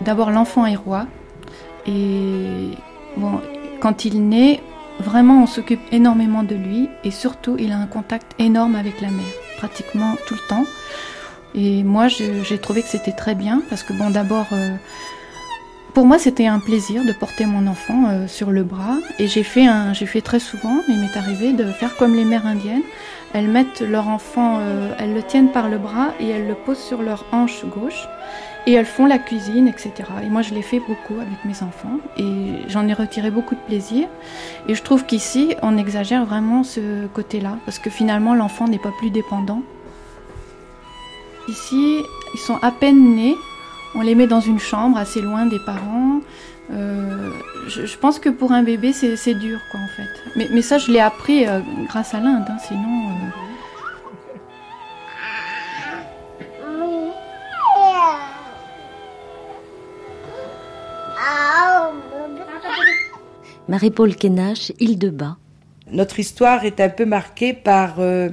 D'abord, 0.00 0.30
l'enfant 0.30 0.66
est 0.66 0.76
roi. 0.76 1.06
Et 1.86 2.70
bon, 3.16 3.40
quand 3.80 4.04
il 4.04 4.28
naît, 4.28 4.60
Vraiment, 5.00 5.42
on 5.42 5.46
s'occupe 5.46 5.80
énormément 5.92 6.42
de 6.42 6.54
lui 6.54 6.88
et 7.04 7.10
surtout, 7.10 7.56
il 7.58 7.72
a 7.72 7.78
un 7.78 7.86
contact 7.86 8.34
énorme 8.38 8.74
avec 8.74 9.00
la 9.00 9.10
mère, 9.10 9.24
pratiquement 9.56 10.16
tout 10.26 10.34
le 10.34 10.48
temps. 10.48 10.64
Et 11.54 11.82
moi, 11.82 12.08
j'ai 12.08 12.58
trouvé 12.58 12.82
que 12.82 12.88
c'était 12.88 13.12
très 13.12 13.34
bien 13.34 13.62
parce 13.68 13.82
que, 13.82 13.92
bon, 13.92 14.10
d'abord, 14.10 14.46
euh, 14.52 14.74
pour 15.94 16.04
moi, 16.04 16.18
c'était 16.18 16.46
un 16.46 16.58
plaisir 16.58 17.04
de 17.04 17.12
porter 17.12 17.46
mon 17.46 17.66
enfant 17.66 18.08
euh, 18.08 18.26
sur 18.26 18.50
le 18.50 18.64
bras. 18.64 18.96
Et 19.18 19.28
j'ai 19.28 19.42
fait, 19.42 19.66
un, 19.66 19.92
j'ai 19.92 20.06
fait 20.06 20.20
très 20.20 20.40
souvent, 20.40 20.80
il 20.88 20.98
m'est 20.98 21.16
arrivé 21.16 21.52
de 21.52 21.64
faire 21.72 21.96
comme 21.96 22.14
les 22.14 22.24
mères 22.24 22.46
indiennes. 22.46 22.82
Elles 23.34 23.48
mettent 23.48 23.80
leur 23.80 24.08
enfant, 24.08 24.58
euh, 24.60 24.92
elles 24.98 25.14
le 25.14 25.22
tiennent 25.22 25.52
par 25.52 25.68
le 25.68 25.78
bras 25.78 26.08
et 26.20 26.28
elles 26.28 26.48
le 26.48 26.54
posent 26.54 26.82
sur 26.82 27.02
leur 27.02 27.24
hanche 27.32 27.64
gauche 27.64 28.06
et 28.68 28.72
elles 28.72 28.84
font 28.84 29.06
la 29.06 29.18
cuisine, 29.18 29.66
etc. 29.66 29.92
Et 30.22 30.28
moi, 30.28 30.42
je 30.42 30.52
l'ai 30.52 30.60
fait 30.60 30.78
beaucoup 30.78 31.14
avec 31.14 31.42
mes 31.46 31.62
enfants 31.62 32.00
et 32.18 32.68
j'en 32.68 32.86
ai 32.86 32.92
retiré 32.92 33.30
beaucoup 33.30 33.54
de 33.54 33.60
plaisir. 33.60 34.06
Et 34.68 34.74
je 34.74 34.82
trouve 34.82 35.06
qu'ici, 35.06 35.54
on 35.62 35.78
exagère 35.78 36.26
vraiment 36.26 36.62
ce 36.64 37.06
côté-là 37.06 37.56
parce 37.64 37.78
que 37.78 37.88
finalement, 37.88 38.34
l'enfant 38.34 38.68
n'est 38.68 38.78
pas 38.78 38.92
plus 38.98 39.08
dépendant. 39.08 39.62
Ici, 41.48 42.02
ils 42.34 42.40
sont 42.40 42.58
à 42.60 42.70
peine 42.70 43.16
nés. 43.16 43.36
On 43.94 44.02
les 44.02 44.14
met 44.14 44.26
dans 44.26 44.40
une 44.42 44.58
chambre 44.58 44.98
assez 44.98 45.22
loin 45.22 45.46
des 45.46 45.60
parents. 45.64 46.20
Euh, 46.70 47.30
je, 47.68 47.96
pense 47.96 48.18
que 48.18 48.28
pour 48.28 48.52
un 48.52 48.62
bébé, 48.62 48.92
c'est 48.92 49.34
dur, 49.34 49.60
quoi, 49.70 49.80
en 49.80 49.88
fait. 49.96 50.50
Mais, 50.52 50.60
ça, 50.60 50.76
je 50.76 50.92
l'ai 50.92 51.00
appris 51.00 51.46
euh, 51.46 51.60
grâce 51.86 52.12
à 52.12 52.20
l'Inde. 52.20 52.44
Hein, 52.50 52.58
sinon. 52.68 53.08
Euh, 53.08 53.47
Marie-Paul 63.68 64.16
Kenache, 64.16 64.72
Île-de-Bas. 64.80 65.36
Notre 65.90 66.18
histoire 66.20 66.64
est 66.64 66.80
un 66.80 66.88
peu 66.88 67.04
marquée 67.04 67.52
par 67.52 68.00
euh, 68.00 68.30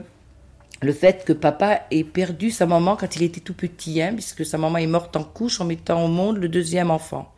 le 0.81 0.93
fait 0.93 1.25
que 1.25 1.33
papa 1.33 1.81
ait 1.91 2.05
perdu 2.05 2.51
sa 2.51 2.65
maman 2.65 2.95
quand 2.95 3.15
il 3.17 3.23
était 3.23 3.41
tout 3.41 3.53
petit, 3.53 4.01
hein, 4.01 4.13
puisque 4.13 4.45
sa 4.45 4.57
maman 4.57 4.77
est 4.77 4.87
morte 4.87 5.15
en 5.17 5.23
couche 5.23 5.59
en 5.59 5.65
mettant 5.65 6.03
au 6.05 6.07
monde 6.07 6.37
le 6.37 6.47
deuxième 6.47 6.89
enfant. 6.89 7.31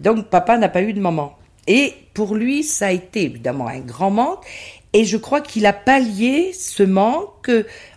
Donc 0.00 0.28
papa 0.28 0.58
n'a 0.58 0.68
pas 0.68 0.82
eu 0.82 0.92
de 0.92 1.00
maman. 1.00 1.36
Et 1.66 1.94
pour 2.12 2.34
lui, 2.34 2.62
ça 2.62 2.88
a 2.88 2.92
été 2.92 3.22
évidemment 3.22 3.68
un 3.68 3.80
grand 3.80 4.10
manque. 4.10 4.44
Et 4.92 5.04
je 5.04 5.16
crois 5.16 5.40
qu'il 5.40 5.64
a 5.64 5.72
pallié 5.72 6.52
ce 6.52 6.82
manque 6.82 7.50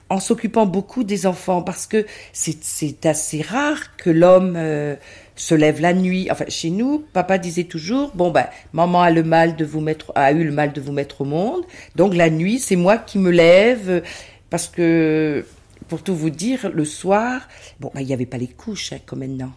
en 0.10 0.22
s'occupant 0.22 0.66
beaucoup 0.66 1.04
des 1.04 1.28
enfants, 1.28 1.62
parce 1.62 1.86
que 1.86 2.06
c'est 2.32 3.06
assez 3.06 3.42
rare 3.42 3.98
que 3.98 4.10
l'homme... 4.10 4.56
Euh, 4.56 4.96
se 5.38 5.56
lève 5.56 5.80
la 5.80 5.94
nuit. 5.94 6.28
Enfin, 6.32 6.46
chez 6.50 6.70
nous, 6.70 7.06
papa 7.14 7.38
disait 7.38 7.64
toujours, 7.64 8.12
bon 8.16 8.32
ben, 8.32 8.48
maman 8.74 9.02
a 9.02 9.12
le 9.12 9.24
mal 9.24 9.56
de 9.56 9.64
vous 9.64 9.80
mettre, 9.80 10.12
a 10.16 10.32
eu 10.32 10.44
le 10.44 10.52
mal 10.52 10.74
de 10.74 10.82
vous 10.82 10.92
mettre 10.92 11.22
au 11.22 11.26
monde. 11.26 11.64
Donc 11.96 12.16
la 12.16 12.30
nuit, 12.30 12.60
c'est 12.60 12.76
moi 12.76 12.98
qui 12.98 13.20
me 13.20 13.30
lève 13.30 14.04
parce 14.50 14.68
que, 14.68 15.46
pour 15.88 16.02
tout 16.02 16.16
vous 16.16 16.30
dire, 16.30 16.72
le 16.74 16.86
soir, 16.86 17.48
bon, 17.80 17.92
ben, 17.94 18.02
il 18.02 18.08
n'y 18.08 18.14
avait 18.14 18.26
pas 18.26 18.38
les 18.38 18.48
couches 18.48 18.94
hein, 18.94 19.00
comme 19.06 19.20
maintenant. 19.20 19.54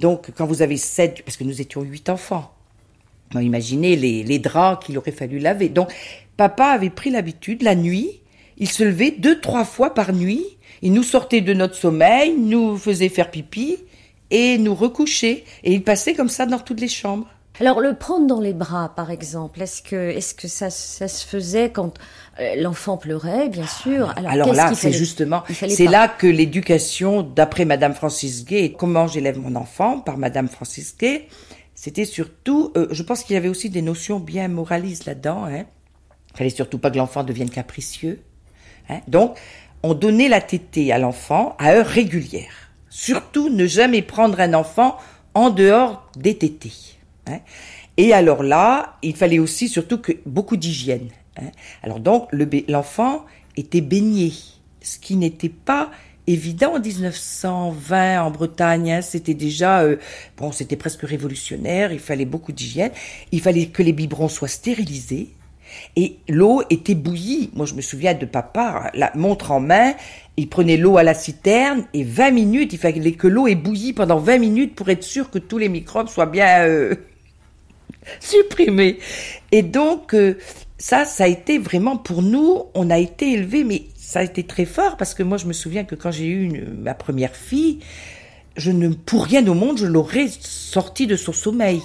Donc 0.00 0.30
quand 0.34 0.46
vous 0.46 0.62
avez 0.62 0.78
sept, 0.78 1.22
parce 1.22 1.36
que 1.36 1.44
nous 1.44 1.60
étions 1.60 1.82
huit 1.82 2.08
enfants. 2.08 2.52
imaginez 3.34 3.96
les, 3.96 4.22
les 4.22 4.38
draps 4.38 4.86
qu'il 4.86 4.96
aurait 4.98 5.12
fallu 5.12 5.38
laver. 5.38 5.68
Donc 5.68 5.92
papa 6.36 6.66
avait 6.66 6.90
pris 6.90 7.10
l'habitude 7.10 7.62
la 7.62 7.74
nuit, 7.74 8.22
il 8.56 8.68
se 8.68 8.82
levait 8.82 9.10
deux 9.10 9.40
trois 9.40 9.64
fois 9.64 9.92
par 9.92 10.12
nuit. 10.12 10.44
Il 10.82 10.94
nous 10.94 11.02
sortait 11.02 11.42
de 11.42 11.52
notre 11.52 11.74
sommeil, 11.74 12.34
nous 12.38 12.78
faisait 12.78 13.10
faire 13.10 13.30
pipi, 13.30 13.76
et 14.30 14.58
nous 14.58 14.74
recoucher. 14.74 15.44
Et 15.64 15.72
il 15.74 15.82
passait 15.82 16.14
comme 16.14 16.28
ça 16.28 16.46
dans 16.46 16.58
toutes 16.58 16.80
les 16.80 16.88
chambres. 16.88 17.26
Alors 17.60 17.80
le 17.80 17.94
prendre 17.94 18.26
dans 18.26 18.40
les 18.40 18.54
bras, 18.54 18.94
par 18.96 19.10
exemple, 19.10 19.60
est-ce 19.60 19.82
que 19.82 20.10
est-ce 20.10 20.34
que 20.34 20.48
ça, 20.48 20.70
ça 20.70 21.08
se 21.08 21.26
faisait 21.26 21.70
quand 21.70 21.92
euh, 22.40 22.54
l'enfant 22.56 22.96
pleurait, 22.96 23.50
bien 23.50 23.66
sûr? 23.66 24.14
Alors, 24.16 24.54
là, 24.54 24.72
c'est 24.74 24.92
justement, 24.92 25.42
c'est 25.50 25.86
là 25.86 26.08
que 26.08 26.26
l'éducation, 26.26 27.22
d'après 27.22 27.66
Madame 27.66 27.92
Francis 27.92 28.46
Gay, 28.46 28.74
comment 28.78 29.06
j'élève 29.06 29.38
mon 29.38 29.56
enfant 29.56 30.00
par 30.00 30.16
Madame 30.16 30.48
Francis 30.48 30.96
Gay, 30.96 31.28
c'était 31.74 32.06
surtout, 32.06 32.72
euh, 32.76 32.88
je 32.92 33.02
pense 33.02 33.24
qu'il 33.24 33.34
y 33.34 33.36
avait 33.36 33.48
aussi 33.48 33.68
des 33.68 33.82
notions 33.82 34.20
bien 34.20 34.48
moralistes 34.48 35.04
là-dedans. 35.04 35.44
Hein. 35.44 35.64
Il 36.32 36.38
fallait 36.38 36.50
surtout 36.50 36.78
pas 36.78 36.90
que 36.90 36.96
l'enfant 36.96 37.24
devienne 37.24 37.50
capricieux. 37.50 38.22
Hein. 38.88 39.00
Donc, 39.06 39.38
on 39.82 39.92
donnait 39.92 40.28
la 40.28 40.40
tétée 40.40 40.92
à 40.92 40.98
l'enfant 40.98 41.56
à 41.58 41.72
heure 41.72 41.86
régulière. 41.86 42.69
Surtout 42.90 43.48
ne 43.48 43.66
jamais 43.66 44.02
prendre 44.02 44.40
un 44.40 44.52
enfant 44.52 44.98
en 45.34 45.50
dehors 45.50 46.10
des 46.16 46.36
tétés. 46.36 46.98
Hein. 47.26 47.38
Et 47.96 48.12
alors 48.12 48.42
là, 48.42 48.98
il 49.02 49.16
fallait 49.16 49.38
aussi 49.38 49.68
surtout 49.68 49.98
que 49.98 50.12
beaucoup 50.26 50.56
d'hygiène. 50.56 51.08
Hein. 51.38 51.50
Alors 51.82 52.00
donc, 52.00 52.28
l'enfant 52.68 53.24
était 53.56 53.80
baigné, 53.80 54.32
ce 54.82 54.98
qui 54.98 55.16
n'était 55.16 55.48
pas 55.48 55.90
évident 56.26 56.74
en 56.74 56.80
1920 56.80 58.22
en 58.22 58.30
Bretagne. 58.30 58.92
Hein. 58.92 59.02
C'était 59.02 59.34
déjà, 59.34 59.82
euh, 59.82 59.96
bon, 60.36 60.52
c'était 60.52 60.76
presque 60.76 61.02
révolutionnaire. 61.02 61.92
Il 61.92 62.00
fallait 62.00 62.24
beaucoup 62.24 62.52
d'hygiène. 62.52 62.92
Il 63.32 63.40
fallait 63.40 63.66
que 63.66 63.82
les 63.82 63.92
biberons 63.92 64.28
soient 64.28 64.48
stérilisés. 64.48 65.30
Et 65.96 66.16
l'eau 66.28 66.62
était 66.70 66.94
bouillie. 66.94 67.50
Moi, 67.54 67.66
je 67.66 67.74
me 67.74 67.80
souviens 67.80 68.14
de 68.14 68.26
papa, 68.26 68.90
la 68.94 69.12
montre 69.14 69.50
en 69.50 69.60
main, 69.60 69.94
il 70.36 70.48
prenait 70.48 70.76
l'eau 70.76 70.96
à 70.96 71.02
la 71.02 71.14
citerne 71.14 71.84
et 71.94 72.04
20 72.04 72.30
minutes, 72.30 72.72
il 72.72 72.78
fallait 72.78 73.12
que 73.12 73.28
l'eau 73.28 73.46
ait 73.46 73.54
bouilli 73.54 73.92
pendant 73.92 74.18
20 74.18 74.38
minutes 74.38 74.74
pour 74.74 74.88
être 74.88 75.04
sûr 75.04 75.30
que 75.30 75.38
tous 75.38 75.58
les 75.58 75.68
microbes 75.68 76.08
soient 76.08 76.26
bien... 76.26 76.66
Euh, 76.66 76.94
supprimé. 78.20 78.98
Et 79.52 79.62
donc, 79.62 80.14
euh, 80.14 80.38
ça, 80.78 81.04
ça 81.04 81.24
a 81.24 81.26
été 81.26 81.58
vraiment 81.58 81.96
pour 81.96 82.22
nous, 82.22 82.64
on 82.74 82.90
a 82.90 82.98
été 82.98 83.32
élevés, 83.32 83.64
mais 83.64 83.84
ça 83.96 84.20
a 84.20 84.22
été 84.22 84.44
très 84.44 84.64
fort 84.64 84.96
parce 84.96 85.14
que 85.14 85.22
moi, 85.22 85.38
je 85.38 85.46
me 85.46 85.52
souviens 85.52 85.84
que 85.84 85.94
quand 85.94 86.10
j'ai 86.10 86.26
eu 86.26 86.50
ma 86.78 86.94
première 86.94 87.34
fille, 87.34 87.80
je 88.56 88.70
ne, 88.70 88.88
pour 88.88 89.24
rien 89.24 89.46
au 89.46 89.54
monde, 89.54 89.78
je 89.78 89.86
l'aurais 89.86 90.28
sortie 90.28 91.06
de 91.06 91.16
son 91.16 91.32
sommeil. 91.32 91.80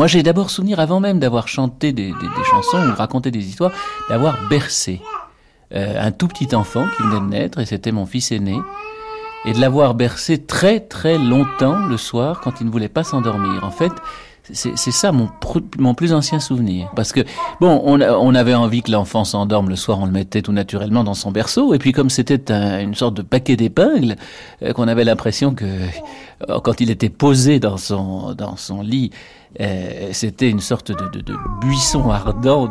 Moi, 0.00 0.06
j'ai 0.06 0.22
d'abord 0.22 0.48
souvenir, 0.48 0.80
avant 0.80 0.98
même 0.98 1.18
d'avoir 1.18 1.46
chanté 1.46 1.92
des, 1.92 2.06
des, 2.06 2.12
des, 2.12 2.44
chansons 2.50 2.78
ou 2.88 2.94
raconté 2.96 3.30
des 3.30 3.46
histoires, 3.46 3.72
d'avoir 4.08 4.38
bercé 4.48 5.02
euh, 5.74 5.94
un 6.00 6.10
tout 6.10 6.26
petit 6.26 6.56
enfant 6.56 6.86
qui 6.96 7.02
venait 7.02 7.20
de 7.20 7.26
naître, 7.26 7.58
et 7.58 7.66
c'était 7.66 7.92
mon 7.92 8.06
fils 8.06 8.32
aîné, 8.32 8.56
et 9.44 9.52
de 9.52 9.60
l'avoir 9.60 9.92
bercé 9.92 10.38
très 10.38 10.80
très 10.80 11.18
longtemps 11.18 11.76
le 11.86 11.98
soir 11.98 12.40
quand 12.40 12.62
il 12.62 12.66
ne 12.68 12.70
voulait 12.70 12.88
pas 12.88 13.04
s'endormir. 13.04 13.62
En 13.62 13.70
fait, 13.70 13.92
c'est 14.54 14.90
ça 14.90 15.12
mon, 15.12 15.28
mon 15.78 15.92
plus 15.92 16.14
ancien 16.14 16.40
souvenir. 16.40 16.90
Parce 16.96 17.12
que, 17.12 17.20
bon, 17.60 17.82
on, 17.84 18.00
on 18.00 18.34
avait 18.34 18.54
envie 18.54 18.82
que 18.82 18.90
l'enfant 18.90 19.24
s'endorme 19.24 19.68
le 19.68 19.76
soir, 19.76 19.98
on 20.00 20.06
le 20.06 20.12
mettait 20.12 20.40
tout 20.40 20.52
naturellement 20.52 21.04
dans 21.04 21.12
son 21.12 21.30
berceau. 21.30 21.74
Et 21.74 21.78
puis 21.78 21.92
comme 21.92 22.08
c'était 22.08 22.50
un, 22.50 22.80
une 22.80 22.94
sorte 22.94 23.14
de 23.14 23.22
paquet 23.22 23.56
d'épingles, 23.56 24.16
euh, 24.62 24.72
qu'on 24.72 24.88
avait 24.88 25.04
l'impression 25.04 25.54
que 25.54 25.66
euh, 25.66 26.58
quand 26.64 26.80
il 26.80 26.90
était 26.90 27.10
posé 27.10 27.60
dans 27.60 27.76
son, 27.76 28.32
dans 28.32 28.56
son 28.56 28.80
lit, 28.80 29.10
c'était 30.12 30.48
une 30.48 30.60
sorte 30.60 30.92
de, 30.92 31.34
buisson 31.60 32.10
ardent 32.10 32.68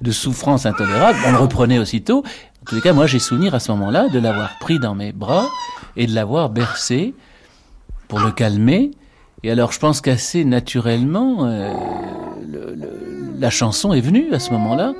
de, 0.00 0.10
souffrance 0.12 0.66
intolérable. 0.66 1.18
On 1.26 1.32
le 1.32 1.38
reprenait 1.38 1.78
aussitôt. 1.78 2.18
En 2.62 2.64
tous 2.66 2.74
les 2.74 2.80
cas, 2.80 2.92
moi 2.92 3.06
j'ai 3.06 3.18
souvenir 3.18 3.54
à 3.54 3.60
ce 3.60 3.72
moment-là 3.72 4.08
de 4.08 4.18
l'avoir 4.18 4.58
pris 4.60 4.78
dans 4.78 4.94
mes 4.94 5.12
bras 5.12 5.46
et 5.96 6.06
de 6.06 6.14
l'avoir 6.14 6.50
bercé 6.50 7.14
pour 8.08 8.20
le 8.20 8.30
calmer 8.32 8.90
et 9.42 9.50
alors, 9.50 9.72
je 9.72 9.78
pense 9.78 10.00
qu'assez 10.00 10.44
naturellement, 10.44 11.46
euh, 11.46 11.72
la 13.38 13.50
chanson 13.50 13.92
est 13.92 14.00
venue 14.00 14.32
à 14.34 14.38
ce 14.38 14.50
moment-là. 14.52 14.92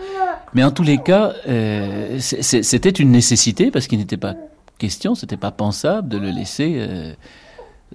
Mais 0.54 0.64
en 0.64 0.70
tous 0.70 0.82
les 0.82 0.98
cas, 0.98 1.32
euh, 1.46 2.18
c'était 2.18 2.90
une 2.90 3.10
nécessité 3.10 3.70
parce 3.70 3.86
qu'il 3.86 3.98
n'était 3.98 4.16
pas 4.16 4.34
question, 4.78 5.14
c'était 5.14 5.36
pas 5.36 5.50
pensable 5.50 6.08
de 6.08 6.16
le 6.16 6.30
laisser 6.30 6.76
euh, 6.78 7.12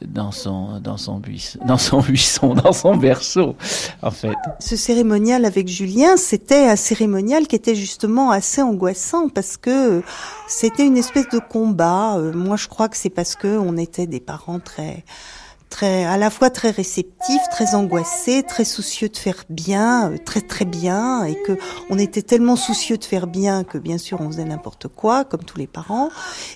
dans 0.05 0.31
son 0.31 0.79
dans 0.79 0.97
son 0.97 1.19
buisson, 1.19 2.53
dans 2.53 2.73
son 2.73 2.95
berceau, 2.95 3.55
en 4.01 4.11
fait. 4.11 4.35
Ce 4.59 4.75
cérémonial 4.75 5.45
avec 5.45 5.67
Julien, 5.67 6.17
c'était 6.17 6.67
un 6.67 6.75
cérémonial 6.75 7.47
qui 7.47 7.55
était 7.55 7.75
justement 7.75 8.31
assez 8.31 8.61
angoissant 8.61 9.29
parce 9.29 9.57
que 9.57 10.03
c'était 10.47 10.85
une 10.85 10.97
espèce 10.97 11.29
de 11.29 11.39
combat. 11.39 12.17
Euh, 12.17 12.33
moi, 12.33 12.57
je 12.57 12.67
crois 12.67 12.89
que 12.89 12.97
c'est 12.97 13.09
parce 13.09 13.35
que 13.35 13.57
on 13.57 13.77
était 13.77 14.07
des 14.07 14.19
parents 14.19 14.59
très 14.59 15.03
très, 15.70 16.05
à 16.05 16.18
la 16.18 16.30
fois 16.30 16.49
très 16.49 16.70
réceptif, 16.70 17.41
très 17.51 17.76
angoissé, 17.76 18.43
très 18.43 18.66
soucieux 18.66 19.09
de 19.09 19.18
faire 19.18 19.43
bien, 19.49 20.11
euh, 20.11 20.18
très 20.24 20.41
très 20.41 20.66
bien, 20.66 21.24
et 21.26 21.36
que 21.36 21.57
on 21.89 21.97
était 21.97 22.22
tellement 22.22 22.55
soucieux 22.55 22.97
de 22.97 23.03
faire 23.03 23.28
bien 23.28 23.63
que 23.63 23.78
bien 23.78 23.97
sûr 23.97 24.22
on 24.22 24.28
faisait 24.30 24.45
n'importe 24.45 24.88
quoi, 24.88 25.24
comme 25.26 25.43
tous 25.43 25.57
les 25.57 25.68
parents, 25.68 26.09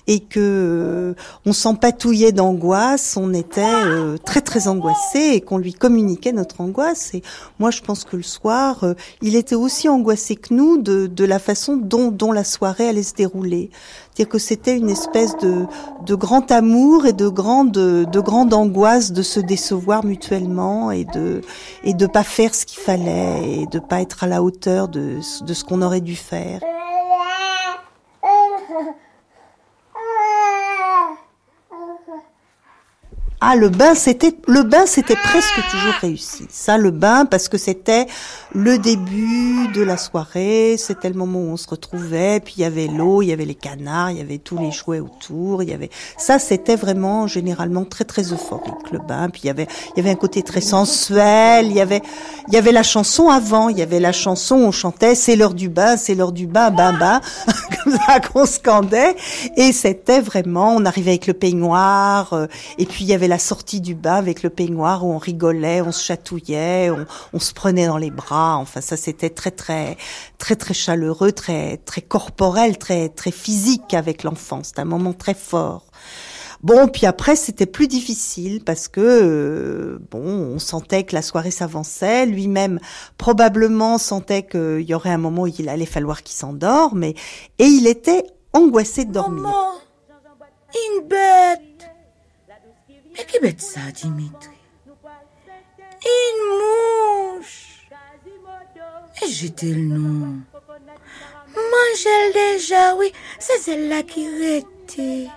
et 0.06 0.20
que 0.20 0.40
euh, 0.40 1.14
on 1.46 1.52
s'empatouillait 1.52 2.32
d'angoisse, 2.32 3.16
on 3.16 3.32
était 3.34 3.62
euh, 3.64 4.16
très 4.18 4.40
très 4.40 4.68
angoissé 4.68 5.18
et 5.34 5.40
qu'on 5.40 5.58
lui 5.58 5.74
communiquait 5.74 6.32
notre 6.32 6.60
angoisse. 6.60 7.14
Et 7.14 7.22
moi 7.58 7.70
je 7.70 7.80
pense 7.80 8.04
que 8.04 8.16
le 8.16 8.22
soir, 8.22 8.84
euh, 8.84 8.94
il 9.22 9.36
était 9.36 9.54
aussi 9.54 9.88
angoissé 9.88 10.36
que 10.36 10.54
nous 10.54 10.78
de, 10.78 11.06
de 11.06 11.24
la 11.24 11.38
façon 11.38 11.76
dont, 11.76 12.10
dont 12.10 12.32
la 12.32 12.44
soirée 12.44 12.88
allait 12.88 13.02
se 13.02 13.14
dérouler. 13.14 13.70
C'est-à-dire 14.12 14.32
que 14.32 14.38
c'était 14.38 14.76
une 14.76 14.90
espèce 14.90 15.36
de, 15.38 15.66
de 16.04 16.14
grand 16.14 16.50
amour 16.50 17.06
et 17.06 17.12
de 17.12 17.28
grande, 17.28 17.70
de 17.70 18.20
grande 18.20 18.52
angoisse 18.52 18.99
de 19.08 19.22
se 19.22 19.40
décevoir 19.40 20.04
mutuellement 20.04 20.90
et 20.90 21.04
de, 21.04 21.40
et 21.84 21.94
de 21.94 22.06
pas 22.06 22.22
faire 22.22 22.54
ce 22.54 22.66
qu'il 22.66 22.80
fallait 22.80 23.62
et 23.62 23.66
de 23.66 23.78
pas 23.78 24.00
être 24.00 24.24
à 24.24 24.26
la 24.26 24.42
hauteur 24.42 24.88
de, 24.88 25.18
de 25.44 25.54
ce 25.54 25.64
qu'on 25.64 25.82
aurait 25.82 26.02
dû 26.02 26.16
faire. 26.16 26.60
Ah, 33.42 33.56
le 33.56 33.70
bain, 33.70 33.94
c'était 33.94 34.34
le 34.48 34.62
bain, 34.64 34.84
c'était 34.84 35.16
presque 35.16 35.54
toujours 35.70 35.94
réussi. 36.02 36.46
Ça, 36.50 36.76
le 36.76 36.90
bain, 36.90 37.24
parce 37.24 37.48
que 37.48 37.56
c'était 37.56 38.06
le 38.52 38.76
début 38.76 39.68
de 39.68 39.80
la 39.80 39.96
soirée, 39.96 40.76
c'était 40.76 41.08
le 41.08 41.14
moment 41.14 41.38
où 41.38 41.52
on 41.52 41.56
se 41.56 41.66
retrouvait, 41.66 42.40
puis 42.40 42.54
il 42.58 42.60
y 42.60 42.64
avait 42.64 42.86
l'eau, 42.86 43.22
il 43.22 43.28
y 43.28 43.32
avait 43.32 43.46
les 43.46 43.54
canards, 43.54 44.10
il 44.10 44.18
y 44.18 44.20
avait 44.20 44.36
tous 44.36 44.58
les 44.58 44.70
jouets 44.70 45.00
autour, 45.00 45.62
il 45.62 45.70
y 45.70 45.72
avait 45.72 45.88
ça, 46.18 46.38
c'était 46.38 46.76
vraiment 46.76 47.26
généralement 47.26 47.86
très 47.86 48.04
très 48.04 48.30
euphorique 48.30 48.90
le 48.92 48.98
bain. 48.98 49.30
Puis 49.30 49.42
il 49.44 49.46
y 49.46 49.50
avait 49.50 49.68
il 49.96 49.98
y 49.98 50.00
avait 50.00 50.10
un 50.10 50.16
côté 50.16 50.42
très 50.42 50.60
sensuel, 50.60 51.68
il 51.68 51.72
y 51.72 51.80
avait 51.80 52.02
il 52.48 52.54
y 52.54 52.58
avait 52.58 52.72
la 52.72 52.82
chanson 52.82 53.30
avant, 53.30 53.70
il 53.70 53.78
y 53.78 53.82
avait 53.82 54.00
la 54.00 54.12
chanson, 54.12 54.56
on 54.56 54.70
chantait 54.70 55.14
c'est 55.14 55.34
l'heure 55.34 55.54
du 55.54 55.70
bain, 55.70 55.96
c'est 55.96 56.14
l'heure 56.14 56.32
du 56.32 56.46
bain, 56.46 56.70
bain 56.70 56.92
bain, 56.92 57.22
comme 57.84 57.94
ça 58.06 58.20
qu'on 58.20 58.44
scandait, 58.44 59.16
et 59.56 59.72
c'était 59.72 60.20
vraiment, 60.20 60.74
on 60.74 60.84
arrivait 60.84 61.12
avec 61.12 61.26
le 61.26 61.32
peignoir, 61.34 62.34
euh, 62.34 62.46
et 62.76 62.84
puis 62.84 63.04
il 63.04 63.06
y 63.06 63.14
avait 63.14 63.29
la 63.30 63.38
sortie 63.38 63.80
du 63.80 63.94
bain 63.94 64.16
avec 64.16 64.42
le 64.42 64.50
peignoir 64.50 65.06
où 65.06 65.12
on 65.12 65.18
rigolait, 65.18 65.80
on 65.80 65.92
se 65.92 66.04
chatouillait, 66.04 66.90
on, 67.32 67.38
se 67.38 67.54
prenait 67.54 67.86
dans 67.86 67.96
les 67.96 68.10
bras. 68.10 68.56
Enfin, 68.56 68.80
ça 68.80 68.96
c'était 68.96 69.30
très 69.30 69.52
très 69.52 69.96
très 70.38 70.56
très 70.56 70.74
chaleureux, 70.74 71.32
très 71.32 71.78
très 71.78 72.02
corporel, 72.02 72.76
très 72.76 73.08
très 73.08 73.30
physique 73.30 73.94
avec 73.94 74.24
l'enfant. 74.24 74.62
C'était 74.62 74.80
un 74.80 74.84
moment 74.84 75.12
très 75.12 75.34
fort. 75.34 75.86
Bon, 76.62 76.88
puis 76.88 77.06
après 77.06 77.36
c'était 77.36 77.66
plus 77.66 77.86
difficile 77.86 78.62
parce 78.64 78.88
que 78.88 79.00
euh, 79.00 79.98
bon, 80.10 80.26
on 80.54 80.58
sentait 80.58 81.04
que 81.04 81.14
la 81.14 81.22
soirée 81.22 81.52
s'avançait. 81.52 82.26
Lui-même 82.26 82.80
probablement 83.16 83.96
sentait 83.96 84.42
qu'il 84.42 84.82
y 84.82 84.92
aurait 84.92 85.10
un 85.10 85.18
moment 85.18 85.42
où 85.42 85.46
il 85.46 85.68
allait 85.68 85.86
falloir 85.86 86.22
qu'il 86.22 86.36
s'endorme, 86.36 87.04
et, 87.04 87.14
et 87.58 87.66
il 87.66 87.86
était 87.86 88.24
angoissé 88.52 89.04
de 89.04 89.12
dormir. 89.12 89.48
Une 90.74 91.06
bête. 91.06 91.89
Mais 93.12 93.24
qui 93.26 93.38
bête 93.40 93.60
ça, 93.60 93.80
Dimitri 93.94 94.56
Une 96.04 97.38
mouche. 97.38 97.86
Et 99.22 99.28
j'étais 99.28 99.72
le 99.72 99.82
nom. 99.82 100.38
Mangel 101.54 102.32
déjà, 102.32 102.94
oui, 102.96 103.12
c'est 103.38 103.58
celle-là 103.58 104.02
qui 104.02 104.26
était. 104.26 105.28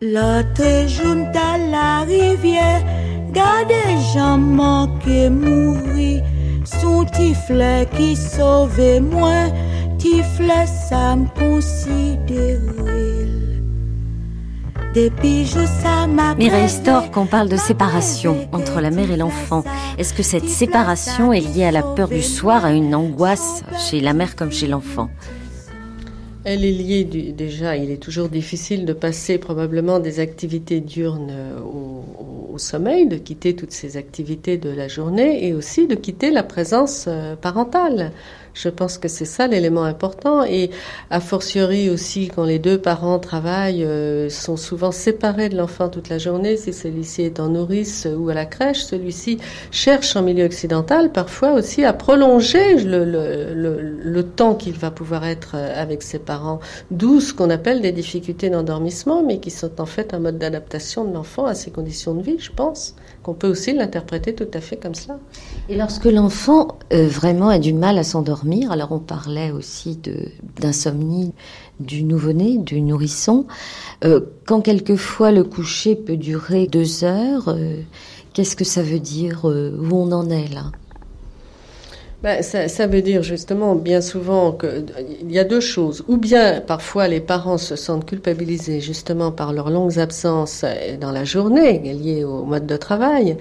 L'autre 0.00 0.88
jour, 0.88 1.26
à 1.34 1.58
la 1.58 2.00
rivière, 2.00 2.82
gardez 3.30 3.98
gens 4.14 4.38
manqué 4.38 5.28
mourir. 5.28 6.24
Son 6.64 7.04
tiflet 7.04 7.86
qui 7.96 8.16
sauvait 8.16 9.00
moi, 9.00 9.48
tiflet 9.98 10.66
ça 10.66 11.16
me 11.16 11.26
considérait. 11.38 13.41
Mireille 14.94 16.68
Stork, 16.68 17.16
on 17.16 17.24
parle 17.24 17.48
de 17.48 17.56
séparation 17.56 18.46
entre 18.52 18.82
la 18.82 18.90
mère 18.90 19.10
et 19.10 19.16
l'enfant. 19.16 19.64
Est-ce 19.96 20.12
que 20.12 20.22
cette 20.22 20.48
séparation 20.48 21.32
est 21.32 21.40
liée 21.40 21.64
à 21.64 21.70
la 21.70 21.82
peur 21.82 22.08
du 22.08 22.20
soir, 22.20 22.66
à 22.66 22.72
une 22.72 22.94
angoisse 22.94 23.62
chez 23.78 24.00
la 24.00 24.12
mère 24.12 24.36
comme 24.36 24.52
chez 24.52 24.66
l'enfant? 24.66 25.08
Elle 26.44 26.62
est 26.64 26.72
liée 26.72 27.04
du, 27.04 27.32
déjà, 27.32 27.76
il 27.76 27.90
est 27.90 28.02
toujours 28.02 28.28
difficile 28.28 28.84
de 28.84 28.92
passer 28.92 29.38
probablement 29.38 29.98
des 29.98 30.20
activités 30.20 30.80
diurnes 30.80 31.32
au, 31.64 32.04
au, 32.20 32.54
au, 32.54 32.58
sommeil, 32.58 33.06
de 33.06 33.16
quitter 33.16 33.56
toutes 33.56 33.72
ces 33.72 33.96
activités 33.96 34.58
de 34.58 34.68
la 34.68 34.88
journée 34.88 35.46
et 35.46 35.54
aussi 35.54 35.86
de 35.86 35.94
quitter 35.94 36.30
la 36.30 36.42
présence 36.42 37.06
euh, 37.08 37.34
parentale. 37.34 38.12
Je 38.54 38.68
pense 38.68 38.98
que 38.98 39.08
c'est 39.08 39.24
ça 39.24 39.46
l'élément 39.46 39.84
important 39.84 40.44
et 40.44 40.70
a 41.10 41.20
fortiori 41.20 41.88
aussi 41.88 42.28
quand 42.28 42.44
les 42.44 42.58
deux 42.58 42.78
parents 42.78 43.18
travaillent, 43.18 43.84
euh, 43.84 44.28
sont 44.28 44.56
souvent 44.56 44.92
séparés 44.92 45.48
de 45.48 45.56
l'enfant 45.56 45.88
toute 45.88 46.08
la 46.08 46.18
journée. 46.18 46.56
Si 46.56 46.72
celui-ci 46.72 47.22
est 47.22 47.40
en 47.40 47.48
nourrice 47.48 48.06
ou 48.14 48.28
à 48.28 48.34
la 48.34 48.44
crèche, 48.46 48.82
celui-ci 48.82 49.38
cherche 49.70 50.16
en 50.16 50.22
milieu 50.22 50.44
occidental 50.44 51.12
parfois 51.12 51.52
aussi 51.52 51.84
à 51.84 51.92
prolonger 51.92 52.76
le, 52.76 53.04
le, 53.04 53.54
le, 53.54 53.80
le 53.80 54.22
temps 54.22 54.54
qu'il 54.54 54.74
va 54.74 54.90
pouvoir 54.90 55.24
être 55.24 55.56
avec 55.56 56.02
ses 56.02 56.18
parents. 56.18 56.60
D'où 56.90 57.20
ce 57.20 57.32
qu'on 57.32 57.50
appelle 57.50 57.80
des 57.80 57.92
difficultés 57.92 58.50
d'endormissement, 58.50 59.22
mais 59.22 59.38
qui 59.38 59.50
sont 59.50 59.80
en 59.80 59.86
fait 59.86 60.14
un 60.14 60.18
mode 60.18 60.38
d'adaptation 60.38 61.04
de 61.04 61.14
l'enfant 61.14 61.46
à 61.46 61.54
ses 61.54 61.70
conditions 61.70 62.14
de 62.14 62.22
vie, 62.22 62.38
je 62.38 62.50
pense 62.50 62.94
qu'on 63.22 63.34
peut 63.34 63.48
aussi 63.48 63.72
l'interpréter 63.72 64.34
tout 64.34 64.48
à 64.52 64.60
fait 64.60 64.76
comme 64.76 64.94
cela. 64.94 65.18
Et 65.68 65.76
lorsque 65.76 66.06
l'enfant 66.06 66.78
euh, 66.92 67.06
vraiment 67.06 67.48
a 67.48 67.58
du 67.58 67.72
mal 67.72 67.98
à 67.98 68.04
s'endormir, 68.04 68.72
alors 68.72 68.92
on 68.92 68.98
parlait 68.98 69.50
aussi 69.50 69.98
d'insomnie 70.58 71.32
du 71.80 72.04
nouveau-né, 72.04 72.58
du 72.58 72.80
nourrisson, 72.80 73.46
euh, 74.04 74.20
quand 74.46 74.60
quelquefois 74.60 75.30
le 75.30 75.44
coucher 75.44 75.96
peut 75.96 76.16
durer 76.16 76.66
deux 76.66 77.04
heures, 77.04 77.48
euh, 77.48 77.80
qu'est-ce 78.32 78.56
que 78.56 78.64
ça 78.64 78.82
veut 78.82 79.00
dire 79.00 79.44
Où 79.44 79.96
on 79.96 80.12
en 80.12 80.28
est 80.30 80.52
là? 80.52 80.72
Ben, 82.22 82.40
ça, 82.40 82.68
ça, 82.68 82.86
veut 82.86 83.02
dire 83.02 83.24
justement 83.24 83.74
bien 83.74 84.00
souvent 84.00 84.52
qu'il 84.52 85.30
y 85.30 85.40
a 85.40 85.44
deux 85.44 85.60
choses. 85.60 86.04
Ou 86.06 86.18
bien 86.18 86.60
parfois 86.60 87.08
les 87.08 87.20
parents 87.20 87.58
se 87.58 87.74
sentent 87.74 88.06
culpabilisés 88.06 88.80
justement 88.80 89.32
par 89.32 89.52
leurs 89.52 89.70
longues 89.70 89.98
absences 89.98 90.64
dans 91.00 91.10
la 91.10 91.24
journée 91.24 91.80
liées 91.80 92.22
au 92.22 92.44
mode 92.44 92.66
de 92.66 92.76
travail. 92.76 93.36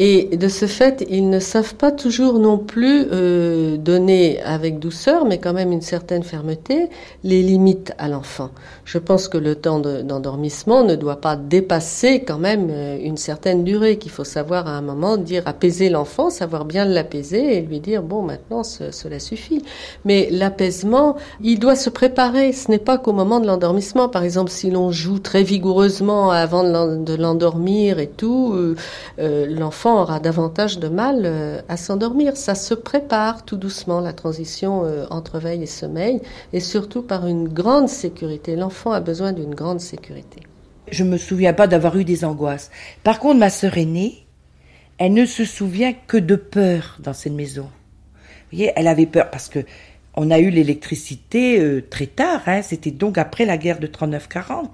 Et 0.00 0.36
de 0.36 0.46
ce 0.46 0.66
fait, 0.66 1.04
ils 1.10 1.28
ne 1.28 1.40
savent 1.40 1.74
pas 1.74 1.90
toujours 1.90 2.38
non 2.38 2.56
plus 2.56 3.06
euh, 3.10 3.76
donner 3.76 4.40
avec 4.42 4.78
douceur, 4.78 5.24
mais 5.24 5.38
quand 5.38 5.52
même 5.52 5.72
une 5.72 5.82
certaine 5.82 6.22
fermeté, 6.22 6.88
les 7.24 7.42
limites 7.42 7.92
à 7.98 8.08
l'enfant. 8.08 8.50
Je 8.84 8.98
pense 8.98 9.26
que 9.26 9.38
le 9.38 9.56
temps 9.56 9.80
d'endormissement 9.80 10.84
ne 10.84 10.94
doit 10.94 11.20
pas 11.20 11.34
dépasser 11.34 12.22
quand 12.22 12.38
même 12.38 12.68
euh, 12.70 12.96
une 13.02 13.16
certaine 13.16 13.64
durée, 13.64 13.98
qu'il 13.98 14.12
faut 14.12 14.22
savoir 14.22 14.68
à 14.68 14.72
un 14.72 14.82
moment 14.82 15.16
dire 15.16 15.42
apaiser 15.46 15.88
l'enfant, 15.88 16.30
savoir 16.30 16.64
bien 16.64 16.84
l'apaiser 16.84 17.56
et 17.56 17.60
lui 17.60 17.80
dire 17.80 18.02
bon 18.02 18.22
maintenant 18.22 18.62
cela 18.62 19.18
suffit. 19.18 19.64
Mais 20.04 20.28
l'apaisement, 20.30 21.16
il 21.42 21.58
doit 21.58 21.76
se 21.76 21.90
préparer. 21.90 22.52
Ce 22.52 22.70
n'est 22.70 22.78
pas 22.78 22.98
qu'au 22.98 23.12
moment 23.12 23.40
de 23.40 23.46
l'endormissement. 23.46 24.08
Par 24.08 24.22
exemple, 24.22 24.50
si 24.50 24.70
l'on 24.70 24.92
joue 24.92 25.18
très 25.18 25.42
vigoureusement 25.42 26.30
avant 26.30 26.62
de 26.62 27.14
l'endormir 27.14 27.98
et 27.98 28.06
tout, 28.08 28.52
euh, 28.54 28.76
euh 29.18 29.46
l'enfant 29.48 29.87
aura 29.96 30.20
davantage 30.20 30.78
de 30.78 30.88
mal 30.88 31.22
euh, 31.24 31.60
à 31.68 31.76
s'endormir. 31.76 32.36
Ça 32.36 32.54
se 32.54 32.74
prépare 32.74 33.44
tout 33.44 33.56
doucement, 33.56 34.00
la 34.00 34.12
transition 34.12 34.84
euh, 34.84 35.06
entre 35.10 35.38
veille 35.38 35.62
et 35.62 35.66
sommeil, 35.66 36.20
et 36.52 36.60
surtout 36.60 37.02
par 37.02 37.26
une 37.26 37.48
grande 37.48 37.88
sécurité. 37.88 38.56
L'enfant 38.56 38.92
a 38.92 39.00
besoin 39.00 39.32
d'une 39.32 39.54
grande 39.54 39.80
sécurité. 39.80 40.40
Je 40.90 41.04
me 41.04 41.18
souviens 41.18 41.52
pas 41.52 41.66
d'avoir 41.66 41.96
eu 41.96 42.04
des 42.04 42.24
angoisses. 42.24 42.70
Par 43.04 43.18
contre, 43.18 43.38
ma 43.38 43.50
sœur 43.50 43.76
aînée, 43.76 44.26
elle 44.98 45.12
ne 45.12 45.26
se 45.26 45.44
souvient 45.44 45.92
que 45.92 46.16
de 46.16 46.36
peur 46.36 46.96
dans 47.00 47.12
cette 47.12 47.32
maison. 47.32 47.62
Vous 48.50 48.56
voyez, 48.56 48.72
elle 48.76 48.88
avait 48.88 49.06
peur 49.06 49.30
parce 49.30 49.48
que 49.48 49.60
on 50.20 50.32
a 50.32 50.40
eu 50.40 50.50
l'électricité 50.50 51.60
euh, 51.60 51.80
très 51.88 52.06
tard, 52.06 52.42
hein, 52.46 52.62
c'était 52.62 52.90
donc 52.90 53.18
après 53.18 53.44
la 53.44 53.56
guerre 53.56 53.78
de 53.78 53.86
39-40. 53.86 54.66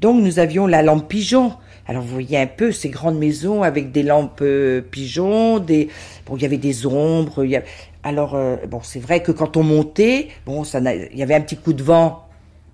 Donc 0.00 0.20
nous 0.20 0.40
avions 0.40 0.66
la 0.66 0.82
lampe 0.82 1.08
pigeon. 1.08 1.52
Alors 1.86 2.02
vous 2.02 2.12
voyez 2.12 2.38
un 2.38 2.46
peu 2.46 2.70
ces 2.70 2.88
grandes 2.88 3.18
maisons 3.18 3.62
avec 3.62 3.90
des 3.90 4.02
lampes 4.02 4.40
euh, 4.42 4.80
pigeons, 4.80 5.58
des 5.58 5.88
bon 6.26 6.36
il 6.36 6.42
y 6.42 6.44
avait 6.44 6.58
des 6.58 6.86
ombres. 6.86 7.44
Il 7.44 7.62
Alors 8.02 8.34
euh, 8.34 8.56
bon 8.68 8.80
c'est 8.82 9.00
vrai 9.00 9.22
que 9.22 9.32
quand 9.32 9.56
on 9.56 9.62
montait, 9.62 10.28
bon 10.46 10.64
ça 10.64 10.80
il 10.80 11.16
y 11.18 11.22
avait 11.22 11.34
un 11.34 11.40
petit 11.40 11.56
coup 11.56 11.72
de 11.72 11.82
vent, 11.82 12.26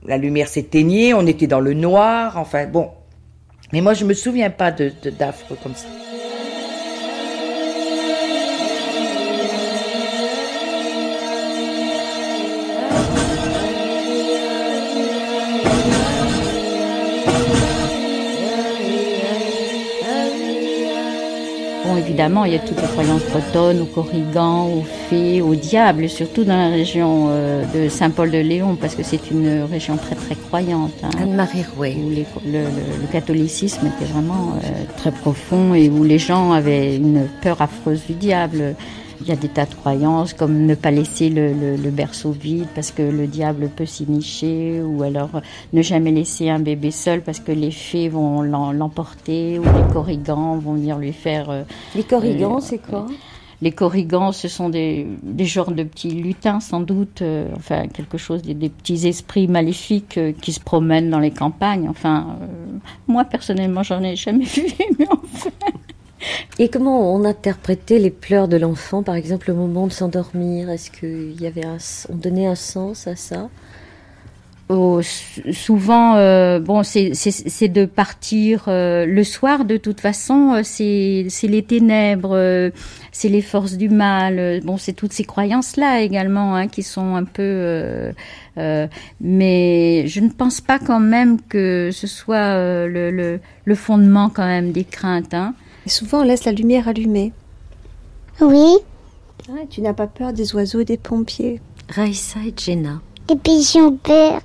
la 0.06 0.18
lumière 0.18 0.48
s'éteignait, 0.48 1.14
on 1.14 1.26
était 1.26 1.46
dans 1.46 1.60
le 1.60 1.74
noir, 1.74 2.36
enfin 2.36 2.66
bon. 2.66 2.90
Mais 3.72 3.80
moi 3.80 3.94
je 3.94 4.04
me 4.04 4.14
souviens 4.14 4.50
pas 4.50 4.70
de 4.70 4.92
d'affres 5.18 5.54
comme 5.62 5.74
ça. 5.74 5.88
Évidemment, 21.96 22.44
il 22.44 22.52
y 22.52 22.56
a 22.56 22.58
toutes 22.58 22.80
les 22.80 22.88
croyances 22.88 23.24
bretonnes, 23.24 23.80
aux 23.80 23.86
corrigans, 23.86 24.66
aux 24.66 24.84
fées, 25.08 25.40
au 25.40 25.54
diable, 25.54 26.08
surtout 26.08 26.44
dans 26.44 26.56
la 26.56 26.68
région 26.68 27.28
euh, 27.30 27.64
de 27.74 27.88
Saint-Paul-de-Léon, 27.88 28.76
parce 28.76 28.94
que 28.94 29.02
c'est 29.02 29.30
une 29.30 29.62
région 29.62 29.96
très 29.96 30.14
très 30.14 30.34
croyante. 30.34 30.92
Hein, 31.02 31.10
Anne-Marie 31.20 31.64
Rouet. 31.76 31.96
Où 31.98 32.10
le, 32.10 32.64
catholicisme 33.12 33.86
était 33.86 34.10
vraiment 34.12 34.54
euh, 34.56 34.68
très 34.98 35.10
profond 35.10 35.74
et 35.74 35.88
où 35.88 36.04
les 36.04 36.18
gens 36.18 36.52
avaient 36.52 36.96
une 36.96 37.26
peur 37.42 37.62
affreuse 37.62 38.02
du 38.06 38.14
diable. 38.14 38.74
Il 39.20 39.28
y 39.28 39.32
a 39.32 39.36
des 39.36 39.48
tas 39.48 39.66
de 39.66 39.74
croyances 39.74 40.32
comme 40.32 40.66
ne 40.66 40.74
pas 40.74 40.90
laisser 40.90 41.28
le, 41.28 41.90
berceau 41.90 42.30
vide 42.30 42.68
parce 42.74 42.92
que 42.92 43.02
le 43.02 43.26
diable 43.26 43.68
peut 43.74 43.86
s'y 43.86 44.08
nicher 44.08 44.80
ou 44.82 45.02
alors 45.02 45.30
ne 45.72 45.82
jamais 45.82 46.12
laisser 46.12 46.48
un 46.50 46.60
bébé 46.60 46.90
seul 46.90 47.22
parce 47.22 47.40
que 47.40 47.50
les 47.52 47.70
fées 47.70 48.08
vont 48.08 48.42
l'emporter 48.42 49.58
ou 49.58 49.62
les 49.62 49.92
corrigans 49.92 50.58
vont 50.58 50.74
venir 50.74 50.98
lui 50.98 51.12
faire... 51.12 51.50
Euh, 51.50 51.62
les 51.94 52.04
corrigans, 52.04 52.56
euh, 52.56 52.60
c'est 52.60 52.78
quoi? 52.78 53.06
les 53.60 53.72
corrigans, 53.72 54.30
ce 54.30 54.46
sont 54.46 54.68
des, 54.68 55.06
des 55.22 55.44
genres 55.44 55.72
de 55.72 55.82
petits 55.82 56.10
lutins, 56.10 56.60
sans 56.60 56.80
doute, 56.80 57.22
euh, 57.22 57.48
enfin 57.56 57.88
quelque 57.88 58.16
chose, 58.16 58.42
des, 58.42 58.68
petits 58.68 59.08
esprits 59.08 59.48
maléfiques 59.48 60.20
qui 60.40 60.52
se 60.52 60.60
promènent 60.60 61.10
dans 61.10 61.18
les 61.18 61.32
campagnes. 61.32 61.88
Enfin, 61.88 62.38
moi 63.08 63.24
personnellement, 63.24 63.82
j'en 63.82 64.02
ai 64.02 64.14
jamais 64.14 64.44
vu, 64.44 64.62
mais 64.98 65.06
enfin. 65.10 65.50
Et 66.60 66.68
comment 66.68 67.14
on 67.14 67.24
interprétait 67.24 68.00
les 68.00 68.10
pleurs 68.10 68.48
de 68.48 68.56
l'enfant, 68.56 69.04
par 69.04 69.14
exemple, 69.14 69.52
au 69.52 69.54
moment 69.54 69.86
de 69.86 69.92
s'endormir? 69.92 70.70
Est-ce 70.70 70.90
qu'il 70.90 71.40
y 71.40 71.46
avait 71.46 71.64
un, 71.64 71.76
on 72.08 72.16
donnait 72.16 72.46
un 72.46 72.56
sens 72.56 73.06
à 73.06 73.14
ça? 73.14 73.48
Oh, 74.70 75.00
souvent, 75.52 76.16
euh, 76.16 76.58
bon, 76.58 76.82
c'est 76.82 77.68
de 77.68 77.84
partir 77.86 78.64
euh, 78.66 79.06
le 79.06 79.24
soir. 79.24 79.64
De 79.64 79.76
toute 79.78 80.00
façon, 80.00 80.56
euh, 80.56 80.60
c'est 80.62 81.28
les 81.44 81.62
ténèbres, 81.62 82.70
c'est 83.12 83.28
les 83.28 83.40
forces 83.40 83.78
du 83.78 83.88
mal. 83.88 84.60
bon, 84.64 84.76
c'est 84.76 84.92
toutes 84.92 85.12
ces 85.12 85.24
croyances-là 85.24 86.02
également 86.02 86.56
hein, 86.56 86.66
qui 86.68 86.82
sont 86.82 87.14
un 87.14 87.24
peu. 87.24 88.12
mais 89.20 90.06
je 90.08 90.20
ne 90.20 90.28
pense 90.28 90.60
pas 90.60 90.78
quand 90.80 91.00
même 91.00 91.40
que 91.40 91.90
ce 91.92 92.06
soit 92.08 92.86
le, 92.88 93.10
le, 93.10 93.40
le, 93.64 93.74
fondement 93.74 94.28
quand 94.28 94.46
même 94.46 94.72
des 94.72 94.84
craintes. 94.84 95.32
Hein 95.32 95.54
souvent, 95.88 96.20
on 96.20 96.24
laisse 96.24 96.44
la 96.44 96.52
lumière 96.52 96.88
allumée. 96.88 97.32
Oui. 98.40 98.76
Ah, 99.50 99.64
tu 99.68 99.80
n'as 99.80 99.94
pas 99.94 100.06
peur 100.06 100.32
des 100.32 100.54
oiseaux 100.54 100.80
et 100.80 100.84
des 100.84 100.98
pompiers? 100.98 101.60
Raissa 101.88 102.40
et 102.40 102.54
Jenna. 102.56 103.00
Les 103.28 103.36
pigeons 103.36 103.96
peur. 103.96 104.40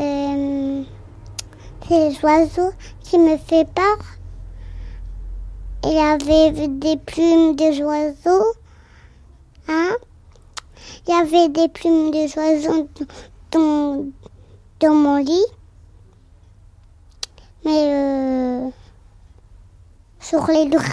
Euh, 0.00 0.82
c'est 1.88 2.10
les 2.10 2.18
oiseaux 2.22 2.72
qui 3.02 3.18
me 3.18 3.36
fait 3.36 3.66
peur. 3.74 3.98
Il 5.84 5.92
y 5.92 5.98
avait 5.98 6.68
des 6.68 6.96
plumes 6.96 7.56
des 7.56 7.82
oiseaux. 7.82 8.52
Hein? 9.68 9.96
Il 11.06 11.14
y 11.14 11.16
avait 11.16 11.48
des 11.48 11.68
plumes 11.68 12.10
des 12.10 12.32
oiseaux 12.36 12.88
dans, 13.52 14.04
dans 14.80 14.94
mon 14.94 15.16
lit. 15.16 15.46
Mais 17.64 17.84
euh, 17.86 18.68
sur 20.28 20.46
les 20.48 20.66
draps. 20.66 20.92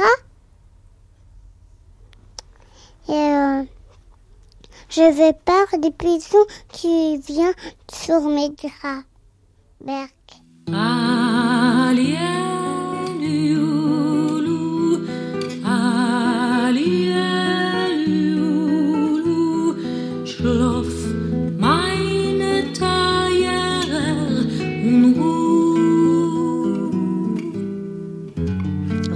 Et 3.10 3.12
euh, 3.12 3.64
je 4.90 5.12
vais 5.12 5.34
peur 5.34 5.80
des 5.80 5.92
pigeons 5.92 6.46
qui 6.70 7.18
viennent 7.18 7.54
sur 7.92 8.22
mes 8.22 8.50
draps. 8.50 9.06
Berk. 9.82 10.14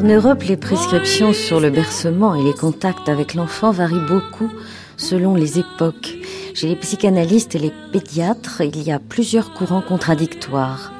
En 0.10 0.15
Europe, 0.15 0.41
les 0.41 0.57
prescriptions 0.57 1.34
sur 1.34 1.60
le 1.60 1.69
bercement 1.69 2.34
et 2.34 2.41
les 2.41 2.56
contacts 2.56 3.07
avec 3.10 3.36
l'enfant 3.36 3.69
varient 3.69 4.07
beaucoup 4.07 4.49
selon 4.98 5.36
les 5.36 5.60
époques. 5.60 6.18
Chez 6.56 6.68
les 6.68 6.76
psychanalystes 6.76 7.53
et 7.53 7.60
les 7.60 7.72
pédiatres, 7.94 8.61
il 8.61 8.81
y 8.81 8.91
a 8.91 8.98
plusieurs 8.98 9.53
courants 9.53 9.84
contradictoires. 9.84 10.91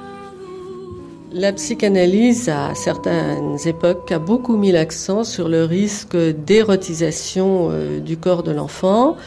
La 1.32 1.52
psychanalyse, 1.54 2.50
à 2.50 2.76
certaines 2.76 3.58
époques, 3.66 4.12
a 4.12 4.20
beaucoup 4.20 4.58
mis 4.58 4.72
l'accent 4.72 5.24
sur 5.24 5.50
le 5.50 5.64
risque 5.64 6.16
d'érotisation 6.16 7.70
euh, 7.72 8.00
du 8.00 8.16
corps 8.16 8.44
de 8.44 8.52
l'enfant. 8.52 9.18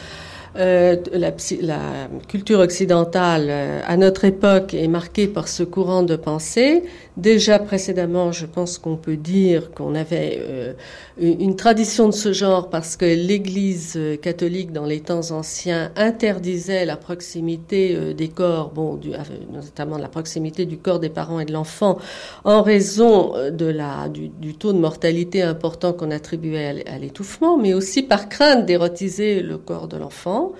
Euh, 0.55 0.97
la, 1.11 1.31
la, 1.61 1.79
culture 2.27 2.59
occidentale 2.59 3.47
euh, 3.49 3.81
à 3.87 3.97
notre 3.97 4.23
époque 4.23 4.75
est 4.75 4.87
marquée 4.87 5.25
par 5.25 5.47
ce 5.47 5.63
courant 5.63 6.03
de 6.03 6.15
pensée. 6.15 6.83
Déjà 7.17 7.57
précédemment, 7.57 8.31
je 8.31 8.45
pense 8.45 8.77
qu'on 8.77 8.95
peut 8.95 9.15
dire 9.15 9.71
qu'on 9.71 9.95
avait 9.95 10.39
euh, 10.39 10.73
une 11.17 11.55
tradition 11.55 12.07
de 12.07 12.13
ce 12.13 12.33
genre 12.33 12.69
parce 12.69 12.97
que 12.97 13.05
l'Église 13.05 13.93
euh, 13.97 14.17
catholique 14.17 14.71
dans 14.71 14.85
les 14.85 14.99
temps 14.99 15.31
anciens 15.31 15.91
interdisait 15.95 16.85
la 16.85 16.97
proximité 16.97 17.95
euh, 17.95 18.13
des 18.13 18.29
corps, 18.29 18.71
bon, 18.71 18.95
du, 18.95 19.11
notamment 19.51 19.97
la 19.97 20.09
proximité 20.09 20.65
du 20.65 20.77
corps 20.77 20.99
des 20.99 21.09
parents 21.09 21.39
et 21.39 21.45
de 21.45 21.53
l'enfant, 21.53 21.99
en 22.45 22.63
raison 22.63 23.33
de 23.51 23.65
la, 23.65 24.09
du, 24.09 24.29
du 24.29 24.55
taux 24.55 24.73
de 24.73 24.79
mortalité 24.79 25.43
important 25.43 25.93
qu'on 25.93 26.09
attribuait 26.09 26.83
à 26.87 26.97
l'étouffement, 26.97 27.57
mais 27.57 27.73
aussi 27.73 28.01
par 28.01 28.27
crainte 28.27 28.65
d'érotiser 28.65 29.41
le 29.41 29.57
corps 29.57 29.87
de 29.87 29.97
l'enfant. 29.97 30.53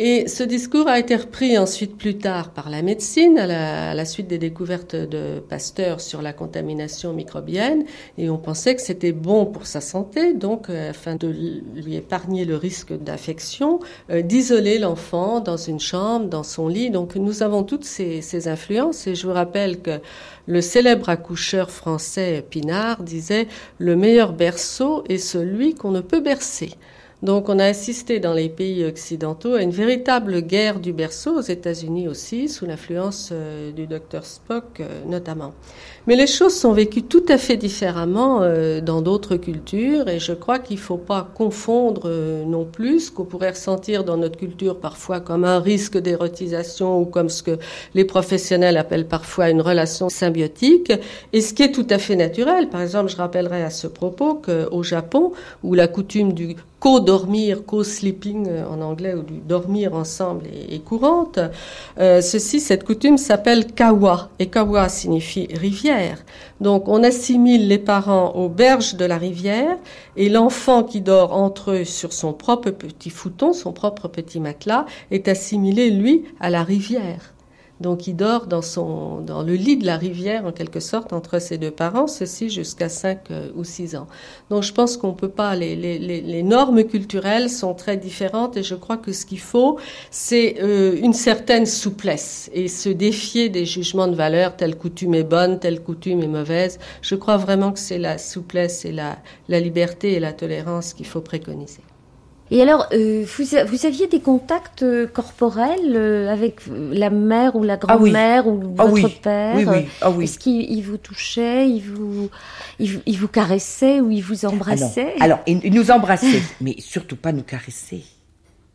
Et 0.00 0.28
ce 0.28 0.44
discours 0.44 0.86
a 0.86 1.00
été 1.00 1.16
repris 1.16 1.58
ensuite 1.58 1.98
plus 1.98 2.18
tard 2.18 2.52
par 2.52 2.70
la 2.70 2.82
médecine 2.82 3.36
à 3.36 3.94
la, 3.94 4.04
suite 4.04 4.28
des 4.28 4.38
découvertes 4.38 4.94
de 4.94 5.40
Pasteur 5.40 6.00
sur 6.00 6.22
la 6.22 6.32
contamination 6.32 7.12
microbienne. 7.12 7.84
Et 8.16 8.30
on 8.30 8.38
pensait 8.38 8.76
que 8.76 8.80
c'était 8.80 9.10
bon 9.10 9.44
pour 9.44 9.66
sa 9.66 9.80
santé, 9.80 10.34
donc 10.34 10.70
euh, 10.70 10.90
afin 10.90 11.16
de 11.16 11.26
lui 11.26 11.96
épargner 11.96 12.44
le 12.44 12.54
risque 12.54 12.92
d'infection, 12.92 13.80
euh, 14.10 14.22
d'isoler 14.22 14.78
l'enfant 14.78 15.40
dans 15.40 15.56
une 15.56 15.80
chambre, 15.80 16.26
dans 16.26 16.44
son 16.44 16.68
lit. 16.68 16.90
Donc 16.90 17.16
nous 17.16 17.42
avons 17.42 17.64
toutes 17.64 17.84
ces 17.84 18.46
influences. 18.46 19.08
Et 19.08 19.16
je 19.16 19.26
vous 19.26 19.32
rappelle 19.32 19.80
que 19.82 19.98
le 20.46 20.60
célèbre 20.60 21.08
accoucheur 21.08 21.72
français 21.72 22.44
Pinard 22.48 23.02
disait 23.02 23.48
le 23.78 23.96
meilleur 23.96 24.32
berceau 24.32 25.02
est 25.08 25.18
celui 25.18 25.74
qu'on 25.74 25.90
ne 25.90 26.02
peut 26.02 26.20
bercer. 26.20 26.70
Donc 27.20 27.48
on 27.48 27.58
a 27.58 27.64
assisté 27.64 28.20
dans 28.20 28.32
les 28.32 28.48
pays 28.48 28.84
occidentaux 28.84 29.54
à 29.54 29.62
une 29.62 29.72
véritable 29.72 30.40
guerre 30.40 30.78
du 30.78 30.92
berceau, 30.92 31.38
aux 31.38 31.42
États-Unis 31.42 32.06
aussi, 32.06 32.48
sous 32.48 32.64
l'influence 32.64 33.30
euh, 33.32 33.72
du 33.72 33.88
docteur 33.88 34.24
Spock 34.24 34.78
euh, 34.78 34.86
notamment. 35.04 35.52
Mais 36.06 36.14
les 36.14 36.28
choses 36.28 36.54
sont 36.54 36.72
vécues 36.72 37.02
tout 37.02 37.24
à 37.28 37.36
fait 37.36 37.56
différemment 37.56 38.42
euh, 38.42 38.80
dans 38.80 39.02
d'autres 39.02 39.34
cultures 39.34 40.08
et 40.08 40.20
je 40.20 40.32
crois 40.32 40.60
qu'il 40.60 40.76
ne 40.76 40.80
faut 40.80 40.96
pas 40.96 41.28
confondre 41.34 42.08
non 42.46 42.64
plus 42.64 43.06
ce 43.06 43.10
qu'on 43.10 43.24
pourrait 43.24 43.50
ressentir 43.50 44.04
dans 44.04 44.16
notre 44.16 44.38
culture 44.38 44.78
parfois 44.78 45.18
comme 45.18 45.44
un 45.44 45.58
risque 45.58 45.98
d'érotisation 45.98 47.00
ou 47.00 47.04
comme 47.04 47.30
ce 47.30 47.42
que 47.42 47.58
les 47.94 48.04
professionnels 48.04 48.76
appellent 48.76 49.08
parfois 49.08 49.50
une 49.50 49.60
relation 49.60 50.08
symbiotique 50.08 50.92
et 51.32 51.40
ce 51.40 51.52
qui 51.52 51.64
est 51.64 51.72
tout 51.72 51.86
à 51.90 51.98
fait 51.98 52.16
naturel. 52.16 52.68
Par 52.68 52.80
exemple, 52.80 53.10
je 53.10 53.16
rappellerai 53.16 53.64
à 53.64 53.70
ce 53.70 53.88
propos 53.88 54.34
qu'au 54.34 54.82
Japon, 54.84 55.32
où 55.64 55.74
la 55.74 55.88
coutume 55.88 56.32
du 56.32 56.54
co-dormir, 56.80 57.64
co-sleeping 57.66 58.48
euh, 58.48 58.68
en 58.68 58.80
anglais, 58.80 59.14
ou 59.14 59.22
du 59.22 59.38
dormir 59.38 59.94
ensemble 59.94 60.46
est, 60.46 60.84
courante. 60.84 61.38
Euh, 61.98 62.20
ceci, 62.20 62.60
cette 62.60 62.84
coutume 62.84 63.18
s'appelle 63.18 63.66
kawa, 63.66 64.30
et 64.38 64.46
kawa 64.46 64.88
signifie 64.88 65.48
rivière. 65.54 66.24
Donc 66.60 66.88
on 66.88 67.02
assimile 67.02 67.68
les 67.68 67.78
parents 67.78 68.32
aux 68.32 68.48
berges 68.48 68.94
de 68.94 69.04
la 69.04 69.18
rivière, 69.18 69.76
et 70.16 70.28
l'enfant 70.28 70.82
qui 70.82 71.00
dort 71.00 71.32
entre 71.34 71.72
eux 71.72 71.84
sur 71.84 72.12
son 72.12 72.32
propre 72.32 72.70
petit 72.70 73.10
fouton, 73.10 73.52
son 73.52 73.72
propre 73.72 74.08
petit 74.08 74.40
matelas, 74.40 74.86
est 75.10 75.28
assimilé, 75.28 75.90
lui, 75.90 76.24
à 76.40 76.50
la 76.50 76.62
rivière. 76.62 77.34
Donc 77.80 78.06
il 78.06 78.16
dort 78.16 78.46
dans, 78.46 78.62
son, 78.62 79.20
dans 79.20 79.42
le 79.42 79.54
lit 79.54 79.76
de 79.76 79.86
la 79.86 79.96
rivière, 79.96 80.44
en 80.46 80.52
quelque 80.52 80.80
sorte, 80.80 81.12
entre 81.12 81.38
ses 81.38 81.58
deux 81.58 81.70
parents, 81.70 82.06
ceci 82.08 82.50
jusqu'à 82.50 82.88
5 82.88 83.30
euh, 83.30 83.50
ou 83.54 83.64
6 83.64 83.96
ans. 83.96 84.08
Donc 84.50 84.64
je 84.64 84.72
pense 84.72 84.96
qu'on 84.96 85.12
peut 85.12 85.28
pas, 85.28 85.54
les, 85.54 85.76
les, 85.76 85.98
les, 85.98 86.42
normes 86.42 86.84
culturelles 86.84 87.48
sont 87.50 87.74
très 87.74 87.96
différentes 87.96 88.56
et 88.56 88.62
je 88.62 88.74
crois 88.74 88.96
que 88.96 89.12
ce 89.12 89.24
qu'il 89.24 89.40
faut, 89.40 89.78
c'est 90.10 90.56
euh, 90.60 90.98
une 91.00 91.12
certaine 91.12 91.66
souplesse 91.66 92.50
et 92.52 92.68
se 92.68 92.88
défier 92.88 93.48
des 93.48 93.64
jugements 93.64 94.08
de 94.08 94.16
valeur, 94.16 94.56
telle 94.56 94.76
coutume 94.76 95.14
est 95.14 95.24
bonne, 95.24 95.58
telle 95.60 95.80
coutume 95.80 96.22
est 96.22 96.28
mauvaise. 96.28 96.78
Je 97.02 97.14
crois 97.14 97.36
vraiment 97.36 97.72
que 97.72 97.78
c'est 97.78 97.98
la 97.98 98.18
souplesse 98.18 98.84
et 98.84 98.92
la, 98.92 99.18
la 99.48 99.60
liberté 99.60 100.14
et 100.14 100.20
la 100.20 100.32
tolérance 100.32 100.94
qu'il 100.94 101.06
faut 101.06 101.20
préconiser. 101.20 101.82
Et 102.50 102.62
alors, 102.62 102.88
euh, 102.92 103.24
vous, 103.26 103.44
vous, 103.44 103.86
aviez 103.86 104.06
des 104.06 104.20
contacts 104.20 104.82
euh, 104.82 105.06
corporels 105.06 105.94
euh, 105.94 106.32
avec 106.32 106.60
la 106.68 107.10
mère 107.10 107.56
ou 107.56 107.62
la 107.62 107.74
ah 107.74 107.76
grand-mère 107.76 108.46
ou 108.46 108.74
ah 108.78 108.86
votre 108.86 109.20
père 109.20 109.56
oui, 109.56 109.64
oui. 109.66 109.86
Ah 110.00 110.10
oui. 110.10 110.24
Est-ce 110.24 110.38
qu'il 110.38 110.82
vous 110.82 110.96
touchait, 110.96 111.68
il 111.68 111.82
vous, 111.82 112.30
il, 112.78 113.18
vous 113.18 113.28
caressait 113.28 114.00
ou 114.00 114.10
il 114.10 114.22
vous 114.22 114.46
embrassait? 114.46 115.14
Alors, 115.20 115.40
il 115.46 115.72
nous 115.72 115.90
embrassait, 115.90 116.42
mais 116.60 116.76
surtout 116.78 117.16
pas 117.16 117.32
nous 117.32 117.42
caresser. 117.42 118.02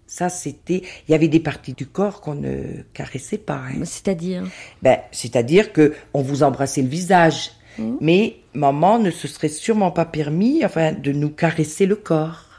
Ça, 0.06 0.30
c'était. 0.30 0.84
Il 1.08 1.12
y 1.12 1.16
avait 1.16 1.28
des 1.28 1.40
parties 1.40 1.74
du 1.74 1.88
corps 1.88 2.22
qu'on 2.22 2.36
ne 2.36 2.84
caressait 2.94 3.40
pas. 3.40 3.64
Hein. 3.70 3.84
C'est-à-dire? 3.86 4.44
Ben, 4.84 5.00
c'est-à-dire 5.12 5.74
que 5.74 5.96
on 6.14 6.22
vous 6.22 6.44
embrassait 6.44 6.84
le 6.84 6.88
visage, 6.88 7.50
mmh. 7.80 7.94
mais 8.00 8.36
maman 8.54 9.00
ne 9.00 9.10
se 9.10 9.28
serait 9.28 9.50
sûrement 9.50 9.90
pas 9.90 10.06
permis, 10.06 10.64
enfin, 10.64 10.92
de 10.92 11.12
nous 11.12 11.32
caresser 11.32 11.88
le 11.88 11.96
corps 11.96 12.53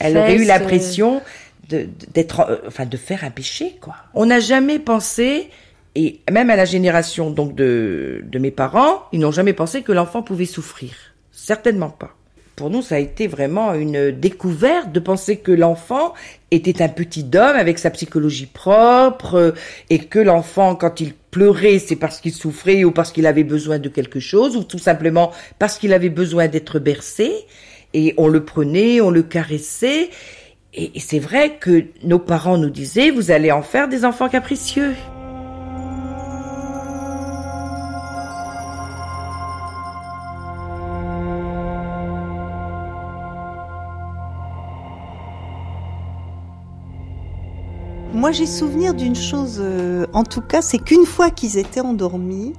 elle 0.00 0.16
aurait 0.16 0.36
eu 0.36 0.44
l'impression 0.44 1.22
de, 1.68 1.88
d'être, 2.12 2.40
euh, 2.40 2.56
enfin, 2.66 2.86
de 2.86 2.96
faire 2.96 3.24
un 3.24 3.30
péché, 3.30 3.76
quoi. 3.80 3.94
On 4.14 4.26
n'a 4.26 4.40
jamais 4.40 4.78
pensé, 4.78 5.48
et 5.94 6.20
même 6.30 6.50
à 6.50 6.56
la 6.56 6.64
génération 6.64 7.30
donc 7.30 7.54
de, 7.54 8.22
de 8.24 8.38
mes 8.38 8.50
parents, 8.50 9.02
ils 9.12 9.20
n'ont 9.20 9.32
jamais 9.32 9.52
pensé 9.52 9.82
que 9.82 9.92
l'enfant 9.92 10.22
pouvait 10.22 10.46
souffrir. 10.46 10.92
Certainement 11.30 11.90
pas. 11.90 12.14
Pour 12.56 12.68
nous, 12.68 12.82
ça 12.82 12.96
a 12.96 12.98
été 12.98 13.26
vraiment 13.26 13.72
une 13.72 14.10
découverte 14.10 14.92
de 14.92 15.00
penser 15.00 15.38
que 15.38 15.52
l'enfant 15.52 16.12
était 16.50 16.82
un 16.82 16.88
petit 16.88 17.24
homme 17.34 17.56
avec 17.56 17.78
sa 17.78 17.88
psychologie 17.90 18.46
propre 18.46 19.54
et 19.88 20.00
que 20.00 20.18
l'enfant, 20.18 20.76
quand 20.76 21.00
il 21.00 21.14
pleurait, 21.14 21.78
c'est 21.78 21.96
parce 21.96 22.20
qu'il 22.20 22.32
souffrait 22.32 22.84
ou 22.84 22.92
parce 22.92 23.10
qu'il 23.10 23.26
avait 23.26 23.42
besoin 23.42 23.78
de 23.78 23.88
quelque 23.88 24.20
chose 24.20 24.54
ou 24.54 24.64
tout 24.64 24.78
simplement 24.78 25.32
parce 25.58 25.78
qu'il 25.78 25.94
avait 25.94 26.10
besoin 26.10 26.46
d'être 26.46 26.78
bercé 26.78 27.32
et 27.94 28.14
on 28.16 28.28
le 28.28 28.44
prenait, 28.44 29.00
on 29.00 29.10
le 29.10 29.22
caressait. 29.22 30.10
Et, 30.74 30.92
c'est 30.98 31.18
vrai 31.18 31.58
que 31.58 31.84
nos 32.02 32.18
parents 32.18 32.58
nous 32.58 32.70
disaient, 32.70 33.10
vous 33.10 33.30
allez 33.30 33.52
en 33.52 33.62
faire 33.62 33.88
des 33.88 34.04
enfants 34.04 34.28
capricieux. 34.28 34.94
Moi, 48.14 48.30
j'ai 48.30 48.46
souvenir 48.46 48.94
d'une 48.94 49.16
chose, 49.16 49.58
euh, 49.60 50.06
en 50.12 50.22
tout 50.22 50.42
cas, 50.42 50.62
c'est 50.62 50.78
qu'une 50.78 51.06
fois 51.06 51.30
qu'ils 51.30 51.58
étaient 51.58 51.80
endormis, 51.80 52.52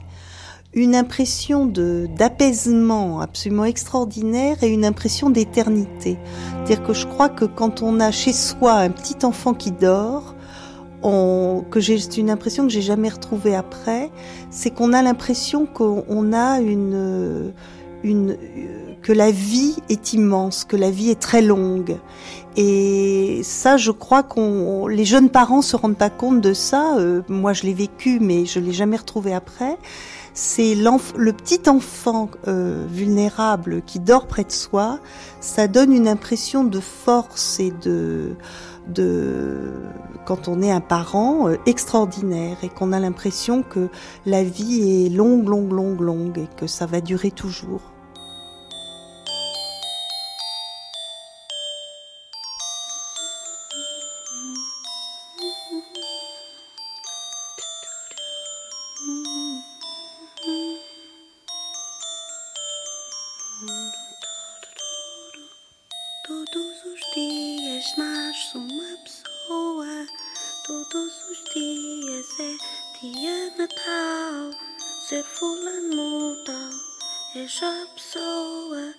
une 0.75 0.95
impression 0.95 1.65
d'apaisement 1.65 3.21
absolument 3.21 3.65
extraordinaire 3.65 4.63
et 4.63 4.67
une 4.67 4.85
impression 4.85 5.29
d'éternité. 5.29 6.17
C'est-à-dire 6.65 6.83
que 6.83 6.93
je 6.93 7.05
crois 7.05 7.29
que 7.29 7.45
quand 7.45 7.81
on 7.83 7.99
a 7.99 8.11
chez 8.11 8.33
soi 8.33 8.73
un 8.73 8.89
petit 8.89 9.23
enfant 9.23 9.53
qui 9.53 9.71
dort, 9.71 10.35
on, 11.03 11.63
que 11.69 11.79
j'ai 11.79 11.99
une 12.17 12.29
impression 12.29 12.63
que 12.63 12.71
j'ai 12.71 12.81
jamais 12.81 13.09
retrouvée 13.09 13.55
après, 13.55 14.09
c'est 14.49 14.71
qu'on 14.71 14.93
a 14.93 15.01
l'impression 15.01 15.65
qu'on 15.65 16.33
a 16.33 16.59
une 16.59 17.53
une 18.03 18.37
que 19.01 19.13
la 19.13 19.31
vie 19.31 19.75
est 19.89 20.13
immense, 20.13 20.65
que 20.65 20.75
la 20.75 20.91
vie 20.91 21.09
est 21.09 21.19
très 21.19 21.41
longue. 21.41 21.97
Et 22.55 23.41
ça, 23.43 23.77
je 23.77 23.91
crois 23.91 24.23
qu'on 24.23 24.87
les 24.87 25.05
jeunes 25.05 25.29
parents 25.29 25.61
se 25.61 25.75
rendent 25.75 25.97
pas 25.97 26.09
compte 26.09 26.41
de 26.41 26.53
ça. 26.53 26.97
Euh, 26.97 27.21
moi, 27.27 27.53
je 27.53 27.63
l'ai 27.63 27.73
vécu, 27.73 28.19
mais 28.19 28.45
je 28.45 28.59
l'ai 28.59 28.73
jamais 28.73 28.97
retrouvé 28.97 29.33
après 29.33 29.77
c'est 30.34 30.73
le 30.76 31.31
petit 31.31 31.69
enfant 31.69 32.30
euh, 32.47 32.85
vulnérable 32.89 33.84
qui 33.85 33.99
dort 33.99 34.26
près 34.26 34.43
de 34.43 34.51
soi, 34.51 34.99
ça 35.39 35.68
donne 35.68 35.93
une 35.93 36.07
impression 36.07 36.64
de 36.64 36.80
force 36.80 37.60
et 37.60 37.72
de, 37.84 38.35
quand 40.26 40.47
on 40.47 40.61
est 40.61 40.72
un 40.72 40.81
parent 40.81 41.49
euh, 41.49 41.57
extraordinaire 41.65 42.57
et 42.64 42.69
qu'on 42.69 42.93
a 42.93 42.99
l'impression 42.99 43.61
que 43.61 43.89
la 44.26 44.43
vie 44.43 45.05
est 45.05 45.10
longue, 45.10 45.47
longue, 45.47 45.72
longue, 45.72 46.01
longue 46.01 46.38
et 46.39 46.47
que 46.57 46.65
ça 46.65 46.88
va 46.88 46.99
durer 46.99 47.30
toujours. 47.30 47.92
que 73.03 73.27
é 73.27 73.49
Natal, 73.57 74.57
ser 75.09 75.25
fulano 75.25 76.41
tal, 76.45 76.71
é 77.35 77.45
já 77.45 77.85
pessoa, 77.93 78.95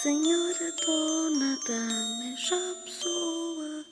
senhora 0.00 0.72
dona 0.86 1.58
dama, 1.66 2.24
é 2.32 2.36
já 2.36 2.74
pessoa. 2.84 3.84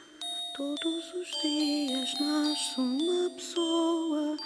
Todos 0.57 1.13
os 1.13 1.43
dias 1.43 2.09
nasce 2.21 2.81
uma 2.81 3.31
pessoa, 3.31 4.37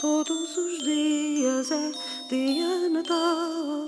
todos 0.00 0.56
os 0.56 0.78
dias 0.84 1.72
é 1.72 1.90
dia 2.28 2.88
Natal, 2.88 3.84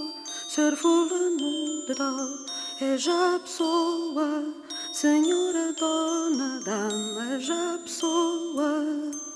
ser 0.48 0.74
fulano 0.74 1.86
de 1.86 1.94
tal, 1.94 2.28
é 2.80 2.98
já 2.98 3.38
pessoa, 3.38 4.44
senhora 4.92 5.72
dona 5.74 6.59
dama, 6.64 7.36
é 7.36 7.38
já 7.38 7.78
pessoa. 7.78 9.34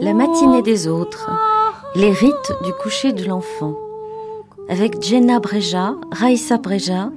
La 0.00 0.14
matinée 0.14 0.62
des 0.62 0.86
autres, 0.86 1.30
les 1.96 2.12
rites 2.12 2.52
du 2.64 2.72
coucher 2.82 3.12
de 3.12 3.24
l'enfant, 3.24 3.74
avec 4.68 5.02
Jenna 5.02 5.40
Breja, 5.40 5.96
Raissa 6.12 6.58
Breja, 6.58 7.10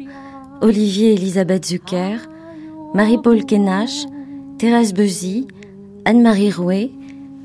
Olivier 0.61 1.13
Elisabeth 1.13 1.65
Zucker, 1.65 2.17
Marie-Paul 2.95 3.45
Kenache, 3.45 4.05
Thérèse 4.57 4.93
Bezy, 4.93 5.47
Anne-Marie 6.07 6.51
Rouet, 6.51 6.91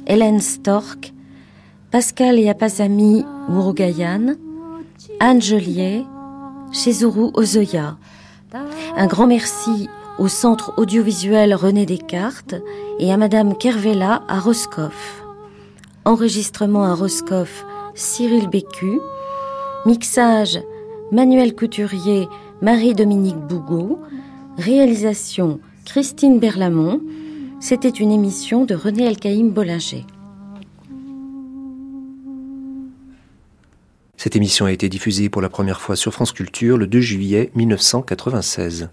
Hélène 0.06 0.40
Stork, 0.40 1.14
Pascal 1.90 2.38
et 2.38 2.50
Apasami 2.50 3.24
Murugayan, 3.48 4.34
Anne 5.18 5.40
Joliet, 5.40 6.04
Chezuru 6.70 7.30
Ozoya. 7.32 7.96
Un 8.96 9.06
grand 9.06 9.26
merci 9.26 9.88
au 10.18 10.28
Centre 10.28 10.74
audiovisuel 10.76 11.54
René 11.54 11.86
Descartes 11.86 12.54
et 12.98 13.10
à 13.10 13.16
Madame 13.16 13.56
Kervella 13.56 14.24
à 14.28 14.38
Roscoff. 14.38 15.24
Enregistrement 16.04 16.84
à 16.84 16.94
Roscoff, 16.94 17.64
Cyril 17.94 18.48
Bécu. 18.48 19.00
Mixage, 19.86 20.60
Manuel 21.12 21.56
Couturier, 21.56 22.28
Marie-Dominique 22.60 23.38
Bougot. 23.38 23.98
Réalisation, 24.58 25.60
Christine 25.86 26.38
Berlamont. 26.38 27.00
C'était 27.62 27.90
une 27.90 28.10
émission 28.10 28.64
de 28.64 28.74
René 28.74 29.04
Elkaïm 29.04 29.50
Bollinger. 29.50 30.06
Cette 34.16 34.34
émission 34.34 34.64
a 34.64 34.72
été 34.72 34.88
diffusée 34.88 35.28
pour 35.28 35.42
la 35.42 35.50
première 35.50 35.78
fois 35.78 35.94
sur 35.94 36.14
France 36.14 36.32
Culture 36.32 36.78
le 36.78 36.86
2 36.86 37.00
juillet 37.00 37.50
1996. 37.54 38.88